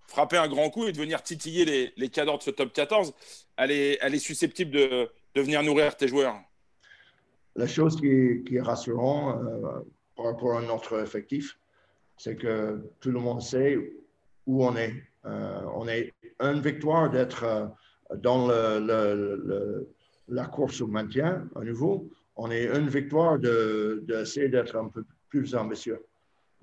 frapper 0.08 0.38
un 0.38 0.47
grand 0.47 0.70
coup 0.70 0.86
et 0.86 0.91
de 0.91 0.97
venir 0.97 1.22
titiller 1.22 1.66
les, 1.66 1.93
les 1.97 2.10
cadors 2.10 2.38
de 2.38 2.43
ce 2.43 2.51
top 2.51 2.74
14, 2.74 3.14
elle 3.58 3.72
est, 3.72 4.20
susceptible 4.20 4.72
de, 4.72 5.10
de 5.36 5.41
venir 5.41 5.64
nourrir 5.64 5.95
tes 5.95 6.08
joueurs 6.08 6.36
La 7.56 7.68
chose 7.68 7.95
qui, 7.95 8.43
qui 8.45 8.58
est 8.58 8.62
rassurante 8.62 9.41
euh, 9.43 9.80
par 10.16 10.26
rapport 10.26 10.58
à 10.58 10.62
notre 10.62 11.01
effectif, 11.01 11.58
c'est 12.18 12.36
que 12.36 12.82
tout 12.99 13.12
le 13.12 13.20
monde 13.20 13.41
sait 13.41 13.78
où 14.45 14.66
on 14.66 14.76
est. 14.76 14.93
Euh, 15.26 15.62
on 15.74 15.88
est 15.88 16.12
une 16.41 16.60
victoire 16.60 17.10
d'être 17.10 17.43
euh, 17.43 17.66
dans 18.18 18.47
le, 18.47 19.88
la 20.28 20.45
course 20.45 20.82
au 20.82 20.88
maintien 20.88 21.47
à 21.56 21.62
nouveau. 21.62 22.10
On 22.36 22.51
est 22.51 22.66
une 22.66 22.89
victoire 22.89 23.39
d'essayer 23.39 24.49
de, 24.49 24.58
d'être 24.58 24.76
un 24.76 24.89
peu 24.89 25.06
plus 25.30 25.56
ambitieux. 25.56 26.04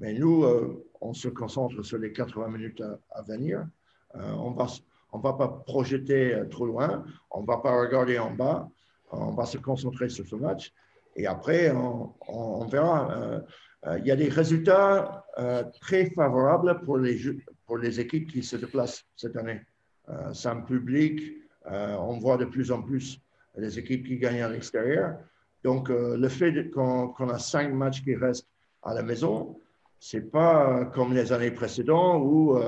Mais 0.00 0.12
nous, 0.12 0.42
euh, 0.44 0.84
on 1.00 1.14
se 1.14 1.28
concentre 1.28 1.82
sur 1.82 1.98
les 1.98 2.12
80 2.12 2.48
minutes 2.48 2.82
à, 3.10 3.22
venir. 3.22 3.66
on 4.14 4.50
va, 4.50 4.66
on 5.12 5.18
va 5.18 5.34
pas 5.34 5.48
projeter 5.48 6.42
trop 6.50 6.66
loin. 6.66 7.04
On 7.30 7.44
va 7.44 7.58
pas 7.58 7.80
regarder 7.80 8.18
en 8.18 8.32
bas. 8.32 8.68
On 9.12 9.32
va 9.32 9.46
se 9.46 9.58
concentrer 9.58 10.08
sur 10.08 10.26
ce 10.26 10.36
match. 10.36 10.72
Et 11.16 11.26
après, 11.26 11.70
on, 11.70 12.66
verra. 12.66 13.42
Euh, 13.86 13.98
il 13.98 14.06
y 14.06 14.10
a 14.10 14.16
des 14.16 14.28
résultats 14.28 15.24
euh, 15.38 15.64
très 15.80 16.10
favorables 16.10 16.80
pour 16.84 16.98
les, 16.98 17.18
pour 17.66 17.78
les 17.78 17.98
équipes 17.98 18.30
qui 18.30 18.42
se 18.42 18.56
déplacent 18.56 19.04
cette 19.16 19.36
année. 19.36 19.60
Euh, 20.08 20.32
sans 20.32 20.62
public, 20.62 21.22
on 21.66 22.18
voit 22.18 22.36
de 22.36 22.46
plus 22.46 22.72
en 22.72 22.82
plus 22.82 23.20
les 23.56 23.78
équipes 23.78 24.06
qui 24.06 24.18
gagnent 24.18 24.42
à 24.42 24.48
l'extérieur. 24.48 25.18
Donc, 25.62 25.90
le 25.90 26.28
fait 26.28 26.70
qu'on 26.70 27.28
a 27.28 27.38
cinq 27.38 27.72
matchs 27.74 28.02
qui 28.02 28.16
restent 28.16 28.48
à 28.82 28.94
la 28.94 29.02
maison, 29.02 29.60
c'est 30.00 30.30
pas 30.30 30.86
comme 30.94 31.12
les 31.14 31.32
années 31.32 31.50
précédentes 31.50 32.22
où 32.24 32.58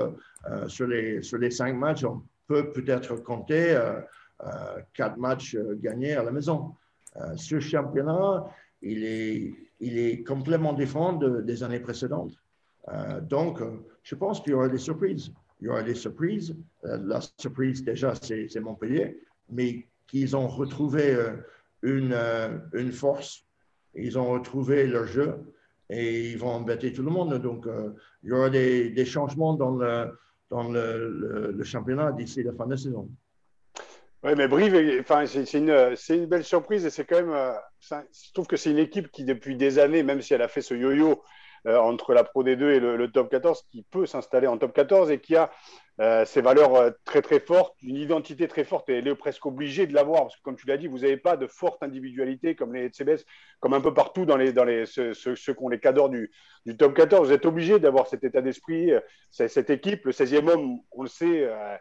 sur, 0.67 0.87
les, 0.87 1.21
sur 1.23 1.39
les 1.39 1.49
cinq 1.49 1.73
matchs, 1.73 2.03
on 2.03 2.21
peut 2.47 2.71
peut-être 2.71 3.15
compter 3.17 3.75
quatre 4.93 5.17
matchs 5.17 5.57
gagnés 5.81 6.13
à 6.13 6.23
la 6.23 6.31
maison. 6.31 6.75
ce 7.35 7.59
championnat, 7.59 8.45
il 8.83 9.03
est, 9.03 9.53
il 9.79 9.97
est 9.97 10.23
complètement 10.23 10.73
différent 10.73 11.13
des 11.13 11.63
années 11.63 11.79
précédentes. 11.79 12.33
Euh, 12.89 13.21
donc, 13.21 13.61
euh, 13.61 13.85
je 14.03 14.15
pense 14.15 14.41
qu'il 14.41 14.51
y 14.51 14.53
aura 14.53 14.69
des 14.69 14.77
surprises. 14.77 15.31
Il 15.61 15.67
y 15.67 15.69
aura 15.69 15.83
des 15.83 15.95
surprises. 15.95 16.55
Euh, 16.85 16.97
la 17.03 17.19
surprise, 17.37 17.83
déjà, 17.83 18.13
c'est 18.15 18.59
Montpellier, 18.59 19.19
mais 19.49 19.87
qu'ils 20.07 20.35
ont 20.35 20.47
retrouvé 20.47 21.17
une, 21.81 22.15
une, 22.73 22.91
force, 22.91 23.45
ils 23.95 24.17
ont 24.19 24.29
retrouvé 24.29 24.85
leur 24.85 25.07
jeu 25.07 25.35
et 25.93 26.31
ils 26.31 26.37
vont 26.37 26.49
embêter 26.49 26.91
tout 26.91 27.03
le 27.03 27.11
monde. 27.11 27.35
Donc, 27.41 27.65
il 28.23 28.29
y 28.29 28.31
aura 28.31 28.49
des, 28.49 29.05
changements 29.05 29.53
dans 29.53 29.71
le, 29.71 30.11
dans 30.49 30.69
le, 30.69 31.63
championnat 31.63 32.11
d'ici 32.11 32.43
la 32.43 32.53
fin 32.53 32.65
de 32.65 32.71
la 32.71 32.77
saison. 32.77 33.09
Oui, 34.23 34.31
mais 34.37 34.47
Brive, 34.47 35.01
enfin, 35.01 35.25
c'est 35.25 35.53
une, 35.53 35.95
une, 36.09 36.25
belle 36.27 36.45
surprise 36.45 36.85
et 36.85 36.89
c'est 36.89 37.03
quand 37.03 37.17
même. 37.17 37.31
Euh, 37.31 37.51
je 37.81 38.31
trouve 38.33 38.47
que 38.47 38.55
c'est 38.55 38.71
une 38.71 38.77
équipe 38.77 39.11
qui, 39.11 39.25
depuis 39.25 39.57
des 39.57 39.79
années, 39.79 40.01
même 40.01 40.21
si 40.21 40.33
elle 40.33 40.41
a 40.41 40.47
fait 40.47 40.61
ce 40.61 40.73
yo-yo 40.73 41.11
euh, 41.11 41.15
entre 41.65 42.13
la 42.13 42.23
Pro 42.23 42.43
D2 42.43 42.63
et 42.71 42.79
le, 42.79 43.11
top 43.11 43.29
14, 43.29 43.65
qui 43.71 43.83
peut 43.83 44.05
s'installer 44.05 44.47
en 44.47 44.57
top 44.57 44.73
14 44.73 45.11
et 45.11 45.19
qui 45.19 45.35
a 45.35 45.49
euh, 45.99 46.25
ses 46.25 46.41
valeurs 46.41 46.91
très 47.05 47.21
très 47.21 47.39
fortes, 47.39 47.75
une 47.83 47.95
identité 47.95 48.47
très 48.47 48.63
forte 48.63 48.89
et 48.89 48.97
elle 48.97 49.07
est 49.07 49.15
presque 49.15 49.45
obligée 49.45 49.85
de 49.85 49.93
l'avoir 49.93 50.23
parce 50.23 50.35
que, 50.35 50.41
comme 50.41 50.55
tu 50.55 50.67
l'as 50.67 50.77
dit, 50.77 50.87
vous 50.87 50.99
n'avez 50.99 51.17
pas 51.17 51.37
de 51.37 51.47
forte 51.47 51.83
individualité 51.83 52.55
comme 52.55 52.73
les 52.73 52.91
CBS, 52.91 53.25
comme 53.59 53.73
un 53.73 53.81
peu 53.81 53.93
partout 53.93 54.25
dans 54.25 54.37
les, 54.37 54.51
dans 54.51 54.65
les, 54.65 54.85
ceux, 54.85 55.13
ceux, 55.13 55.35
les 55.69 55.79
cadors 55.79 56.09
du, 56.09 56.31
du 56.65 56.75
top 56.75 56.95
14. 56.95 57.27
Vous 57.27 57.33
êtes 57.33 57.45
obligé 57.45 57.79
d'avoir 57.79 58.07
cet 58.07 58.23
état 58.23 58.41
d'esprit, 58.41 58.91
cette 59.29 59.69
équipe. 59.69 60.05
Le 60.05 60.11
16e 60.11 60.49
homme, 60.49 60.79
on 60.91 61.03
le 61.03 61.09
sait 61.09 61.43
euh, 61.43 61.75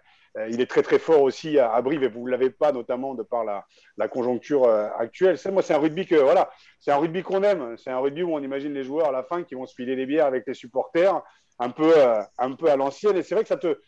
il 0.48 0.60
est 0.60 0.66
très 0.66 0.82
très 0.82 0.98
fort 0.98 1.22
aussi 1.22 1.58
à, 1.58 1.80
Brive 1.82 2.02
et 2.04 2.08
vous 2.08 2.24
ne 2.24 2.30
l'avez 2.30 2.50
pas 2.50 2.72
notamment 2.72 3.14
de 3.14 3.22
par 3.22 3.44
la, 3.44 4.08
conjoncture 4.08 4.64
euh, 4.64 4.88
actuelle. 4.98 5.36
C'est, 5.36 5.50
moi, 5.50 5.62
c'est 5.62 5.74
un 5.74 5.78
rugby 5.78 6.06
que 6.06 6.14
voilà, 6.14 6.50
c'est 6.80 6.90
un 6.90 6.96
rugby 6.96 7.22
qu'on 7.22 7.42
aime. 7.42 7.76
C'est 7.76 7.90
un 7.90 7.98
rugby 7.98 8.22
où 8.22 8.34
on 8.34 8.42
imagine 8.42 8.72
les 8.72 8.84
joueurs 8.84 9.08
à 9.08 9.12
la 9.12 9.22
fin 9.22 9.42
qui 9.42 9.54
vont 9.54 9.66
se 9.66 9.74
filer 9.74 9.94
les 9.94 10.06
bières 10.06 10.26
avec 10.26 10.44
les 10.46 10.54
supporters, 10.54 11.20
un 11.58 11.70
peu, 11.70 11.92
euh, 11.96 12.22
un 12.38 12.52
peu 12.52 12.70
à 12.70 12.76
l'ancienne. 12.76 13.16
Et 13.16 13.22
c'est 13.22 13.34
vrai 13.34 13.44
que 13.44 13.48
ça 13.48 13.58
te, 13.58 13.78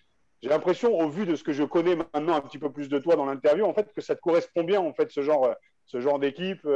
j'ai 0.43 0.51
l'impression, 0.51 0.99
au 0.99 1.09
vu 1.09 1.25
de 1.25 1.35
ce 1.35 1.45
que 1.45 1.53
je 1.53 1.65
connais 1.65 1.97
maintenant 1.97 2.35
un 2.35 2.43
petit 2.43 2.59
peu 2.59 2.71
plus 2.71 2.89
de 2.89 2.99
toi 2.99 3.17
dans 3.17 3.25
l'interview, 3.25 3.65
en 3.65 3.73
fait, 3.73 3.91
que 3.93 4.03
ça 4.03 4.15
te 4.15 4.21
correspond 4.21 4.65
bien 4.65 4.81
en 4.81 4.93
fait 4.93 5.11
ce 5.11 5.23
genre, 5.23 5.49
ce 5.87 6.01
genre 6.01 6.19
d'équipe. 6.19 6.67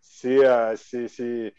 c'est, 0.00 0.40
c'est, 0.76 1.52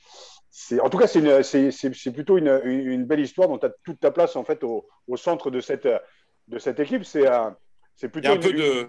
c'est, 0.49 0.79
en 0.79 0.89
tout 0.89 0.97
cas, 0.97 1.05
c'est, 1.07 2.11
plutôt 2.11 2.39
une, 2.39 2.61
une, 2.63 3.05
belle 3.05 3.19
histoire 3.19 3.49
dont 3.49 3.59
tu 3.59 3.67
as 3.67 3.71
toute 3.83 3.99
ta 3.99 4.09
place 4.09 4.35
en 4.35 4.43
fait 4.43 4.63
au 4.63 5.17
centre 5.17 5.51
de 5.51 5.59
cette 5.59 5.87
de 6.47 6.59
cette 6.59 6.79
équipe, 6.79 7.05
c'est 7.05 7.27
c'est 7.95 8.09
plutôt. 8.09 8.27
Il 8.27 8.31
y 8.31 8.33
a 8.33 8.37
un 8.37 8.41
peu 8.41 8.53
de. 8.53 8.87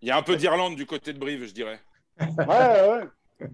Il 0.00 0.08
y 0.08 0.10
a 0.10 0.16
un 0.16 0.22
peu 0.22 0.36
d'Irlande 0.36 0.76
du 0.76 0.86
côté 0.86 1.12
de 1.12 1.18
Brive, 1.18 1.44
je 1.46 1.52
dirais. 1.52 1.80
ouais, 2.20 2.28
ouais. 2.46 3.08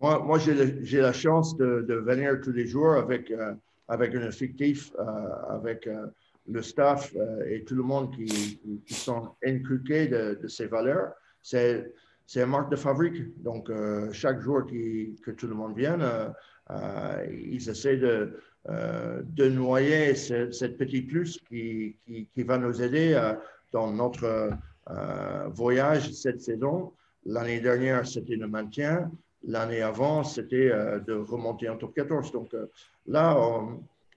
Moi, 0.00 0.18
moi 0.18 0.38
j'ai 0.38 1.00
la 1.00 1.12
chance 1.14 1.56
de, 1.56 1.82
de, 1.88 1.94
venir 1.94 2.38
tous 2.42 2.52
les 2.52 2.66
jours 2.66 2.94
avec, 2.94 3.30
euh, 3.30 3.54
avec 3.88 4.14
un 4.14 4.26
effectif, 4.28 4.92
euh, 4.98 5.04
avec 5.48 5.86
euh, 5.86 6.08
le 6.46 6.60
staff 6.60 7.14
et 7.48 7.64
tout 7.64 7.74
le 7.74 7.84
monde 7.84 8.14
qui, 8.14 8.60
qui 8.84 8.92
sont 8.92 9.34
inculqués 9.42 10.08
de, 10.08 10.38
de, 10.42 10.46
ces 10.46 10.66
valeurs. 10.66 11.12
C'est 11.40 11.86
une 12.34 12.46
marque 12.46 12.70
de 12.70 12.76
fabrique. 12.76 13.42
Donc, 13.42 13.70
chaque 14.12 14.40
jour 14.40 14.66
qui, 14.66 15.18
que 15.24 15.30
tout 15.30 15.46
le 15.46 15.54
monde 15.54 15.74
vient, 16.70 17.24
ils 17.30 17.68
essaient 17.68 17.96
de, 17.96 18.40
euh, 18.70 19.22
noyer 19.36 20.14
cette 20.14 20.78
petite 20.78 21.08
plus 21.08 21.38
qui, 21.48 21.96
qui, 22.06 22.42
va 22.44 22.56
nous 22.56 22.80
aider 22.80 23.12
euh, 23.12 23.34
dans 23.72 23.90
notre 23.92 24.52
euh, 24.88 25.48
voyage 25.48 26.10
cette 26.12 26.40
saison. 26.40 26.92
L'année 27.26 27.60
dernière, 27.60 28.06
c'était 28.06 28.36
le 28.36 28.48
maintien. 28.48 29.10
L'année 29.46 29.82
avant, 29.82 30.24
c'était 30.24 30.70
de 31.06 31.12
remonter 31.12 31.68
en 31.68 31.76
top 31.76 31.94
14. 31.94 32.32
Donc 32.32 32.56
là, 33.06 33.38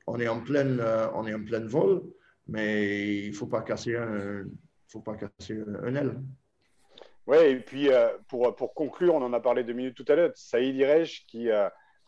on, 0.07 0.19
est 0.19 0.27
en 0.29 0.39
pleine, 0.39 0.81
on 1.13 1.27
est 1.27 1.33
en 1.33 1.43
pleine 1.43 1.67
vol, 1.67 2.03
mais 2.47 3.25
il 3.25 3.31
ne 3.31 3.35
faut 3.35 3.47
pas 3.47 3.61
casser 3.61 3.97
un, 3.97 4.45
faut 4.87 5.01
pas 5.01 5.15
casser 5.15 5.61
un 5.83 5.95
aile. 5.95 6.21
Oui, 7.27 7.37
et 7.37 7.55
puis 7.57 7.89
pour, 8.29 8.55
pour 8.55 8.73
conclure, 8.73 9.15
on 9.15 9.21
en 9.21 9.33
a 9.33 9.41
parlé 9.41 9.65
deux 9.65 9.73
minutes 9.73 9.95
tout 9.95 10.05
à 10.07 10.15
l'heure, 10.15 10.31
Saïd 10.35 10.77
Irej 10.77 11.25
qui 11.27 11.49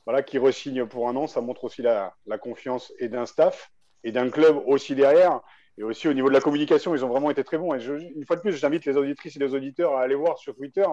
voilà, 0.10 0.24
qui 0.24 0.40
resigne 0.40 0.88
pour 0.88 1.08
un 1.08 1.16
an. 1.16 1.28
Ça 1.28 1.40
montre 1.40 1.66
aussi 1.66 1.84
la, 1.84 2.16
confiance 2.42 2.92
et 2.98 3.10
d'un 3.10 3.28
staff 3.28 3.72
et 4.04 4.12
d'un 4.12 4.32
club 4.32 4.60
aussi 4.66 4.96
derrière. 4.96 5.40
Et 5.78 5.84
aussi 5.84 6.08
au 6.08 6.14
niveau 6.14 6.30
de 6.30 6.34
la 6.34 6.42
communication, 6.42 6.96
ils 6.96 7.06
ont 7.06 7.10
vraiment 7.10 7.30
été 7.30 7.44
très 7.44 7.60
bons. 7.60 7.76
Et 7.76 7.86
une 8.16 8.26
fois 8.26 8.36
de 8.36 8.42
plus, 8.42 8.54
j'invite 8.54 8.86
les 8.86 8.98
auditrices 8.98 9.36
et 9.36 9.40
les 9.40 9.54
auditeurs 9.54 9.94
à 9.94 10.02
aller 10.02 10.16
voir 10.16 10.40
sur 10.40 10.56
Twitter 10.56 10.86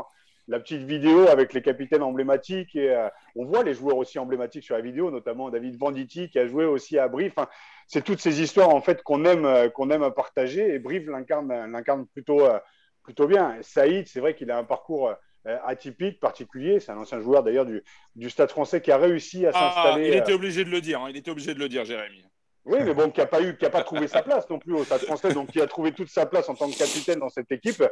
la 0.48 0.60
petite 0.60 0.82
vidéo 0.82 1.28
avec 1.28 1.54
les 1.54 1.62
capitaines 1.62 2.02
emblématiques. 2.02 2.76
Et 2.76 2.90
euh, 2.90 3.08
on 3.36 3.46
voit 3.46 3.62
les 3.62 3.72
joueurs 3.72 3.96
aussi 3.96 4.18
emblématiques 4.18 4.64
sur 4.64 4.74
la 4.74 4.82
vidéo, 4.82 5.10
notamment 5.10 5.48
David 5.48 5.78
Venditti 5.78 6.28
qui 6.28 6.38
a 6.38 6.46
joué 6.46 6.66
aussi 6.66 6.98
à 6.98 7.08
Brive. 7.08 7.32
c'est 7.86 8.04
toutes 8.04 8.20
ces 8.20 8.42
histoires 8.42 8.68
en 8.68 8.82
fait 8.82 9.02
qu'on 9.02 9.24
aime, 9.24 9.46
euh, 9.46 9.70
qu'on 9.70 9.88
aime 9.88 10.10
partager. 10.10 10.74
Et 10.74 10.78
Brive 10.78 11.08
l'incarne, 11.08 12.06
plutôt, 12.12 12.42
euh, 12.42 12.58
plutôt 13.02 13.26
bien. 13.26 13.56
Saïd, 13.62 14.08
c'est 14.08 14.20
vrai 14.20 14.34
qu'il 14.34 14.50
a 14.50 14.58
un 14.58 14.64
parcours 14.64 15.16
atypique, 15.64 16.20
particulier. 16.20 16.80
C'est 16.80 16.92
un 16.92 16.98
ancien 16.98 17.20
joueur 17.20 17.42
d'ailleurs 17.42 17.66
du, 17.66 17.82
du, 18.14 18.30
Stade 18.30 18.50
français 18.50 18.80
qui 18.80 18.90
a 18.90 18.96
réussi 18.96 19.46
à 19.46 19.50
ah, 19.54 19.72
s'installer. 19.74 20.08
il 20.08 20.14
était 20.14 20.32
euh, 20.32 20.36
obligé 20.36 20.64
de 20.64 20.70
le 20.70 20.80
dire, 20.80 21.00
hein. 21.00 21.06
il 21.10 21.16
était 21.16 21.30
obligé 21.30 21.54
de 21.54 21.58
le 21.58 21.68
dire, 21.68 21.84
Jérémy. 21.84 22.24
Oui, 22.64 22.78
mais 22.84 22.94
bon, 22.94 23.10
qui 23.10 23.20
n'a 23.20 23.26
pas 23.26 23.40
eu, 23.42 23.56
qui 23.56 23.64
a 23.64 23.70
pas 23.70 23.84
trouvé 23.84 24.08
sa 24.08 24.22
place 24.22 24.50
non 24.50 24.58
plus 24.58 24.74
au 24.74 24.82
Stade 24.82 25.02
français, 25.02 25.32
donc 25.32 25.52
qui 25.52 25.60
a 25.60 25.68
trouvé 25.68 25.92
toute 25.92 26.08
sa 26.08 26.26
place 26.26 26.48
en 26.48 26.54
tant 26.56 26.68
que 26.68 26.76
capitaine 26.76 27.20
dans 27.20 27.28
cette 27.28 27.50
équipe. 27.52 27.82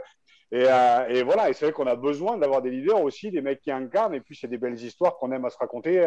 Et, 0.50 0.64
euh, 0.66 1.08
et 1.08 1.22
voilà, 1.22 1.48
et 1.48 1.52
c'est 1.52 1.66
vrai 1.66 1.72
qu'on 1.72 1.86
a 1.86 1.94
besoin 1.94 2.38
d'avoir 2.38 2.60
des 2.60 2.70
leaders 2.70 3.00
aussi, 3.00 3.30
des 3.30 3.40
mecs 3.40 3.60
qui 3.60 3.70
incarnent, 3.70 4.14
et 4.14 4.20
puis 4.20 4.36
c'est 4.36 4.48
des 4.48 4.58
belles 4.58 4.80
histoires 4.80 5.16
qu'on 5.16 5.30
aime 5.30 5.44
à 5.44 5.50
se 5.50 5.58
raconter, 5.58 6.04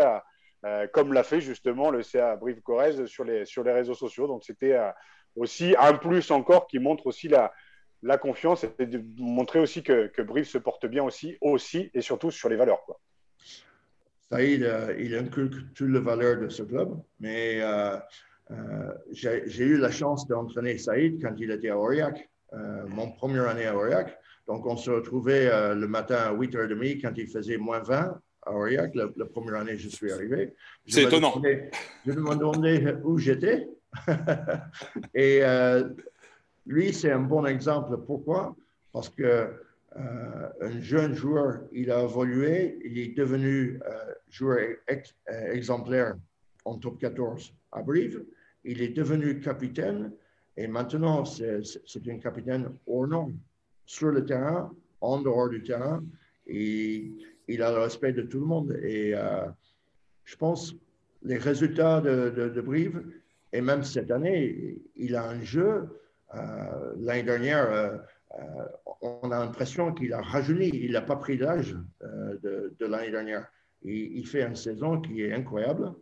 comme 0.91 1.13
l'a 1.13 1.23
fait 1.23 1.39
justement 1.39 1.91
le 1.91 2.03
CA 2.03 2.35
Brive 2.35 2.61
Corrèze 2.61 3.05
sur 3.05 3.23
les, 3.23 3.45
sur 3.45 3.63
les 3.63 3.71
réseaux 3.71 3.93
sociaux. 3.93 4.27
Donc 4.27 4.43
c'était 4.43 4.77
aussi 5.37 5.73
un 5.79 5.93
plus 5.93 6.29
encore 6.31 6.67
qui 6.67 6.79
montre 6.79 7.07
aussi 7.07 7.29
la, 7.29 7.53
la 8.03 8.17
confiance 8.17 8.65
et 8.79 8.85
de 8.85 9.01
montrer 9.17 9.59
aussi 9.59 9.83
que, 9.83 10.07
que 10.07 10.21
Brive 10.21 10.45
se 10.45 10.57
porte 10.57 10.85
bien 10.85 11.03
aussi, 11.03 11.37
aussi 11.41 11.89
et 11.93 12.01
surtout 12.01 12.31
sur 12.31 12.49
les 12.49 12.55
valeurs. 12.55 12.83
Quoi. 12.85 12.99
Saïd, 14.31 14.63
euh, 14.63 14.95
il 14.99 15.15
inculque 15.15 15.73
toutes 15.73 15.89
les 15.89 15.99
valeurs 15.99 16.39
de 16.39 16.49
ce 16.49 16.63
club, 16.63 16.99
mais 17.19 17.61
euh, 17.61 17.97
euh, 18.51 18.93
j'ai 19.11 19.63
eu 19.63 19.77
la 19.77 19.91
chance 19.91 20.27
d'entraîner 20.27 20.77
Saïd 20.77 21.21
quand 21.21 21.33
il 21.37 21.51
était 21.51 21.69
à 21.69 21.77
Aurillac, 21.77 22.29
mon 22.87 23.11
première 23.11 23.47
année 23.47 23.65
à 23.65 23.75
Aurillac. 23.75 24.17
Donc, 24.47 24.65
on 24.65 24.77
se 24.77 24.89
retrouvait 24.89 25.49
le 25.75 25.87
matin 25.87 26.15
à 26.15 26.33
8h30 26.33 27.01
quand 27.01 27.11
il 27.17 27.27
faisait 27.27 27.57
moins 27.57 27.79
20 27.79 28.21
Aurillac, 28.49 28.95
la, 28.95 29.25
première 29.25 29.55
année 29.55 29.77
je 29.77 29.89
suis 29.89 30.11
arrivé. 30.11 30.53
C'est 30.87 31.03
étonnant. 31.03 31.41
je 32.05 32.11
me 32.11 32.35
demandais 32.35 32.95
où 33.03 33.17
j'étais. 33.17 33.67
Et 35.13 35.39
euh, 35.41 35.89
lui, 36.67 36.93
c'est 36.93 37.11
un 37.11 37.21
bon 37.21 37.45
exemple. 37.45 37.97
Pourquoi? 38.05 38.55
Parce 38.93 39.09
que 39.09 39.23
euh, 39.23 40.49
un 40.61 40.79
jeune 40.81 41.13
joueur, 41.13 41.61
il 41.71 41.91
a 41.91 42.03
évolué, 42.03 42.77
il 42.83 42.99
est 42.99 43.17
devenu 43.17 43.79
euh, 43.85 44.13
joueur 44.29 44.59
exemplaire 45.27 46.15
en 46.65 46.77
top 46.77 46.99
14 46.99 47.53
à 47.71 47.81
Brive. 47.81 48.23
Il 48.63 48.81
est 48.81 48.89
devenu 48.89 49.39
capitaine 49.39 50.11
et 50.57 50.67
maintenant, 50.67 51.23
c'est 51.23 51.61
un 52.07 52.17
capitaine 52.17 52.69
hors 52.87 53.07
norme 53.07 53.37
sur 53.85 54.09
le 54.09 54.25
terrain, 54.25 54.71
en 55.01 55.21
dehors 55.21 55.49
du 55.49 55.61
terrain. 55.61 56.03
Et 56.47 57.11
il 57.47 57.61
a 57.61 57.71
le 57.71 57.79
respect 57.79 58.11
de 58.11 58.23
tout 58.23 58.39
le 58.39 58.45
monde. 58.45 58.77
Et 58.81 59.13
euh, 59.13 59.45
je 60.25 60.35
pense 60.35 60.75
les 61.23 61.37
résultats 61.37 62.01
de, 62.01 62.61
Brive, 62.61 63.03
et 63.53 63.61
même 63.61 63.83
cette 63.83 64.11
année, 64.11 64.77
il 64.95 65.15
a 65.15 65.29
un 65.29 65.41
jeu. 65.41 65.87
Euh, 66.35 66.93
l'année 66.99 67.23
dernière, 67.23 67.71
euh, 67.71 67.97
on 69.01 69.31
a 69.31 69.39
l'impression 69.39 69.93
qu'il 69.93 70.13
a 70.13 70.21
rajeuni. 70.21 70.69
Il 70.73 70.91
n'a 70.91 71.01
pas 71.01 71.15
pris 71.15 71.37
l'âge 71.37 71.75
de, 72.01 72.85
l'année 72.85 73.11
dernière. 73.11 73.47
Il, 73.83 74.25
fait 74.27 74.43
une 74.43 74.55
saison 74.55 74.99
qui 74.99 75.21
est 75.21 75.33
incroyable. 75.33 75.93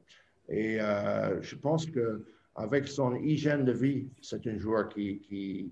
Et 0.49 0.77
je 0.79 1.55
pense 1.55 1.85
qu'avec 1.85 2.87
son 2.87 3.15
hygiène 3.15 3.65
de 3.65 3.71
vie, 3.71 4.07
c'est 4.21 4.47
un 4.47 4.57
joueur 4.57 4.89
qui, 4.89 5.71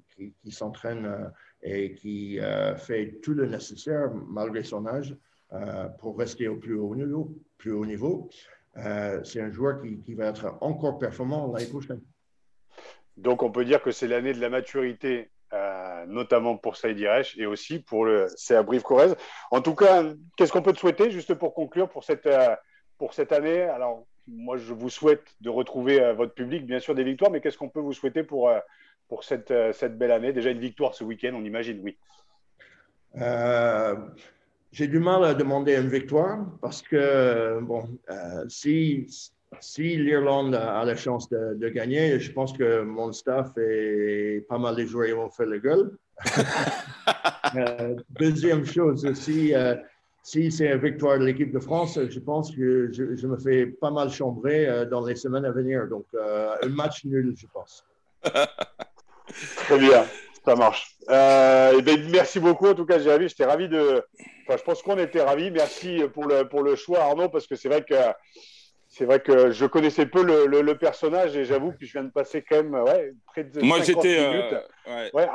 s'entraîne 0.49 1.31
et 1.63 1.95
qui 1.95 2.39
fait 2.77 3.19
tout 3.23 3.33
le 3.33 3.47
nécessaire 3.47 4.11
malgré 4.13 4.63
son 4.63 4.85
âge 4.85 5.15
euh, 5.53 5.87
pour 5.99 6.17
rester 6.17 6.47
au 6.47 6.55
plus 6.55 6.73
haut 6.73 6.95
niveau. 6.95 7.31
Plus 7.59 7.71
haut 7.71 7.85
niveau. 7.85 8.29
Euh, 8.77 9.23
c'est 9.23 9.39
un 9.39 9.51
joueur 9.51 9.81
qui, 9.81 10.13
va 10.15 10.27
être 10.27 10.57
encore 10.61 10.97
performant 10.97 11.51
l'année 11.51 11.67
prochaine. 11.67 12.01
Donc 13.17 13.43
on 13.43 13.51
peut 13.51 13.65
dire 13.65 13.81
que 13.81 13.91
c'est 13.91 14.07
l'année 14.07 14.33
de 14.33 14.41
la 14.41 14.49
maturité, 14.49 15.29
euh, 15.53 16.05
notamment 16.07 16.57
pour 16.57 16.77
Saïd 16.77 16.99
Reich 16.99 17.37
et 17.37 17.45
aussi 17.45 17.79
pour 17.79 18.05
le 18.05 18.27
CA 18.35 18.63
Brive 18.63 18.81
Corrèze. 18.81 19.15
En 19.51 19.61
tout 19.61 19.75
cas, 19.75 20.03
qu'est-ce 20.35 20.51
qu'on 20.51 20.61
peut 20.61 20.73
te 20.73 20.79
souhaiter 20.79 21.11
juste 21.11 21.33
pour 21.33 21.53
conclure 21.53 21.89
pour 21.89 22.03
cette, 22.03 22.29
pour 22.97 23.13
cette 23.13 23.31
année? 23.31 23.61
Alors 23.61 24.05
moi, 24.27 24.57
je 24.57 24.73
vous 24.73 24.89
souhaite 24.89 25.23
de 25.41 25.49
retrouver 25.49 26.13
votre 26.13 26.33
public, 26.33 26.65
bien 26.65 26.79
sûr, 26.79 26.95
des 26.95 27.03
victoires, 27.03 27.29
mais 27.29 27.41
qu'est-ce 27.41 27.57
qu'on 27.57 27.69
peut 27.69 27.81
vous 27.81 27.93
souhaiter 27.93 28.23
pour, 28.23 28.49
pour 29.09 29.23
cette, 29.23 29.53
cette 29.73 29.97
belle 29.97 30.11
année? 30.11 30.33
Déjà 30.33 30.49
une 30.49 30.59
victoire 30.59 30.95
ce 30.95 31.03
week-end, 31.03 31.33
on 31.35 31.43
imagine, 31.43 31.81
oui. 31.83 31.97
Euh, 33.17 33.95
j'ai 34.71 34.87
du 34.87 34.99
mal 34.99 35.23
à 35.23 35.33
demander 35.33 35.75
une 35.75 35.89
victoire 35.89 36.45
parce 36.61 36.81
que, 36.81 37.59
bon, 37.61 37.87
euh, 38.09 38.43
si, 38.49 39.05
si 39.59 39.95
l'Irlande 39.97 40.55
a 40.55 40.83
la 40.85 40.95
chance 40.95 41.29
de, 41.29 41.69
gagner, 41.69 42.19
je 42.19 42.31
pense 42.31 42.53
que 42.53 42.81
mon 42.81 43.11
staff 43.11 43.57
et 43.57 44.45
pas 44.47 44.57
mal 44.57 44.75
de 44.75 44.85
joueurs 44.85 45.17
vont 45.17 45.29
faire 45.29 45.47
la 45.47 45.57
gueule. 45.57 45.91
Euh, 47.55 47.95
deuxième 48.09 48.65
chose, 48.65 49.05
aussi, 49.05 49.53
euh, 49.53 49.75
si 50.23 50.51
c'est 50.51 50.71
une 50.71 50.79
victoire 50.79 51.19
de 51.19 51.25
l'équipe 51.25 51.53
de 51.53 51.59
France, 51.59 51.99
je 52.09 52.19
pense 52.19 52.49
que 52.49 52.91
je, 52.91 53.15
je, 53.15 53.27
me 53.27 53.37
fais 53.37 53.67
pas 53.67 53.91
mal 53.91 54.09
chambrer 54.09 54.87
dans 54.89 55.05
les 55.05 55.15
semaines 55.15 55.45
à 55.45 55.51
venir. 55.51 55.87
Donc, 55.87 56.05
un 56.15 56.69
match 56.69 57.05
nul, 57.05 57.35
je 57.37 57.45
pense. 57.53 57.85
Très 59.67 59.77
bien. 59.77 60.03
Ça 60.45 60.55
marche. 60.55 60.97
Euh, 61.09 61.81
ben, 61.81 62.09
merci 62.09 62.39
beaucoup. 62.39 62.67
En 62.67 62.73
tout 62.73 62.85
cas, 62.85 62.99
Jérémy, 62.99 63.29
j'étais 63.29 63.45
ravi 63.45 63.69
de. 63.69 64.03
Enfin, 64.45 64.57
je 64.57 64.63
pense 64.63 64.81
qu'on 64.81 64.97
était 64.97 65.21
ravis. 65.21 65.51
Merci 65.51 66.01
pour 66.13 66.25
le, 66.25 66.43
pour 66.47 66.63
le 66.63 66.75
choix, 66.75 67.01
Arnaud, 67.03 67.29
parce 67.29 67.47
que 67.47 67.55
c'est 67.55 67.69
vrai 67.69 67.83
que 67.83 67.95
c'est 68.93 69.05
vrai 69.05 69.19
que 69.19 69.49
je 69.49 69.65
connaissais 69.65 70.05
peu 70.05 70.23
le, 70.23 70.61
le, 70.61 70.77
personnage 70.77 71.35
et 71.35 71.45
j'avoue 71.45 71.71
que 71.71 71.83
je 71.83 71.91
viens 71.93 72.03
de 72.03 72.11
passer 72.11 72.43
quand 72.43 72.57
même 72.57 72.75
ouais, 72.75 73.13
près 73.25 73.43
de 73.43 73.61
Moi, 73.61 73.81
j'étais. 73.81 74.19
Euh, 74.19 74.29
minutes. 74.29 75.13
ouais. 75.13 75.27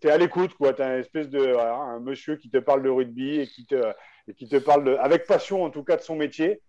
tu 0.00 0.08
es 0.08 0.10
à 0.10 0.16
l'écoute, 0.16 0.54
quoi. 0.54 0.72
Tu 0.72 0.80
as 0.80 0.86
un 0.86 0.98
espèce 0.98 1.28
de. 1.28 1.56
un 1.58 2.00
monsieur 2.00 2.36
qui 2.36 2.48
te 2.48 2.56
parle 2.56 2.82
de 2.82 2.88
rugby 2.88 3.40
et 3.40 3.46
qui 3.46 3.66
te, 3.66 3.92
et 4.28 4.34
qui 4.34 4.48
te 4.48 4.56
parle 4.56 4.84
de, 4.84 4.94
avec 4.94 5.26
passion, 5.26 5.62
en 5.62 5.68
tout 5.68 5.84
cas, 5.84 5.96
de 5.96 6.02
son 6.02 6.16
métier. 6.16 6.62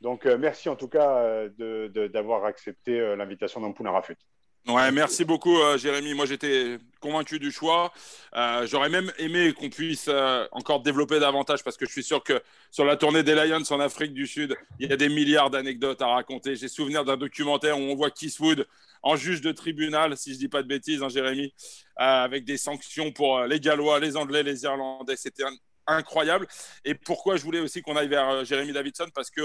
Donc, 0.00 0.24
euh, 0.24 0.38
merci 0.38 0.70
en 0.70 0.76
tout 0.76 0.88
cas 0.88 1.48
d'avoir 1.58 1.90
de, 1.90 2.06
d'avoir 2.06 2.44
accepté 2.46 3.14
l'invitation 3.14 3.60
d'Ampouna 3.60 3.90
Rafut. 3.90 4.16
Ouais, 4.66 4.90
merci 4.92 5.26
beaucoup, 5.26 5.58
euh, 5.58 5.76
Jérémy. 5.76 6.14
Moi, 6.14 6.24
j'étais 6.24 6.78
convaincu 6.98 7.38
du 7.38 7.52
choix. 7.52 7.92
Euh, 8.34 8.66
j'aurais 8.66 8.88
même 8.88 9.12
aimé 9.18 9.52
qu'on 9.52 9.68
puisse 9.68 10.06
euh, 10.08 10.46
encore 10.52 10.80
développer 10.80 11.20
davantage 11.20 11.62
parce 11.62 11.76
que 11.76 11.84
je 11.84 11.92
suis 11.92 12.02
sûr 12.02 12.24
que 12.24 12.42
sur 12.70 12.86
la 12.86 12.96
tournée 12.96 13.22
des 13.22 13.34
Lions 13.34 13.62
en 13.68 13.78
Afrique 13.78 14.14
du 14.14 14.26
Sud, 14.26 14.56
il 14.80 14.88
y 14.88 14.92
a 14.92 14.96
des 14.96 15.10
milliards 15.10 15.50
d'anecdotes 15.50 16.00
à 16.00 16.06
raconter. 16.06 16.56
J'ai 16.56 16.68
souvenir 16.68 17.04
d'un 17.04 17.18
documentaire 17.18 17.78
où 17.78 17.82
on 17.82 17.94
voit 17.94 18.08
Wood 18.40 18.66
en 19.02 19.16
juge 19.16 19.42
de 19.42 19.52
tribunal, 19.52 20.16
si 20.16 20.32
je 20.32 20.38
dis 20.38 20.48
pas 20.48 20.62
de 20.62 20.68
bêtises, 20.68 21.02
hein, 21.02 21.10
Jérémy, 21.10 21.52
avec 21.96 22.46
des 22.46 22.56
sanctions 22.56 23.12
pour 23.12 23.42
les 23.42 23.60
Gallois, 23.60 24.00
les 24.00 24.16
Anglais, 24.16 24.42
les 24.42 24.62
Irlandais. 24.62 25.16
C'était 25.16 25.44
incroyable. 25.86 26.48
Et 26.86 26.94
pourquoi 26.94 27.36
je 27.36 27.42
voulais 27.42 27.60
aussi 27.60 27.82
qu'on 27.82 27.96
aille 27.96 28.08
vers 28.08 28.46
Jérémy 28.46 28.72
Davidson? 28.72 29.08
Parce 29.14 29.28
que 29.30 29.42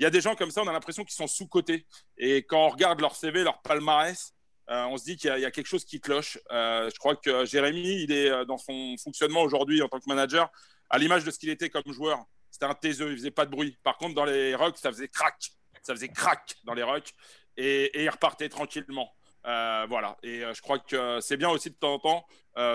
il 0.00 0.02
y 0.02 0.06
a 0.06 0.10
des 0.10 0.20
gens 0.20 0.34
comme 0.34 0.50
ça, 0.50 0.62
on 0.62 0.68
a 0.68 0.72
l'impression 0.72 1.04
qu'ils 1.04 1.14
sont 1.14 1.28
sous-cotés. 1.28 1.86
Et 2.16 2.38
quand 2.38 2.66
on 2.66 2.68
regarde 2.70 3.00
leur 3.00 3.14
CV, 3.14 3.44
leur 3.44 3.62
palmarès, 3.62 4.34
euh, 4.70 4.84
on 4.84 4.98
se 4.98 5.04
dit 5.04 5.16
qu'il 5.16 5.30
y, 5.30 5.44
a 5.44 5.50
quelque 5.50 5.66
chose 5.66 5.84
qui 5.84 6.00
cloche. 6.00 6.38
Euh, 6.50 6.90
je 6.92 6.98
crois 6.98 7.16
que 7.16 7.44
Jérémy, 7.46 8.02
il 8.02 8.12
est 8.12 8.28
euh, 8.28 8.44
dans 8.44 8.58
son 8.58 8.96
fonctionnement 9.02 9.40
aujourd'hui 9.40 9.80
en 9.80 9.88
tant 9.88 9.98
que 9.98 10.04
manager, 10.06 10.50
à 10.90 10.98
l'image 10.98 11.24
de 11.24 11.30
ce 11.30 11.38
qu'il 11.38 11.48
était 11.48 11.70
comme 11.70 11.90
joueur. 11.90 12.22
C'était 12.50 12.66
un 12.66 12.74
taiseux, 12.74 13.10
il 13.10 13.16
faisait 13.16 13.30
pas 13.30 13.46
de 13.46 13.50
bruit. 13.50 13.78
Par 13.82 13.96
contre, 13.96 14.14
dans 14.14 14.24
les 14.24 14.54
rucks, 14.54 14.76
ça 14.76 14.90
faisait 14.90 15.08
crack. 15.08 15.52
Ça 15.82 15.94
faisait 15.94 16.08
crack 16.08 16.56
dans 16.64 16.74
les 16.74 16.82
rucks. 16.82 17.12
Et, 17.56 18.02
il 18.02 18.10
repartait 18.10 18.48
tranquillement. 18.48 19.10
voilà. 19.44 20.16
Et 20.22 20.40
je 20.40 20.60
crois 20.60 20.78
que 20.78 21.18
c'est 21.20 21.36
bien 21.36 21.50
aussi 21.50 21.70
de 21.70 21.74
temps 21.74 21.94
en 21.94 21.98
temps, 21.98 22.26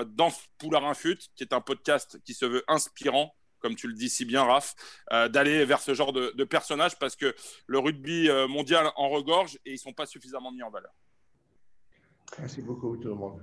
dans 0.05 0.31
Poularin 0.57 0.93
Fut, 0.93 1.17
qui 1.35 1.43
est 1.43 1.53
un 1.53 1.61
podcast 1.61 2.19
qui 2.23 2.33
se 2.33 2.45
veut 2.45 2.63
inspirant, 2.67 3.35
comme 3.59 3.75
tu 3.75 3.87
le 3.87 3.93
dis 3.93 4.09
si 4.09 4.25
bien, 4.25 4.43
Raph, 4.43 4.73
d'aller 5.29 5.65
vers 5.65 5.79
ce 5.79 5.93
genre 5.93 6.13
de, 6.13 6.33
de 6.35 6.43
personnage 6.43 6.97
parce 6.99 7.15
que 7.15 7.35
le 7.65 7.79
rugby 7.79 8.29
mondial 8.47 8.91
en 8.95 9.09
regorge 9.09 9.55
et 9.65 9.71
ils 9.71 9.73
ne 9.73 9.77
sont 9.77 9.93
pas 9.93 10.05
suffisamment 10.05 10.51
mis 10.51 10.63
en 10.63 10.69
valeur. 10.69 10.93
Merci 12.39 12.61
beaucoup 12.61 12.97
tout 12.97 13.09
le 13.09 13.15
monde. 13.15 13.39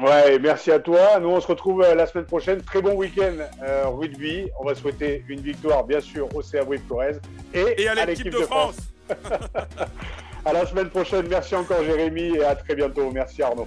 Ouais, 0.00 0.38
merci 0.38 0.70
à 0.70 0.78
toi. 0.78 1.18
Nous, 1.20 1.28
on 1.28 1.40
se 1.40 1.46
retrouve 1.48 1.82
euh, 1.82 1.94
la 1.94 2.06
semaine 2.06 2.24
prochaine. 2.24 2.62
Très 2.62 2.80
bon 2.80 2.94
week-end 2.94 3.34
euh, 3.62 3.88
rugby. 3.88 4.48
On 4.60 4.64
va 4.64 4.74
souhaiter 4.76 5.24
une 5.28 5.40
victoire, 5.40 5.84
bien 5.84 6.00
sûr, 6.00 6.28
au 6.36 6.42
CA 6.42 6.64
Brive 6.64 6.82
Corrèze 6.88 7.20
et, 7.52 7.88
à 7.88 8.06
l'équipe 8.06 8.30
de, 8.30 8.38
France. 8.38 8.76
France. 9.08 9.32
à 10.44 10.52
la 10.52 10.66
semaine 10.66 10.88
prochaine. 10.88 11.26
Merci 11.28 11.56
encore, 11.56 11.82
Jérémy, 11.82 12.36
et 12.36 12.44
à 12.44 12.54
très 12.54 12.76
bientôt. 12.76 13.10
Merci, 13.10 13.42
Arnaud. 13.42 13.66